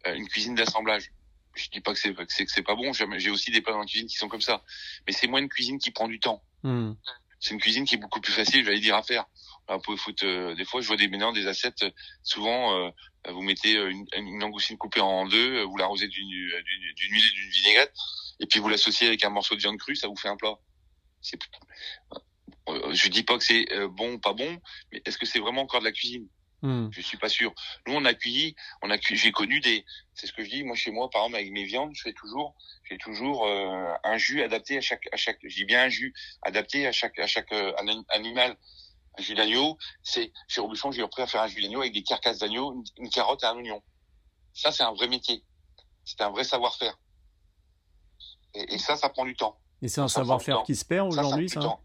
euh, 0.07 0.15
une 0.15 0.29
cuisine 0.29 0.55
d'assemblage. 0.55 1.13
Je 1.55 1.69
dis 1.71 1.81
pas 1.81 1.93
que 1.93 1.99
c'est 1.99 2.15
que 2.15 2.53
c'est 2.53 2.63
pas 2.63 2.75
bon. 2.75 2.93
J'ai 2.93 3.31
aussi 3.31 3.51
des 3.51 3.61
plats 3.61 3.73
dans 3.73 3.81
la 3.81 3.87
cuisine 3.87 4.07
qui 4.07 4.17
sont 4.17 4.29
comme 4.29 4.41
ça, 4.41 4.63
mais 5.07 5.13
c'est 5.13 5.27
moins 5.27 5.41
une 5.41 5.49
cuisine 5.49 5.79
qui 5.79 5.91
prend 5.91 6.09
du 6.09 6.21
temps. 6.21 6.43
Hmm. 6.63 6.93
C'est 7.41 7.55
une 7.55 7.61
cuisine 7.61 7.85
qui 7.85 7.97
est 7.97 7.99
beaucoup 7.99 8.21
plus 8.21 8.33
facile, 8.33 8.65
j'allais 8.65 8.81
dire, 8.81 8.97
à 8.97 9.03
faire. 9.03 9.25
Un 9.69 9.81
peu 9.81 9.97
foot. 9.97 10.23
Euh, 10.23 10.55
des 10.55 10.65
fois, 10.65 10.81
je 10.81 10.87
vois 10.87 10.97
des 10.97 11.09
maintenant 11.09 11.33
des 11.33 11.47
assiettes. 11.47 11.85
Souvent, 12.23 12.75
euh, 12.75 12.91
vous 13.29 13.43
mettez 13.43 13.73
une, 13.73 14.07
une, 14.17 14.41
langoustine 14.41 14.79
coupée 14.79 15.01
en 15.01 15.27
deux, 15.27 15.63
vous 15.63 15.77
l'arrosez 15.77 16.09
d'une 16.09 16.31
huile 16.31 16.55
et 16.55 17.35
d'une 17.35 17.51
vinaigrette, 17.51 17.93
et 18.41 18.47
puis 18.47 18.61
vous 18.61 18.69
l'associez 18.69 19.09
avec 19.09 19.25
un 19.25 19.31
morceau 19.31 19.55
de 19.55 19.61
viande 19.61 19.77
crue, 19.77 19.97
ça 19.97 20.09
vous 20.09 20.17
fait 20.17 20.29
un 20.29 20.37
plat. 20.37 20.55
C'est 22.69 22.95
je 22.95 23.09
dis 23.09 23.23
pas 23.23 23.39
que 23.39 23.45
c'est 23.45 23.67
bon 23.91 24.15
ou 24.15 24.19
pas 24.19 24.33
bon, 24.33 24.61
mais 24.93 25.03
est-ce 25.05 25.19
que 25.19 25.27
c'est 25.27 25.39
vraiment 25.39 25.63
encore 25.63 25.81
de 25.81 25.87
la 25.87 25.93
cuisine? 25.93 26.29
Hmm. 26.63 26.89
Je 26.91 27.01
suis 27.01 27.17
pas 27.17 27.29
sûr. 27.29 27.55
Nous, 27.87 27.95
on 27.95 28.05
a 28.05 28.11
accueilli, 28.11 28.57
on 28.83 28.91
a 28.91 28.97
j'ai 29.01 29.31
connu 29.31 29.61
des, 29.61 29.85
c'est 30.15 30.27
ce 30.27 30.33
que 30.33 30.43
je 30.43 30.51
dis, 30.51 30.65
moi 30.65 30.75
chez 30.75 30.91
moi, 30.91 31.09
par 31.09 31.23
exemple, 31.23 31.37
avec 31.37 31.53
mes 31.53 31.65
viandes, 31.65 31.91
je 31.95 32.03
fais 32.03 32.13
toujours, 32.13 32.57
j'ai 32.89 32.99
toujours 32.99 33.47
euh, 33.47 33.93
un 34.03 34.17
jus 34.17 34.43
adapté 34.43 34.77
à 34.77 34.81
chaque, 34.81 35.09
à 35.13 35.17
chaque, 35.17 35.39
je 35.45 35.55
dis 35.55 35.65
bien 35.65 35.85
un 35.85 35.89
jus 35.89 36.13
adapté 36.43 36.87
à 36.87 36.93
chaque, 36.93 37.19
à 37.19 37.27
chaque 37.27 37.53
euh, 37.53 37.73
animal. 38.09 38.57
Un 39.17 39.23
jus 39.23 39.35
d'agneau, 39.35 39.79
c'est 40.03 40.33
chez 40.49 40.61
Robuchon, 40.61 40.91
j'ai 40.91 41.03
appris 41.03 41.23
à 41.23 41.27
faire 41.27 41.43
un 41.43 41.49
jus 41.49 41.61
d'agneau 41.61 41.81
avec 41.81 41.93
des 41.93 42.03
carcasses 42.03 42.39
d'agneau, 42.39 42.83
une, 42.97 43.11
carotte 43.11 43.43
et 43.43 43.47
un 43.47 43.57
oignon. 43.57 43.83
Ça, 44.53 44.73
c'est 44.73 44.85
un 44.85 44.93
vrai 44.93 45.09
métier. 45.09 45.45
C'est 46.05 46.21
un 46.21 46.31
vrai 46.31 46.45
savoir-faire. 46.45 46.99
Et, 48.55 48.75
et, 48.75 48.79
ça, 48.79 48.97
ça 48.97 49.09
prend 49.09 49.25
du 49.25 49.35
temps. 49.35 49.59
Et 49.83 49.89
c'est 49.89 50.01
un 50.01 50.09
savoir-faire 50.09 50.63
qui 50.65 50.75
se 50.75 50.85
perd 50.85 51.09
aujourd'hui, 51.09 51.49
ça, 51.49 51.61
ça 51.61 51.79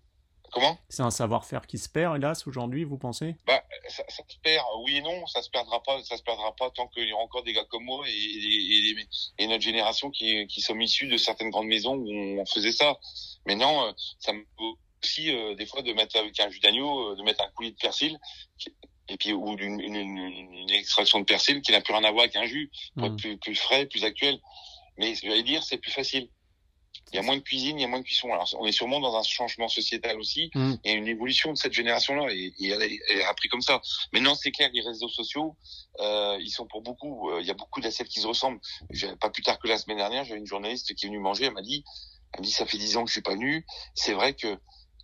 Comment? 0.54 0.78
C'est 0.88 1.02
un 1.02 1.12
savoir-faire 1.12 1.66
qui 1.66 1.78
se 1.78 1.90
perd, 1.90 2.16
hélas, 2.16 2.46
aujourd'hui, 2.46 2.84
vous 2.84 2.98
pensez? 2.98 3.36
Bah, 3.48 3.64
ça, 3.88 4.04
ça, 4.08 4.24
se 4.28 4.38
perd, 4.44 4.64
oui 4.86 4.98
et 4.98 5.02
non. 5.02 5.26
Ça 5.26 5.42
se 5.42 5.50
perdra 5.50 5.82
pas, 5.82 6.02
ça 6.04 6.16
se 6.16 6.22
perdra 6.22 6.56
pas 6.56 6.70
tant 6.70 6.88
qu'il 6.90 7.08
y 7.08 7.14
aura 7.14 7.24
encore 7.24 7.44
des 7.44 7.54
gars 7.54 7.66
comme 7.70 7.84
moi 7.84 8.06
et, 8.08 8.12
et, 8.12 8.96
et, 9.40 9.48
notre 9.48 9.64
génération 9.64 10.12
qui, 10.12 10.46
qui 10.48 10.62
sommes 10.62 10.82
issus 10.82 11.08
de 11.08 11.18
certaines 11.18 11.50
grandes 11.50 11.68
maisons 11.68 11.96
où 11.96 12.40
on 12.40 12.46
faisait 12.46 12.72
ça. 12.72 13.00
Mais 13.48 13.56
non, 13.56 13.88
euh, 13.88 13.92
ça 14.20 14.32
me 14.32 14.46
aussi 15.04 15.32
euh, 15.32 15.56
des 15.56 15.66
fois 15.66 15.82
de 15.82 15.92
mettre 15.92 16.18
avec 16.18 16.40
un 16.40 16.50
jus 16.50 16.60
d'agneau, 16.60 17.12
euh, 17.12 17.16
de 17.16 17.24
mettre 17.24 17.44
un 17.44 17.50
coulis 17.56 17.72
de 17.72 17.78
persil 17.78 18.18
et 19.10 19.18
puis 19.18 19.34
ou 19.34 19.58
une, 19.58 19.82
une, 19.82 19.96
une, 19.96 20.70
extraction 20.70 21.20
de 21.20 21.26
persil 21.26 21.62
qui 21.62 21.72
n'a 21.72 21.82
plus 21.82 21.94
rien 21.94 22.04
à 22.04 22.12
voir 22.12 22.24
avec 22.24 22.36
un 22.36 22.46
jus, 22.46 22.72
pour 22.96 23.08
être 23.08 23.14
hmm. 23.14 23.18
plus, 23.18 23.38
plus 23.38 23.56
frais, 23.56 23.86
plus 23.86 24.04
actuel. 24.06 24.40
Mais 24.98 25.16
je 25.16 25.28
vais 25.28 25.44
dire, 25.44 25.64
c'est 25.64 25.78
plus 25.78 25.92
facile. 25.92 26.30
Il 27.14 27.18
y 27.18 27.20
a 27.20 27.22
moins 27.22 27.38
de 27.38 27.42
cuisine, 27.42 27.78
il 27.78 27.82
y 27.82 27.86
a 27.86 27.88
moins 27.88 28.00
de 28.00 28.06
cuisson. 28.06 28.34
Alors, 28.34 28.50
on 28.60 28.66
est 28.66 28.72
sûrement 28.72 29.00
dans 29.00 29.16
un 29.16 29.24
changement 29.24 29.68
sociétal 29.68 30.20
aussi. 30.20 30.50
Mm. 30.56 30.74
Il 30.84 30.92
y 30.92 30.94
a 30.94 30.98
une 30.98 31.08
évolution 31.08 31.54
de 31.54 31.58
cette 31.58 31.74
génération-là 31.74 32.34
et, 32.34 32.54
et 32.60 32.70
elle, 32.70 32.82
est, 32.82 33.24
appris 33.26 33.50
comme 33.50 33.62
ça. 33.62 33.82
Maintenant, 34.12 34.34
c'est 34.34 34.52
clair, 34.52 34.70
les 34.74 34.82
réseaux 34.82 35.08
sociaux, 35.08 35.56
euh, 36.00 36.38
ils 36.42 36.50
sont 36.50 36.66
pour 36.66 36.82
beaucoup. 36.82 37.30
Euh, 37.30 37.42
il 37.42 37.48
y 37.48 37.52
a 37.52 37.54
beaucoup 37.54 37.82
d'assiettes 37.82 38.08
qui 38.08 38.20
se 38.20 38.28
ressemblent. 38.28 38.60
Pas 39.20 39.30
plus 39.30 39.44
tard 39.44 39.60
que 39.60 39.68
la 39.68 39.78
semaine 39.78 39.98
dernière, 39.98 40.26
j'avais 40.26 40.40
une 40.40 40.48
journaliste 40.48 40.96
qui 40.96 41.06
est 41.06 41.10
venue 41.10 41.20
manger. 41.20 41.46
Elle 41.46 41.54
m'a 41.54 41.62
dit, 41.62 41.84
elle 42.34 42.42
m'a 42.42 42.46
dit, 42.46 42.52
ça 42.52 42.66
fait 42.66 42.78
dix 42.78 42.98
ans 42.98 43.04
que 43.04 43.10
je 43.10 43.14
suis 43.14 43.22
pas 43.22 43.36
venu. 43.36 43.66
C'est 43.94 44.14
vrai 44.14 44.34
que 44.34 44.58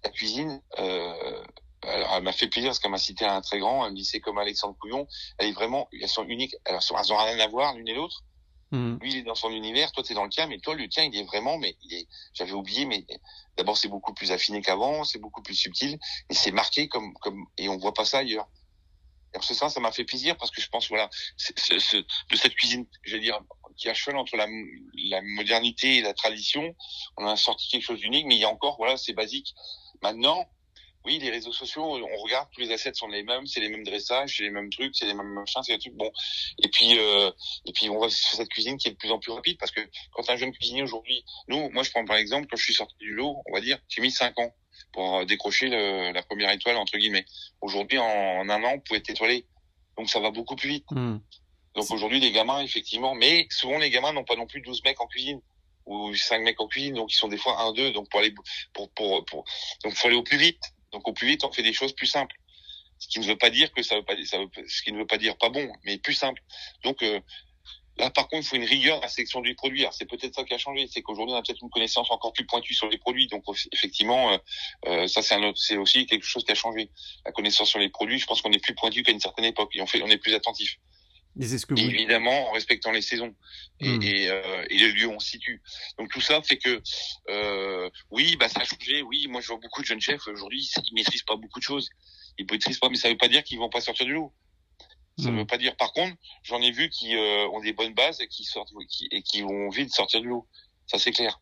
la 0.04 0.10
cuisine, 0.10 0.62
euh, 0.80 1.44
elle 1.84 2.24
m'a 2.24 2.32
fait 2.32 2.48
plaisir 2.48 2.70
parce 2.70 2.80
qu'elle 2.80 2.92
m'a 2.92 2.98
cité 2.98 3.26
un 3.26 3.42
très 3.42 3.60
grand. 3.60 3.86
Elle 3.86 3.92
me 3.92 3.98
dit, 3.98 4.06
c'est 4.06 4.20
comme 4.20 4.40
Alexandre 4.40 4.76
Couillon. 4.80 5.08
Elle 5.38 5.50
est 5.50 5.54
vraiment, 5.54 5.88
elles 5.94 6.10
sont 6.10 6.26
uniques. 6.26 6.56
Elles 6.66 6.82
sont, 6.82 6.98
elles 6.98 7.14
ont 7.14 7.18
rien 7.18 7.40
à 7.40 7.48
voir 7.48 7.76
l'une 7.76 7.88
et 7.88 7.94
l'autre. 7.94 8.24
Mmh. 8.72 8.98
Lui, 9.02 9.12
il 9.14 9.18
est 9.18 9.24
dans 9.24 9.36
son 9.36 9.50
univers, 9.50 9.92
toi, 9.92 10.04
tu 10.04 10.12
es 10.12 10.16
dans 10.16 10.24
le 10.24 10.30
tien, 10.30 10.46
mais 10.46 10.60
toi, 10.60 10.76
le 10.76 10.88
tien, 10.88 11.04
il 11.04 11.16
est 11.16 11.24
vraiment, 11.24 11.58
mais 11.58 11.76
il 11.82 11.94
est, 11.94 12.08
j'avais 12.34 12.52
oublié, 12.52 12.86
mais 12.86 13.06
d'abord, 13.58 13.78
c'est 13.78 13.88
beaucoup 13.88 14.14
plus 14.14 14.32
affiné 14.32 14.62
qu'avant, 14.62 15.04
c'est 15.04 15.18
beaucoup 15.18 15.42
plus 15.42 15.56
subtil, 15.56 15.98
et 16.30 16.34
c'est 16.34 16.52
marqué 16.52 16.88
comme, 16.88 17.14
comme, 17.16 17.46
et 17.58 17.68
on 17.68 17.78
voit 17.78 17.94
pas 17.94 18.06
ça 18.06 18.20
ailleurs. 18.20 18.48
Et 19.34 19.40
ce 19.42 19.54
ça, 19.54 19.70
ça 19.70 19.80
m'a 19.80 19.92
fait 19.92 20.06
plaisir 20.06 20.38
parce 20.38 20.52
que 20.52 20.62
je 20.62 20.70
pense, 20.70 20.88
voilà, 20.90 21.10
de 21.70 22.36
cette 22.36 22.56
cuisine, 22.56 22.86
je 23.04 23.16
vais 23.16 23.22
dire, 23.22 23.40
qui 23.78 23.90
a 23.90 23.94
cheval 23.94 24.18
entre 24.18 24.36
la, 24.36 24.48
la 25.10 25.22
modernité 25.22 25.98
et 25.98 26.02
la 26.02 26.14
tradition, 26.14 26.76
on 27.18 27.26
a 27.26 27.38
sorti 27.38 27.70
quelque 27.70 27.84
chose 27.84 28.00
d'unique, 28.00 28.26
mais 28.28 28.36
il 28.36 28.42
y 28.42 28.44
a 28.44 28.50
encore, 28.50 28.78
voilà, 28.78 28.98
c'est 28.98 29.14
basique. 29.14 29.54
Maintenant, 30.02 30.48
oui, 31.06 31.18
les 31.20 31.30
réseaux 31.30 31.54
sociaux, 31.54 31.84
on 31.84 32.18
regarde, 32.24 32.50
tous 32.52 32.62
les 32.62 32.72
assets 32.72 32.94
sont 32.94 33.08
les 33.08 33.24
mêmes, 33.24 33.48
c'est 33.48 33.62
les 33.62 33.70
mêmes 33.70 33.84
dressages, 33.84 34.36
c'est 34.38 34.44
les 34.44 34.50
mêmes 34.50 34.70
trucs, 34.70 34.96
c'est 34.96 35.06
les 35.06 35.14
mêmes 35.14 35.34
machins, 35.34 35.62
c'est 35.64 35.72
les 35.72 35.80
trucs 35.80 35.96
bon. 35.96 36.12
Et 36.62 36.68
puis, 36.68 36.98
euh, 36.98 37.32
et 37.66 37.72
puis 37.72 37.90
on 37.90 37.96
voit 37.96 38.10
cette 38.10 38.50
cuisine 38.50 38.78
qui 38.78 38.90
est 38.90 38.92
de 38.92 38.98
plus 38.98 39.12
en 39.12 39.20
plus 39.20 39.32
rapide 39.32 39.58
parce 39.58 39.72
que 39.72 39.82
quand 40.12 40.30
un 40.30 40.36
jeune 40.36 40.52
cuisinier 40.52 40.84
aujourd'hui, 40.84 41.24
nous, 41.48 41.70
moi 41.70 41.84
je 41.84 41.92
prends 41.92 42.04
par 42.06 42.18
exemple, 42.18 42.48
quand 42.50 42.58
je 42.58 42.64
suis 42.64 42.74
sorti 42.74 42.96
du 43.00 43.14
lot, 43.14 43.42
on 43.48 43.54
va 43.54 43.62
dire, 43.62 43.78
j'ai 43.88 44.02
mis 44.02 44.12
cinq 44.12 44.38
ans 44.40 44.54
pour 44.92 45.26
décrocher 45.26 45.70
le, 45.70 46.12
la 46.12 46.22
première 46.22 46.52
étoile 46.52 46.76
entre 46.76 46.98
guillemets. 46.98 47.26
Aujourd'hui, 47.62 47.98
en, 47.98 48.50
un 48.50 48.64
an, 48.64 48.74
on 48.76 48.80
pouvait 48.80 49.00
être 49.00 49.10
étoilé, 49.10 49.46
donc 49.98 50.10
ça 50.10 50.20
va 50.20 50.32
beaucoup 50.32 50.56
plus 50.58 50.70
vite. 50.70 50.92
Hmm. 50.92 51.20
Donc 51.76 51.92
aujourd'hui, 51.92 52.20
les 52.20 52.32
gamins, 52.32 52.62
effectivement, 52.62 53.16
mais 53.16 53.48
souvent 53.52 53.78
les 53.78 53.90
gamins 53.90 54.12
n'ont 54.12 54.26
pas 54.26 54.36
non 54.36 54.48
plus 54.48 54.62
12 54.62 54.84
mecs 54.84 55.00
en 55.00 55.08
cuisine 55.08 55.40
ou 55.86 56.14
5 56.14 56.42
mecs 56.42 56.60
en 56.60 56.68
cuisine, 56.68 56.96
donc 56.96 57.12
ils 57.14 57.18
sont 57.18 57.30
des 57.30 57.38
fois 57.38 57.62
un, 57.62 57.72
deux, 57.72 57.92
donc 57.94 58.10
pour 58.10 58.20
aller 58.20 58.34
pour 58.74 58.90
pour, 58.92 59.24
pour 59.26 59.46
donc 59.84 59.94
faut 59.94 60.08
aller 60.08 60.18
au 60.18 60.24
plus 60.24 60.38
vite. 60.38 60.62
Donc 60.92 61.08
au 61.08 61.14
plus 61.14 61.28
vite, 61.28 61.44
on 61.44 61.52
fait 61.52 61.64
des 61.64 61.74
choses 61.74 61.94
plus 61.94 62.08
simples. 62.08 62.36
Ce 63.00 63.08
qui 63.08 63.20
ne 63.20 63.26
veut 63.26 63.38
pas 63.38 63.50
dire 63.50 63.72
que 63.72 63.82
ça 63.82 63.96
veut 63.96 64.04
pas, 64.04 64.16
ce 64.16 64.82
qui 64.82 64.92
ne 64.92 64.98
veut 64.98 65.08
pas 65.08 65.18
dire 65.18 65.38
pas 65.38 65.50
bon, 65.50 65.72
mais 65.84 65.98
plus 65.98 66.14
simple. 66.14 66.42
Donc 66.84 67.02
euh, 67.02 67.20
là, 67.98 68.10
par 68.10 68.28
contre, 68.28 68.46
il 68.46 68.48
faut 68.48 68.56
une 68.58 68.66
rigueur 68.66 68.98
à 68.98 69.02
la 69.04 69.08
sélection 69.08 69.42
du 69.42 69.56
produit. 69.56 69.86
c'est 69.92 70.06
peut-être 70.06 70.36
ça 70.36 70.44
qui 70.44 70.54
a 70.54 70.58
changé, 70.58 70.88
c'est 70.92 71.02
qu'aujourd'hui, 71.02 71.34
on 71.34 71.38
a 71.38 71.42
peut-être 71.42 71.62
une 71.62 71.70
connaissance 71.70 72.12
encore 72.12 72.34
plus 72.34 72.46
pointue 72.46 72.74
sur 72.74 72.90
les 72.90 72.98
produits. 72.98 73.28
Donc 73.28 73.44
effectivement, 73.72 74.34
euh, 74.34 74.38
euh, 74.88 75.08
ça 75.08 75.22
c'est 75.22 75.78
aussi 75.78 76.06
quelque 76.08 76.26
chose 76.26 76.44
qui 76.44 76.52
a 76.52 76.56
changé. 76.56 76.90
La 77.26 77.32
connaissance 77.32 77.70
sur 77.70 77.80
les 77.80 77.90
produits, 77.90 78.20
je 78.20 78.26
pense 78.26 78.42
qu'on 78.42 78.52
est 78.52 78.64
plus 78.64 78.76
pointu 78.76 79.04
qu'à 79.04 79.12
une 79.12 79.20
certaine 79.22 79.46
époque. 79.46 79.72
Et 79.76 79.82
on 79.82 79.88
fait, 79.88 80.02
on 80.02 80.08
est 80.08 80.18
plus 80.18 80.34
attentif. 80.34 80.78
Ce 81.42 81.66
que 81.66 81.80
Évidemment, 81.80 82.50
en 82.50 82.52
respectant 82.52 82.92
les 82.92 83.02
saisons 83.02 83.34
et, 83.80 83.90
hmm. 83.90 84.02
euh, 84.04 84.66
et, 84.70 84.78
les 84.78 84.92
lieux 84.92 85.08
où 85.08 85.14
on 85.14 85.20
se 85.20 85.30
situe. 85.30 85.62
Donc 85.98 86.10
tout 86.10 86.22
ça 86.22 86.42
fait 86.42 86.58
que 86.58 86.82
euh, 87.30 87.90
oui, 88.12 88.36
bah 88.38 88.50
ça 88.50 88.62
a 88.62 88.66
changé. 88.66 89.02
Oui, 89.02 89.28
moi 89.30 89.42
je 89.42 89.48
vois 89.48 89.58
beaucoup 89.58 89.82
de 89.82 89.86
jeunes 89.86 90.02
chefs 90.02 90.28
aujourd'hui, 90.28 90.70
ils 90.86 90.94
maîtrisent 90.94 91.24
pas 91.24 91.36
beaucoup 91.36 91.60
de 91.60 91.64
choses. 91.64 91.90
Ils 92.38 92.46
maîtrisent 92.50 92.80
pas, 92.80 92.90
mais 92.90 92.96
ça 92.96 93.10
veut 93.10 93.18
pas 93.18 93.28
dire 93.28 93.44
qu'ils 93.44 93.60
vont 93.60 93.70
pas 93.70 93.82
sortir 93.82 94.06
du 94.06 94.14
lot. 94.14 94.34
Ça 95.18 95.30
ne 95.30 95.32
hmm. 95.32 95.40
veut 95.40 95.46
pas 95.46 95.58
dire. 95.58 95.76
Par 95.76 95.92
contre, 95.92 96.16
j'en 96.44 96.62
ai 96.62 96.72
vu 96.72 96.90
qui 96.90 97.16
euh, 97.16 97.48
ont 97.50 97.60
des 97.60 97.74
bonnes 97.74 97.94
bases 97.94 98.22
et 98.22 98.28
qui 98.28 98.44
sortent 98.44 98.72
qui, 98.90 99.08
et 99.12 99.22
qui 99.22 99.44
ont 99.44 99.68
envie 99.68 99.86
de 99.86 99.92
sortir 99.92 100.22
de 100.22 100.28
l'eau. 100.28 100.48
Ça 100.88 100.98
c'est 100.98 101.12
clair. 101.12 101.40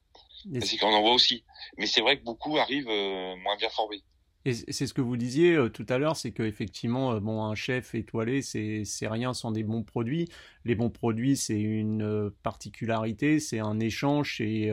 C'est 0.61 0.77
qu'on 0.77 0.93
en 0.93 1.01
voit 1.01 1.13
aussi. 1.13 1.43
Mais 1.77 1.87
c'est 1.87 2.01
vrai 2.01 2.17
que 2.17 2.23
beaucoup 2.23 2.57
arrivent 2.57 2.89
euh, 2.89 3.35
moins 3.37 3.57
bien 3.57 3.69
formés. 3.69 4.03
Et 4.45 4.53
c'est 4.53 4.87
ce 4.87 4.93
que 4.93 5.01
vous 5.01 5.17
disiez 5.17 5.55
euh, 5.55 5.69
tout 5.69 5.85
à 5.89 5.97
l'heure, 5.97 6.15
c'est 6.15 6.31
qu'effectivement, 6.31 7.19
bon, 7.19 7.43
un 7.43 7.55
chef 7.55 7.95
étoilé, 7.95 8.41
c'est 8.41 8.85
rien 9.01 9.33
sans 9.33 9.51
des 9.51 9.63
bons 9.63 9.83
produits. 9.83 10.29
Les 10.63 10.75
bons 10.75 10.89
produits, 10.89 11.35
c'est 11.35 11.59
une 11.59 12.31
particularité, 12.43 13.39
c'est 13.39 13.59
un 13.59 13.79
échange, 13.79 14.39
et 14.39 14.71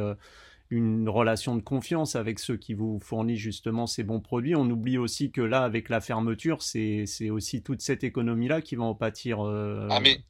une 0.70 1.08
relation 1.08 1.56
de 1.56 1.62
confiance 1.62 2.16
avec 2.16 2.38
ceux 2.38 2.56
qui 2.56 2.74
vous 2.74 2.98
fournissent 2.98 3.40
justement 3.40 3.86
ces 3.86 4.02
bons 4.02 4.20
produits. 4.20 4.56
On 4.56 4.68
oublie 4.68 4.98
aussi 4.98 5.30
que 5.30 5.40
là, 5.40 5.62
avec 5.62 5.88
la 5.88 6.00
fermeture, 6.00 6.62
c'est 6.62 7.30
aussi 7.30 7.62
toute 7.62 7.80
cette 7.80 8.04
économie-là 8.04 8.62
qui 8.62 8.76
va 8.76 8.84
en 8.84 8.94
pâtir. 8.94 9.40
Euh, 9.40 9.88
ah 9.90 10.00
mais, 10.00 10.24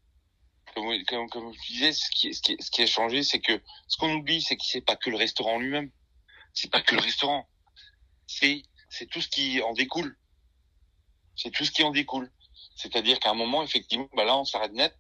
comme, 1.07 1.29
comme, 1.31 1.53
je 1.53 1.73
disais, 1.73 1.93
ce 1.93 2.11
qui, 2.11 2.35
ce 2.35 2.43
qui, 2.43 2.57
ce 2.61 2.71
qui 2.71 2.83
a 2.83 2.87
changé, 2.87 3.23
c'est 3.23 3.41
que 3.41 3.61
ce 3.87 3.97
qu'on 3.97 4.13
oublie, 4.15 4.43
c'est 4.43 4.57
que 4.57 4.65
c'est 4.65 4.85
pas 4.85 4.97
que 4.97 5.11
le 5.11 5.17
restaurant 5.17 5.59
lui-même. 5.59 5.91
C'est 6.53 6.71
pas 6.71 6.81
que 6.81 6.95
le 6.95 7.01
restaurant. 7.01 7.49
C'est 8.27 8.63
c'est 8.97 9.07
tout 9.07 9.21
ce 9.21 9.29
qui 9.29 9.61
en 9.63 9.73
découle. 9.73 10.17
C'est 11.37 11.51
tout 11.51 11.65
ce 11.65 11.71
qui 11.71 11.83
en 11.83 11.91
découle. 11.91 12.31
C'est-à-dire 12.77 13.19
qu'à 13.19 13.31
un 13.31 13.35
moment, 13.35 13.63
effectivement, 13.63 14.09
bah 14.15 14.25
là, 14.25 14.37
on 14.37 14.45
s'arrête 14.45 14.73
net. 14.73 14.95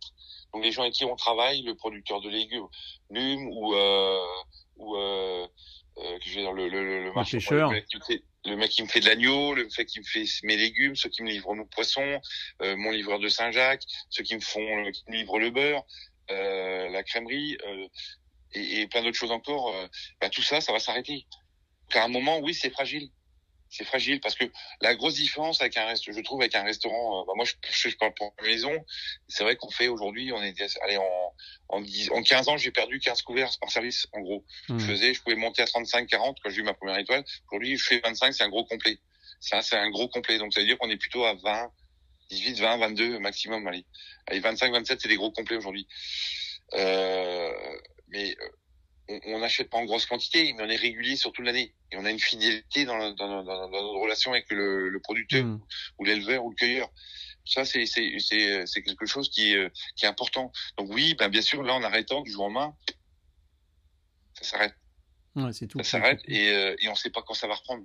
Donc 0.52 0.62
les 0.62 0.72
gens 0.72 0.82
avec 0.82 0.94
qui 0.94 1.04
on 1.04 1.16
travaille, 1.16 1.62
le 1.62 1.74
producteur 1.74 2.20
de 2.20 2.28
légumes, 2.28 2.68
ou 3.10 3.74
euh, 3.74 4.24
ou 4.76 4.96
euh, 4.96 5.46
euh, 5.98 6.18
je 6.24 6.34
veux 6.34 6.40
dire 6.42 6.52
le 6.52 6.68
le, 6.68 7.04
le, 7.04 7.12
marché, 7.12 7.38
le, 7.50 7.68
mec 7.68 7.86
le 8.44 8.56
mec 8.56 8.70
qui 8.70 8.82
me 8.82 8.88
fait 8.88 9.00
de 9.00 9.06
l'agneau, 9.06 9.54
le 9.54 9.64
mec 9.64 9.86
qui 9.86 9.98
me 9.98 10.04
fait 10.04 10.24
mes 10.44 10.56
légumes, 10.56 10.94
ceux 10.94 11.08
qui 11.08 11.22
me 11.22 11.30
livrent 11.30 11.54
nos 11.54 11.64
poissons, 11.64 12.20
euh, 12.62 12.76
mon 12.76 12.90
livreur 12.90 13.18
de 13.18 13.28
Saint-Jacques, 13.28 13.82
ceux 14.10 14.22
qui 14.22 14.34
me 14.36 14.40
font 14.40 14.90
qui 14.92 15.02
me 15.08 15.16
livrent 15.16 15.38
le 15.38 15.50
beurre, 15.50 15.82
euh, 16.30 16.88
la 16.90 17.02
crèmerie 17.02 17.58
euh, 17.66 17.88
et, 18.52 18.82
et, 18.82 18.86
plein 18.86 19.02
d'autres 19.02 19.16
choses 19.16 19.32
encore. 19.32 19.74
Euh, 19.74 19.86
bah, 20.20 20.30
tout 20.30 20.42
ça, 20.42 20.60
ça 20.60 20.72
va 20.72 20.78
s'arrêter. 20.78 21.26
À 21.94 22.04
un 22.04 22.08
moment, 22.08 22.38
oui, 22.38 22.54
c'est 22.54 22.70
fragile 22.70 23.10
c'est 23.74 23.84
fragile 23.84 24.20
parce 24.20 24.36
que 24.36 24.44
la 24.80 24.94
grosse 24.94 25.14
différence 25.14 25.60
avec 25.60 25.76
un 25.76 25.86
reste, 25.86 26.10
je 26.12 26.20
trouve 26.20 26.40
avec 26.40 26.54
un 26.54 26.62
restaurant, 26.62 27.20
euh, 27.20 27.24
bah 27.26 27.32
moi 27.34 27.44
je, 27.44 27.54
je, 27.90 27.96
parle 27.96 28.14
pour 28.14 28.32
la 28.38 28.46
maison, 28.46 28.72
c'est 29.26 29.42
vrai 29.42 29.56
qu'on 29.56 29.70
fait 29.70 29.88
aujourd'hui, 29.88 30.32
on 30.32 30.40
est 30.42 30.54
allé 30.82 30.96
en 30.96 31.34
en, 31.68 31.80
10, 31.80 32.10
en 32.12 32.22
15 32.22 32.48
ans, 32.48 32.56
j'ai 32.56 32.70
perdu 32.70 33.00
15 33.00 33.22
couverts 33.22 33.50
par 33.60 33.70
service 33.70 34.06
en 34.12 34.20
gros. 34.20 34.44
Je 34.68 34.74
hmm. 34.74 34.80
faisais, 34.80 35.14
je 35.14 35.22
pouvais 35.22 35.36
monter 35.36 35.62
à 35.62 35.66
35 35.66 36.06
40 36.06 36.36
quand 36.42 36.50
j'ai 36.50 36.60
eu 36.60 36.62
ma 36.62 36.74
première 36.74 36.98
étoile. 36.98 37.24
Aujourd'hui, 37.50 37.76
je 37.76 37.84
fais 37.84 38.00
25, 38.00 38.32
c'est 38.32 38.44
un 38.44 38.48
gros 38.48 38.64
complet. 38.64 38.98
Ça 39.40 39.60
c'est 39.62 39.76
un 39.76 39.90
gros 39.90 40.08
complet. 40.08 40.38
Donc 40.38 40.52
ça 40.52 40.60
veut 40.60 40.66
dire 40.66 40.78
qu'on 40.78 40.90
est 40.90 40.96
plutôt 40.96 41.24
à 41.24 41.34
20 41.34 41.70
18, 42.30 42.60
20, 42.60 42.78
22 42.78 43.18
maximum, 43.18 43.66
allez. 43.66 43.84
Allez, 44.26 44.40
25, 44.40 44.72
27, 44.72 45.00
c'est 45.00 45.08
des 45.08 45.16
gros 45.16 45.30
complets 45.30 45.56
aujourd'hui. 45.56 45.86
Euh, 46.74 47.52
mais 48.08 48.34
euh, 48.40 48.48
on 49.08 49.38
n'achète 49.38 49.70
pas 49.70 49.78
en 49.78 49.84
grosse 49.84 50.06
quantité, 50.06 50.52
mais 50.54 50.62
on 50.62 50.68
est 50.68 50.76
régulier 50.76 51.16
sur 51.16 51.32
toute 51.32 51.44
l'année. 51.44 51.74
Et 51.92 51.96
on 51.96 52.04
a 52.04 52.10
une 52.10 52.18
fidélité 52.18 52.84
dans, 52.84 53.12
dans, 53.12 53.42
dans, 53.42 53.70
notre 53.70 54.00
relation 54.00 54.32
avec 54.32 54.50
le, 54.50 54.88
le 54.88 55.00
producteur 55.00 55.44
hmm. 55.44 55.60
ou 55.98 56.04
l'éleveur 56.04 56.44
ou 56.44 56.50
le 56.50 56.56
cueilleur. 56.56 56.90
Ça, 57.44 57.64
c'est 57.66 57.84
c'est 57.84 58.82
quelque 58.82 59.06
chose 59.06 59.28
qui, 59.28 59.54
euh, 59.54 59.68
qui 59.96 60.06
est 60.06 60.08
important. 60.08 60.50
Donc 60.78 60.88
oui, 60.90 61.14
ben 61.14 61.28
bien 61.28 61.42
sûr, 61.42 61.62
là, 61.62 61.74
en 61.74 61.82
arrêtant 61.82 62.22
du 62.22 62.30
jour 62.30 62.44
au 62.44 62.48
lendemain, 62.48 62.74
ça 64.34 64.44
s'arrête. 64.44 64.74
Ouais, 65.36 65.52
c'est 65.52 65.66
tout. 65.66 65.78
Ça 65.78 65.84
s'arrête 65.84 66.20
et, 66.26 66.48
euh, 66.50 66.74
et 66.78 66.88
on 66.88 66.92
ne 66.92 66.96
sait 66.96 67.10
pas 67.10 67.22
quand 67.22 67.34
ça 67.34 67.46
va 67.46 67.54
reprendre. 67.54 67.84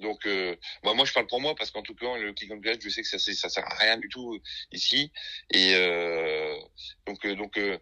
Donc, 0.00 0.26
euh, 0.26 0.56
bah, 0.84 0.94
moi, 0.94 1.04
je 1.04 1.12
parle 1.12 1.26
pour 1.26 1.40
moi 1.40 1.54
parce 1.54 1.70
qu'en 1.70 1.82
tout 1.82 1.94
cas, 1.94 2.16
le 2.16 2.32
click 2.32 2.50
and 2.52 2.60
collect, 2.60 2.82
je 2.82 2.88
sais 2.88 3.02
que 3.02 3.08
ça, 3.08 3.18
ça 3.18 3.48
sert 3.48 3.64
à 3.64 3.74
rien 3.76 3.96
du 3.96 4.08
tout 4.08 4.38
ici. 4.72 5.12
Et 5.50 5.74
euh, 5.74 6.54
donc, 7.06 7.26
donc, 7.26 7.58
euh, 7.58 7.78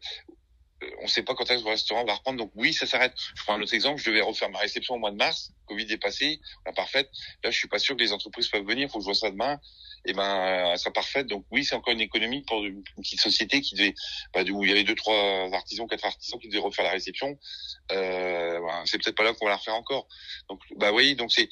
on 1.00 1.04
ne 1.04 1.08
sait 1.08 1.22
pas 1.22 1.34
quand 1.34 1.50
est-ce 1.50 1.60
que 1.60 1.64
le 1.64 1.70
restaurant 1.70 2.04
va 2.04 2.14
reprendre. 2.14 2.38
Donc 2.38 2.52
oui, 2.54 2.72
ça 2.72 2.86
s'arrête. 2.86 3.14
Je 3.34 3.42
prends 3.44 3.54
un 3.54 3.62
autre 3.62 3.74
exemple. 3.74 4.00
Je 4.00 4.10
devais 4.10 4.20
refaire 4.20 4.50
ma 4.50 4.58
réception 4.58 4.94
au 4.94 4.98
mois 4.98 5.10
de 5.10 5.16
mars. 5.16 5.52
Covid 5.66 5.86
est 5.90 5.98
passé, 5.98 6.40
la 6.66 6.72
parfaite. 6.72 7.10
Là, 7.42 7.50
je 7.50 7.56
suis 7.56 7.68
pas 7.68 7.78
sûr 7.78 7.96
que 7.96 8.02
les 8.02 8.12
entreprises 8.12 8.48
peuvent 8.48 8.66
venir. 8.66 8.90
Faut 8.90 8.98
que 8.98 9.02
je 9.02 9.06
vois 9.06 9.14
ça 9.14 9.30
demain. 9.30 9.58
Et 10.04 10.10
eh 10.10 10.12
ben, 10.12 10.22
euh, 10.22 10.72
elle 10.72 10.78
sera 10.78 10.92
parfaite. 10.92 11.26
Donc 11.26 11.46
oui, 11.50 11.64
c'est 11.64 11.74
encore 11.74 11.92
une 11.92 12.00
économie 12.00 12.42
pour 12.42 12.64
une 12.64 12.82
petite 12.96 13.20
société 13.20 13.60
qui 13.60 13.74
devait, 13.74 13.94
bah, 14.34 14.42
où 14.42 14.64
il 14.64 14.70
y 14.70 14.72
avait 14.72 14.84
deux, 14.84 14.94
trois 14.94 15.48
artisans, 15.52 15.88
quatre 15.88 16.04
artisans 16.04 16.38
qui 16.38 16.48
devaient 16.48 16.60
refaire 16.60 16.84
la 16.84 16.92
réception. 16.92 17.38
Euh, 17.92 18.60
bah, 18.60 18.82
c'est 18.84 19.02
peut-être 19.02 19.16
pas 19.16 19.24
là 19.24 19.32
qu'on 19.32 19.46
va 19.46 19.52
la 19.52 19.56
refaire 19.56 19.74
encore. 19.74 20.06
Donc, 20.48 20.60
bah 20.76 20.92
oui, 20.92 21.16
donc 21.16 21.32
c'est, 21.32 21.48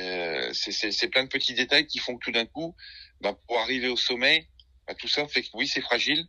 euh, 0.00 0.50
c'est 0.52 1.08
plein 1.08 1.24
de 1.24 1.28
petits 1.28 1.54
détails 1.54 1.86
qui 1.86 1.98
font 1.98 2.16
que 2.16 2.24
tout 2.24 2.32
d'un 2.32 2.46
coup, 2.46 2.74
bah, 3.20 3.38
pour 3.46 3.58
arriver 3.58 3.88
au 3.88 3.96
sommet, 3.96 4.48
bah, 4.88 4.94
tout 4.94 5.08
ça 5.08 5.28
fait 5.28 5.42
que 5.42 5.48
oui, 5.54 5.68
c'est 5.68 5.82
fragile 5.82 6.26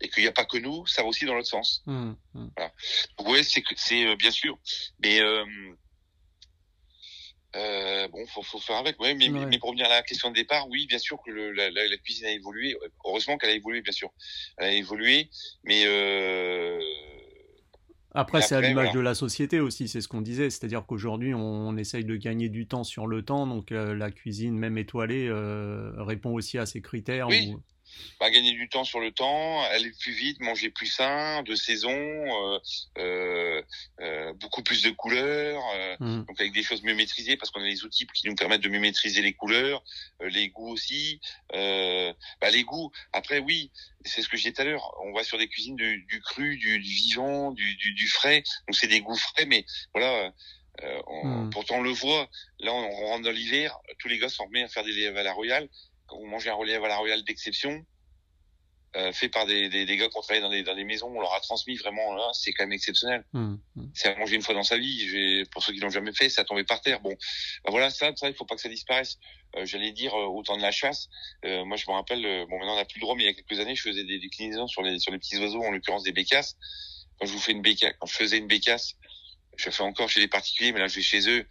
et 0.00 0.08
qu'il 0.08 0.22
n'y 0.22 0.28
a 0.28 0.32
pas 0.32 0.44
que 0.44 0.58
nous, 0.58 0.86
ça 0.86 1.02
va 1.02 1.08
aussi 1.08 1.24
dans 1.24 1.34
l'autre 1.34 1.48
sens. 1.48 1.82
Mmh, 1.86 2.12
mmh. 2.34 2.48
Voilà. 2.56 2.72
C'est 3.42 3.62
c'est 3.76 4.06
euh, 4.06 4.16
bien 4.16 4.30
sûr, 4.30 4.58
mais 5.02 5.20
euh, 5.20 5.44
euh, 7.56 8.08
bon, 8.08 8.26
faut, 8.26 8.42
faut 8.42 8.58
faire 8.58 8.76
avec. 8.76 9.00
Ouais, 9.00 9.14
mais, 9.14 9.28
mais, 9.28 9.58
pour 9.58 9.70
revenir 9.70 9.86
à 9.86 9.90
la 9.90 10.02
question 10.02 10.30
de 10.30 10.34
départ, 10.34 10.68
oui, 10.68 10.86
bien 10.86 10.98
sûr 10.98 11.18
que 11.24 11.30
le, 11.30 11.52
la, 11.52 11.70
la, 11.70 11.96
cuisine 11.96 12.26
a 12.26 12.32
évolué. 12.32 12.76
Heureusement 13.04 13.38
qu'elle 13.38 13.50
a 13.50 13.54
évolué, 13.54 13.80
bien 13.80 13.92
sûr. 13.92 14.10
Elle 14.58 14.66
a 14.66 14.72
évolué, 14.72 15.30
mais 15.64 15.84
après, 18.12 18.40
c'est 18.40 18.54
à 18.54 18.62
l'image 18.62 18.92
de 18.92 19.00
la 19.00 19.14
société 19.14 19.60
aussi, 19.60 19.88
c'est 19.88 20.00
ce 20.00 20.08
qu'on 20.08 20.22
disait. 20.22 20.48
C'est-à-dire 20.48 20.86
qu'aujourd'hui, 20.86 21.34
on, 21.34 21.68
on, 21.68 21.76
essaye 21.76 22.04
de 22.04 22.16
gagner 22.16 22.48
du 22.48 22.66
temps 22.66 22.84
sur 22.84 23.06
le 23.06 23.22
temps. 23.22 23.46
Donc, 23.46 23.70
la 23.70 24.10
cuisine, 24.10 24.58
même 24.58 24.76
étoilée, 24.76 25.30
répond 25.96 26.34
aussi 26.34 26.58
à 26.58 26.66
ces 26.66 26.82
critères. 26.82 27.28
Oui 27.28 27.54
bah, 28.20 28.30
gagner 28.30 28.52
du 28.52 28.68
temps 28.68 28.84
sur 28.84 29.00
le 29.00 29.10
temps, 29.10 29.62
aller 29.64 29.90
plus 30.00 30.12
vite, 30.12 30.40
manger 30.40 30.70
plus 30.70 30.86
sain, 30.86 31.42
de 31.42 31.54
saison, 31.54 31.90
euh, 31.92 32.58
euh, 32.98 33.62
euh 34.00 34.32
beaucoup 34.34 34.62
plus 34.62 34.82
de 34.82 34.90
couleurs, 34.90 35.62
euh, 35.74 35.96
mmh. 36.00 36.24
donc 36.24 36.40
avec 36.40 36.52
des 36.52 36.62
choses 36.62 36.82
mieux 36.82 36.94
maîtrisées 36.94 37.36
parce 37.36 37.50
qu'on 37.50 37.60
a 37.60 37.66
les 37.66 37.84
outils 37.84 38.06
qui 38.14 38.26
nous 38.26 38.34
permettent 38.34 38.62
de 38.62 38.68
mieux 38.68 38.80
maîtriser 38.80 39.22
les 39.22 39.32
couleurs, 39.32 39.82
euh, 40.22 40.28
les 40.28 40.48
goûts 40.48 40.70
aussi. 40.70 41.20
bah, 41.52 42.50
les 42.50 42.64
goûts, 42.64 42.90
après 43.12 43.38
oui, 43.38 43.70
c'est 44.04 44.22
ce 44.22 44.28
que 44.28 44.36
je 44.36 44.42
disais 44.42 44.52
tout 44.52 44.62
à 44.62 44.64
l'heure, 44.64 44.94
on 45.04 45.12
va 45.12 45.24
sur 45.24 45.38
des 45.38 45.48
cuisines 45.48 45.76
du, 45.76 46.06
du 46.08 46.20
cru, 46.20 46.56
du, 46.56 46.78
du 46.78 46.88
vivant, 46.88 47.52
du, 47.52 47.76
du, 47.76 47.92
du 47.92 48.08
frais, 48.08 48.42
donc 48.66 48.76
c'est 48.76 48.88
des 48.88 49.00
goûts 49.00 49.16
frais, 49.16 49.46
mais 49.46 49.64
voilà. 49.94 50.32
Euh, 50.82 51.02
on, 51.06 51.26
mmh. 51.26 51.50
Pourtant, 51.50 51.76
on 51.76 51.82
le 51.82 51.90
voit. 51.90 52.28
Là, 52.60 52.72
on, 52.72 53.06
rentre 53.06 53.24
dans 53.24 53.30
l'hiver. 53.30 53.78
Tous 53.98 54.08
les 54.08 54.18
gars 54.18 54.28
sont 54.28 54.44
remis 54.44 54.62
à 54.62 54.68
faire 54.68 54.84
des 54.84 55.06
à 55.06 55.22
la 55.22 55.32
royale 55.32 55.68
quand 56.06 56.18
vous 56.18 56.26
mangez 56.26 56.50
un 56.50 56.54
relief 56.54 56.82
à 56.82 56.88
la 56.88 56.96
royale 56.96 57.22
d'exception, 57.24 57.84
euh, 58.96 59.12
fait 59.12 59.28
par 59.28 59.44
des, 59.44 59.68
des, 59.68 59.84
des 59.84 59.96
gars 59.98 60.08
qui 60.08 60.16
ont 60.16 60.22
travaillé 60.22 60.40
dans 60.40 60.48
des, 60.48 60.62
dans 60.62 60.74
des 60.74 60.84
maisons, 60.84 61.08
on 61.08 61.20
leur 61.20 61.34
a 61.34 61.40
transmis 61.40 61.76
vraiment, 61.76 62.14
là, 62.14 62.30
c'est 62.32 62.52
quand 62.52 62.64
même 62.64 62.72
exceptionnel. 62.72 63.24
Mmh, 63.34 63.56
mmh. 63.74 63.84
C'est 63.92 64.08
à 64.08 64.16
manger 64.16 64.36
une 64.36 64.42
fois 64.42 64.54
dans 64.54 64.62
sa 64.62 64.78
vie. 64.78 65.44
Pour 65.50 65.62
ceux 65.62 65.74
qui 65.74 65.80
l'ont 65.80 65.90
jamais 65.90 66.12
fait, 66.14 66.30
ça 66.30 66.42
a 66.42 66.44
tombé 66.44 66.64
par 66.64 66.80
terre. 66.80 67.00
Bon, 67.00 67.10
bah 67.64 67.70
voilà, 67.70 67.90
ça, 67.90 68.12
ça, 68.16 68.28
il 68.28 68.34
faut 68.34 68.46
pas 68.46 68.54
que 68.54 68.62
ça 68.62 68.70
disparaisse. 68.70 69.18
Euh, 69.56 69.66
J'allais 69.66 69.92
dire 69.92 70.14
euh, 70.14 70.24
au 70.24 70.42
temps 70.42 70.56
de 70.56 70.62
la 70.62 70.70
chasse. 70.70 71.08
Euh, 71.44 71.64
moi, 71.66 71.76
je 71.76 71.84
me 71.88 71.94
rappelle, 71.94 72.24
euh, 72.24 72.46
bon, 72.48 72.58
maintenant 72.58 72.72
on 72.72 72.76
n'a 72.76 72.86
plus 72.86 72.98
le 72.98 73.02
droit, 73.02 73.14
mais 73.16 73.24
il 73.24 73.26
y 73.26 73.28
a 73.28 73.34
quelques 73.34 73.60
années, 73.60 73.74
je 73.76 73.82
faisais 73.82 74.04
des 74.04 74.18
déclinaisons 74.18 74.66
sur 74.66 74.82
les 74.82 74.98
sur 74.98 75.12
les 75.12 75.18
petits 75.18 75.36
oiseaux, 75.36 75.62
en 75.62 75.72
l'occurrence 75.72 76.04
des 76.04 76.12
bécasses. 76.12 76.56
Quand 77.18 77.26
je 77.26 77.32
vous 77.32 77.40
fais 77.40 77.52
une 77.52 77.62
bécasse, 77.62 77.92
quand 78.00 78.06
je 78.06 78.14
faisais 78.16 78.38
une 78.38 78.46
bécasse, 78.46 78.94
je 79.58 79.68
fais 79.68 79.82
encore 79.82 80.08
chez 80.08 80.20
les 80.20 80.28
particuliers, 80.28 80.72
mais 80.72 80.80
là, 80.80 80.88
je 80.88 80.96
vais 80.96 81.02
chez 81.02 81.28
eux 81.28 81.46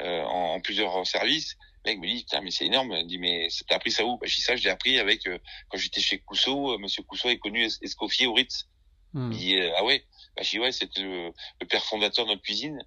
en, 0.00 0.54
en 0.54 0.60
plusieurs 0.60 1.06
services 1.06 1.56
mec 1.86 1.98
me 1.98 2.06
dit, 2.06 2.18
putain, 2.18 2.40
mais 2.40 2.50
c'est 2.50 2.66
énorme. 2.66 2.92
Il 2.92 3.04
me 3.04 3.08
dit, 3.08 3.18
mais 3.18 3.48
t'as 3.68 3.76
appris 3.76 3.90
ça 3.90 4.04
où? 4.04 4.18
Bah, 4.18 4.26
Je 4.26 4.34
dis 4.34 4.42
ça, 4.42 4.56
je 4.56 4.64
l'ai 4.64 4.70
appris 4.70 4.98
avec, 4.98 5.26
euh, 5.26 5.38
quand 5.68 5.78
j'étais 5.78 6.00
chez 6.00 6.18
Cousseau, 6.18 6.72
euh, 6.72 6.78
Monsieur 6.78 7.02
Cousseau 7.02 7.28
est 7.28 7.38
connu 7.38 7.64
Escoffier 7.82 8.26
au 8.26 8.34
Ritz. 8.34 8.68
Hmm. 9.12 9.32
Il 9.32 9.38
dit, 9.38 9.56
euh, 9.56 9.72
ah 9.76 9.84
ouais? 9.84 10.04
Bah, 10.36 10.42
Je 10.42 10.50
dis, 10.50 10.58
ouais, 10.58 10.72
c'était 10.72 11.02
le, 11.02 11.32
père 11.68 11.84
fondateur 11.84 12.24
de 12.26 12.30
notre 12.30 12.42
cuisine. 12.42 12.78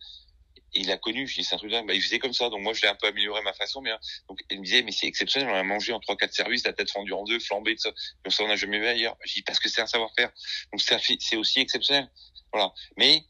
il 0.73 0.91
a 0.91 0.97
connu, 0.97 1.27
je 1.27 1.35
dis, 1.35 1.43
c'est 1.43 1.55
un 1.55 1.57
truc 1.57 1.71
dingue. 1.71 1.87
Bah, 1.87 1.93
il 1.93 2.01
faisait 2.01 2.19
comme 2.19 2.33
ça, 2.33 2.49
donc 2.49 2.61
moi, 2.61 2.73
je 2.73 2.81
l'ai 2.81 2.87
un 2.87 2.95
peu 2.95 3.07
amélioré 3.07 3.41
ma 3.41 3.53
façon. 3.53 3.81
Mais, 3.81 3.91
hein. 3.91 3.99
donc, 4.27 4.39
il 4.49 4.59
me 4.59 4.65
disait, 4.65 4.83
mais 4.83 4.91
c'est 4.91 5.07
exceptionnel, 5.07 5.49
on 5.49 5.55
a 5.55 5.63
mangé 5.63 5.93
en 5.93 5.99
trois, 5.99 6.15
quatre 6.15 6.33
services, 6.33 6.65
la 6.65 6.73
tête 6.73 6.91
fendue 6.91 7.13
en 7.13 7.23
deux, 7.23 7.39
flambée, 7.39 7.75
de 7.75 7.79
ça. 7.79 7.91
Comme 8.23 8.31
ça, 8.31 8.43
on 8.43 8.47
n'a 8.47 8.55
jamais 8.55 8.79
vu 8.79 8.87
ailleurs. 8.87 9.15
Je 9.25 9.33
dis, 9.33 9.41
parce 9.41 9.59
que 9.59 9.69
c'est 9.69 9.81
un 9.81 9.87
savoir-faire. 9.87 10.31
Donc, 10.71 10.81
c'est 10.81 11.37
aussi 11.37 11.59
exceptionnel. 11.59 12.09
Voilà. 12.51 12.73
Mais, 12.97 13.23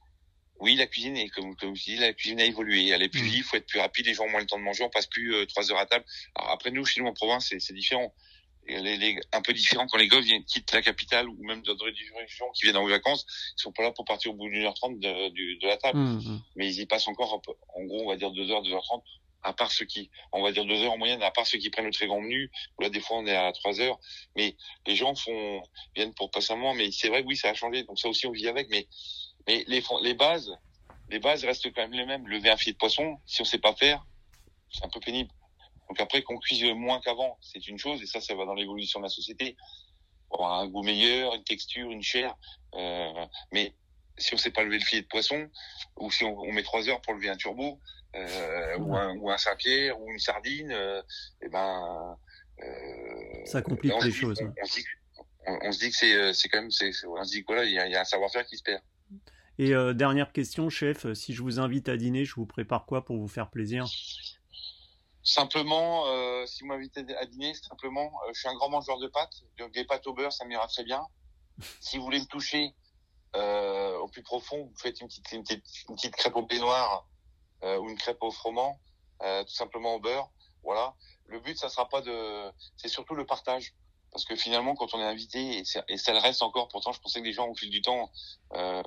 Oui, 0.59 0.75
la 0.75 0.87
cuisine 0.87 1.15
est 1.17 1.29
comme 1.29 1.55
comme 1.55 1.75
je 1.75 1.83
dis, 1.83 1.95
la 1.97 2.13
cuisine 2.13 2.39
a 2.41 2.45
évolué. 2.45 2.89
Elle 2.89 3.01
est 3.03 3.09
plus 3.09 3.21
Mm. 3.21 3.27
vive, 3.29 3.43
faut 3.45 3.55
être 3.57 3.65
plus 3.67 3.79
rapide. 3.79 4.05
Les 4.07 4.13
gens 4.13 4.25
ont 4.25 4.29
moins 4.29 4.41
le 4.41 4.45
temps 4.45 4.57
de 4.59 4.63
manger. 4.63 4.83
On 4.83 4.89
passe 4.89 5.07
plus 5.07 5.33
euh, 5.33 5.45
trois 5.45 5.71
heures 5.71 5.77
à 5.79 5.85
table. 5.85 6.05
Alors 6.35 6.51
après 6.51 6.71
nous, 6.71 6.85
chez 6.85 7.01
nous 7.01 7.07
en 7.07 7.13
province, 7.13 7.53
c'est 7.57 7.73
différent. 7.73 8.13
Les, 8.67 8.97
les- 8.97 9.19
un 9.31 9.41
peu 9.41 9.51
différent 9.53 9.87
quand 9.87 9.97
les 9.97 10.07
gars 10.07 10.19
viennent 10.19 10.43
quittent 10.45 10.73
la 10.73 10.83
capitale 10.83 11.27
ou 11.27 11.43
même 11.43 11.63
d'autres 11.63 11.85
régions 11.85 12.51
qui 12.53 12.65
viennent 12.65 12.77
en 12.77 12.85
vacances, 12.87 13.25
ils 13.57 13.61
sont 13.63 13.71
pas 13.71 13.81
là 13.81 13.91
pour 13.91 14.05
partir 14.05 14.29
au 14.31 14.35
bout 14.35 14.47
d'une 14.47 14.63
heure 14.63 14.75
trente 14.75 14.99
de, 14.99 15.29
du- 15.29 15.57
de 15.57 15.67
la 15.67 15.77
table. 15.77 15.97
Mhm. 15.97 16.39
Mais 16.55 16.67
ils 16.67 16.81
y 16.81 16.85
passent 16.85 17.07
encore 17.07 17.41
peu- 17.41 17.53
en 17.75 17.83
gros, 17.85 18.03
on 18.03 18.09
va 18.09 18.15
dire 18.15 18.29
deux 18.31 18.51
heures, 18.51 18.61
deux 18.61 18.73
heures 18.73 18.83
trente. 18.83 19.03
À 19.41 19.53
part 19.53 19.71
ceux 19.71 19.85
qui, 19.85 20.11
on 20.33 20.43
va 20.43 20.51
dire 20.51 20.65
deux 20.65 20.75
heures 20.83 20.91
en 20.91 20.97
moyenne, 20.97 21.23
à 21.23 21.31
part 21.31 21.47
ceux 21.47 21.57
qui 21.57 21.69
prennent 21.69 21.85
le 21.85 21.91
très 21.93 22.07
grand 22.07 22.19
menu. 22.19 22.51
Où 22.77 22.81
là, 22.83 22.89
des 22.89 22.99
fois, 22.99 23.17
on 23.19 23.25
est 23.25 23.35
à 23.35 23.51
trois 23.53 23.79
heures. 23.79 23.97
Mais 24.35 24.57
les 24.85 24.97
gens 24.97 25.15
font 25.15 25.63
viennent 25.95 26.13
pour 26.13 26.29
passer 26.29 26.51
un 26.51 26.57
moment. 26.57 26.73
Mais 26.73 26.91
c'est 26.91 27.07
vrai, 27.07 27.23
oui, 27.25 27.37
ça 27.37 27.49
a 27.49 27.53
changé. 27.53 27.83
Donc 27.83 27.97
ça 27.99 28.09
aussi, 28.09 28.27
on 28.27 28.31
vit 28.33 28.49
avec. 28.49 28.67
Mais 28.69 28.87
mais 29.49 29.63
les 29.67 29.83
les 30.03 30.13
bases, 30.13 30.51
les 31.09 31.17
bases 31.19 31.43
restent 31.43 31.73
quand 31.73 31.81
même 31.81 31.93
les 31.93 32.05
mêmes. 32.05 32.27
Lever 32.27 32.51
un 32.51 32.57
filet 32.57 32.73
de 32.73 32.77
poisson, 32.77 33.17
si 33.25 33.41
on 33.41 33.45
sait 33.45 33.57
pas 33.57 33.73
faire, 33.73 34.05
c'est 34.71 34.85
un 34.85 34.89
peu 34.89 34.99
pénible. 34.99 35.31
Donc 35.87 35.99
après, 35.99 36.21
qu'on 36.21 36.37
cuise 36.37 36.63
moins 36.75 37.01
qu'avant, 37.01 37.35
c'est 37.41 37.67
une 37.67 37.79
chose. 37.79 37.99
Et 38.03 38.05
ça, 38.05 38.21
ça 38.21 38.35
va 38.35 38.45
dans 38.45 38.53
l'évolution 38.53 38.99
de 38.99 39.05
la 39.05 39.09
société. 39.09 39.57
Pour 40.29 40.45
avoir 40.45 40.59
un 40.59 40.67
goût 40.67 40.83
meilleur, 40.83 41.33
une 41.33 41.43
texture, 41.43 41.89
une 41.89 42.03
chair. 42.03 42.35
Euh, 42.75 43.25
mais 43.51 43.73
si 44.19 44.35
on 44.35 44.37
sait 44.37 44.51
pas 44.51 44.63
lever 44.63 44.77
le 44.77 44.85
filet 44.85 45.01
de 45.01 45.07
poisson, 45.07 45.49
ou 45.97 46.11
si 46.11 46.23
on, 46.25 46.37
on 46.39 46.51
met 46.51 46.61
trois 46.61 46.87
heures 46.87 47.01
pour 47.01 47.15
lever 47.15 47.29
un 47.29 47.37
turbo, 47.37 47.79
euh, 48.15 48.77
ou 48.77 48.95
un 48.95 49.15
ou 49.15 49.31
un 49.31 49.39
Saint-Pierre, 49.39 49.99
ou 49.99 50.11
une 50.11 50.19
sardine, 50.19 50.71
euh, 50.71 51.01
eh 51.41 51.49
ben 51.49 52.15
euh, 52.61 53.45
Ça 53.45 53.63
complique 53.63 53.93
les 54.03 54.11
choses, 54.11 54.37
On, 54.41 54.45
ouais. 54.45 54.53
on 54.61 55.71
se 55.71 55.79
dit, 55.79 55.89
que- 55.89 56.33
c'est 56.33 56.49
quand 56.49 56.61
même, 56.61 56.69
c'est, 56.69 56.91
on 57.07 57.23
se 57.23 57.31
dit 57.31 57.39
que 57.41 57.47
voilà, 57.47 57.63
il 57.63 57.71
y 57.71 57.91
y 57.91 57.95
a 57.95 58.01
un 58.01 58.05
savoir-faire 58.05 58.45
qui 58.45 58.57
se 58.57 58.61
perd. 58.63 58.83
Et 59.59 59.73
euh, 59.73 59.93
dernière 59.93 60.31
question, 60.31 60.69
chef, 60.69 61.05
euh, 61.05 61.13
si 61.13 61.33
je 61.33 61.43
vous 61.43 61.59
invite 61.59 61.89
à 61.89 61.97
dîner, 61.97 62.23
je 62.23 62.33
vous 62.33 62.45
prépare 62.45 62.85
quoi 62.85 63.03
pour 63.03 63.17
vous 63.17 63.27
faire 63.27 63.49
plaisir? 63.49 63.85
Simplement, 65.21 66.07
euh, 66.07 66.45
si 66.45 66.63
vous 66.63 66.67
m'invitez 66.67 67.03
à 67.17 67.25
dîner, 67.25 67.53
simplement, 67.53 68.09
euh, 68.23 68.31
je 68.33 68.39
suis 68.39 68.47
un 68.47 68.53
grand 68.53 68.69
mangeur 68.69 68.97
de 68.99 69.07
pâtes, 69.07 69.43
donc 69.57 69.73
des 69.73 69.83
pâtes 69.83 70.07
au 70.07 70.13
beurre, 70.13 70.31
ça 70.31 70.45
m'ira 70.45 70.65
très 70.67 70.83
bien. 70.83 71.05
Si 71.81 71.97
vous 71.97 72.05
voulez 72.05 72.21
me 72.21 72.25
toucher 72.25 72.73
au 73.35 74.07
plus 74.07 74.23
profond, 74.23 74.63
vous 74.63 74.77
faites 74.77 75.01
une 75.01 75.07
petite, 75.07 75.29
une 75.33 75.43
petite, 75.43 75.65
une 75.89 75.95
petite 75.95 76.15
crêpe 76.15 76.37
au 76.37 76.45
baignoire 76.45 77.05
ou 77.61 77.89
une 77.89 77.97
crêpe 77.97 78.23
au 78.23 78.31
froment, 78.31 78.79
tout 79.19 79.53
simplement 79.53 79.95
au 79.95 79.99
beurre. 79.99 80.31
Voilà. 80.63 80.95
Le 81.27 81.39
but, 81.41 81.57
ça 81.57 81.67
sera 81.67 81.87
pas 81.89 82.01
de, 82.01 82.49
c'est 82.77 82.87
surtout 82.87 83.13
le 83.13 83.25
partage, 83.25 83.75
parce 84.11 84.25
que 84.25 84.35
finalement, 84.35 84.75
quand 84.75 84.93
on 84.93 84.99
est 84.99 85.03
invité 85.03 85.59
et, 85.59 85.63
ça 85.65 85.83
le 86.13 86.19
reste 86.19 86.41
encore. 86.41 86.67
Pourtant, 86.67 86.91
je 86.91 86.99
pensais 86.99 87.19
que 87.21 87.25
les 87.25 87.33
gens, 87.33 87.47
au 87.47 87.55
fil 87.55 87.69
du 87.69 87.81
temps, 87.81 88.11
euh, 88.53 88.81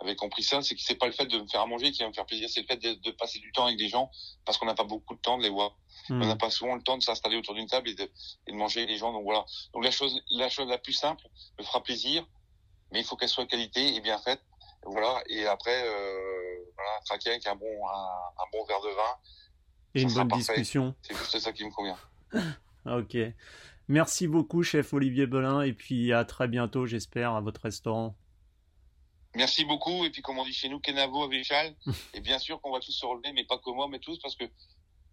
avaient 0.00 0.16
compris 0.16 0.42
ça. 0.42 0.62
C'est 0.62 0.74
que 0.74 0.80
c'est 0.82 0.96
pas 0.96 1.06
le 1.06 1.12
fait 1.12 1.26
de 1.26 1.38
me 1.38 1.46
faire 1.46 1.60
à 1.60 1.66
manger 1.66 1.92
qui 1.92 2.02
va 2.02 2.08
me 2.08 2.14
faire 2.14 2.26
plaisir, 2.26 2.48
c'est 2.48 2.60
le 2.60 2.66
fait 2.66 2.76
de, 2.76 2.94
de 2.94 3.10
passer 3.12 3.38
du 3.38 3.52
temps 3.52 3.66
avec 3.66 3.78
des 3.78 3.88
gens, 3.88 4.10
parce 4.44 4.58
qu'on 4.58 4.66
n'a 4.66 4.74
pas 4.74 4.84
beaucoup 4.84 5.14
de 5.14 5.20
temps 5.20 5.38
de 5.38 5.42
les 5.42 5.50
voir. 5.50 5.76
On 6.10 6.16
n'a 6.16 6.36
pas 6.36 6.50
souvent 6.50 6.74
le 6.74 6.82
temps 6.82 6.98
de 6.98 7.02
s'installer 7.02 7.36
autour 7.36 7.54
d'une 7.54 7.68
table 7.68 7.88
et 7.88 7.94
de, 7.94 8.10
et 8.46 8.52
de 8.52 8.56
manger 8.56 8.86
les 8.86 8.96
gens. 8.96 9.12
Donc 9.12 9.24
voilà. 9.24 9.44
Donc 9.72 9.84
la 9.84 9.90
chose, 9.90 10.20
la 10.30 10.48
chose 10.48 10.68
la 10.68 10.78
plus 10.78 10.92
simple 10.92 11.24
me 11.58 11.64
fera 11.64 11.82
plaisir, 11.82 12.26
mais 12.90 13.00
il 13.00 13.04
faut 13.04 13.16
qu'elle 13.16 13.28
soit 13.28 13.44
de 13.44 13.50
qualité 13.50 13.94
et 13.94 14.00
bien 14.00 14.18
faite. 14.18 14.40
Voilà. 14.84 15.22
Et 15.28 15.46
après, 15.46 15.82
euh, 15.84 16.72
voilà, 16.74 17.00
craquer 17.04 17.30
avec 17.30 17.46
un 17.46 17.54
bon, 17.54 17.88
un, 17.88 18.42
un 18.42 18.46
bon 18.52 18.64
verre 18.64 18.80
de 18.80 18.88
vin, 18.88 19.16
Et 19.94 20.02
une 20.02 20.12
bonne 20.12 20.28
discussion. 20.28 20.94
c'est 21.02 21.16
juste 21.16 21.38
ça 21.38 21.52
qui 21.52 21.64
me 21.64 21.70
convient. 21.70 21.98
Ah, 22.84 22.96
Ok. 22.98 23.16
Merci 23.92 24.26
beaucoup, 24.26 24.62
chef 24.62 24.94
Olivier 24.94 25.26
Belin, 25.26 25.60
et 25.60 25.74
puis 25.74 26.14
à 26.14 26.24
très 26.24 26.48
bientôt, 26.48 26.86
j'espère, 26.86 27.32
à 27.34 27.42
votre 27.42 27.60
restaurant. 27.60 28.16
Merci 29.34 29.66
beaucoup. 29.66 30.06
Et 30.06 30.10
puis, 30.10 30.22
comme 30.22 30.38
on 30.38 30.44
dit 30.46 30.52
chez 30.54 30.70
nous, 30.70 30.80
Kenavo 30.80 31.22
avec 31.24 31.44
Charles. 31.44 31.74
et 32.14 32.20
bien 32.20 32.38
sûr 32.38 32.58
qu'on 32.62 32.72
va 32.72 32.80
tous 32.80 32.92
se 32.92 33.04
relever, 33.04 33.32
mais 33.34 33.44
pas 33.44 33.58
que 33.58 33.68
moi, 33.70 33.88
mais 33.90 33.98
tous, 33.98 34.18
parce 34.18 34.34
que 34.34 34.44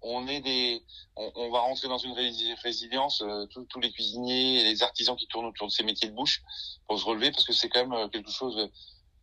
on 0.01 0.29
est 0.29 0.39
des, 0.39 0.81
on, 1.17 1.29
on 1.35 1.51
va 1.51 1.59
rentrer 1.59 1.89
dans 1.89 1.97
une 1.97 2.13
rési- 2.13 2.55
résilience, 2.63 3.21
euh, 3.21 3.45
tous, 3.47 3.79
les 3.81 3.91
cuisiniers 3.91 4.61
et 4.61 4.63
les 4.63 4.81
artisans 4.81 5.17
qui 5.17 5.27
tournent 5.27 5.47
autour 5.47 5.67
de 5.67 5.73
ces 5.73 5.83
métiers 5.83 6.07
de 6.09 6.15
bouche 6.15 6.41
pour 6.87 6.97
se 6.97 7.03
relever, 7.03 7.31
parce 7.31 7.43
que 7.43 7.51
c'est 7.51 7.67
quand 7.67 7.81
même 7.81 7.91
euh, 7.91 8.07
quelque 8.07 8.31
chose 8.31 8.57
euh, 8.59 8.67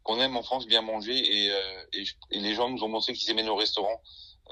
qu'on 0.02 0.20
aime 0.20 0.36
en 0.36 0.42
France, 0.42 0.66
bien 0.66 0.82
manger, 0.82 1.16
et, 1.16 1.50
euh, 1.50 1.82
et, 1.94 2.04
je- 2.04 2.14
et 2.30 2.40
les 2.40 2.54
gens 2.54 2.68
nous 2.68 2.82
ont 2.84 2.88
montré 2.88 3.14
qu'ils 3.14 3.30
aimaient 3.30 3.42
nos 3.42 3.57
restaurants 3.57 4.02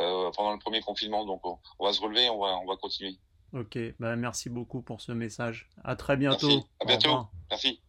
euh, 0.00 0.30
pendant 0.34 0.52
le 0.52 0.58
premier 0.58 0.80
confinement. 0.80 1.26
Donc, 1.26 1.44
on, 1.44 1.58
on 1.78 1.84
va 1.84 1.92
se 1.92 2.00
relever, 2.00 2.30
on 2.30 2.38
va, 2.40 2.56
on 2.56 2.64
va 2.66 2.76
continuer. 2.76 3.18
Ok, 3.54 3.78
bah, 4.00 4.16
merci 4.16 4.50
beaucoup 4.50 4.82
pour 4.82 5.00
ce 5.00 5.12
message. 5.12 5.68
À 5.84 5.94
très 5.94 6.16
bientôt. 6.16 6.48
Merci. 6.48 6.66
À 6.80 6.84
Au 6.84 6.86
bientôt. 6.86 7.28
Merci. 7.50 7.80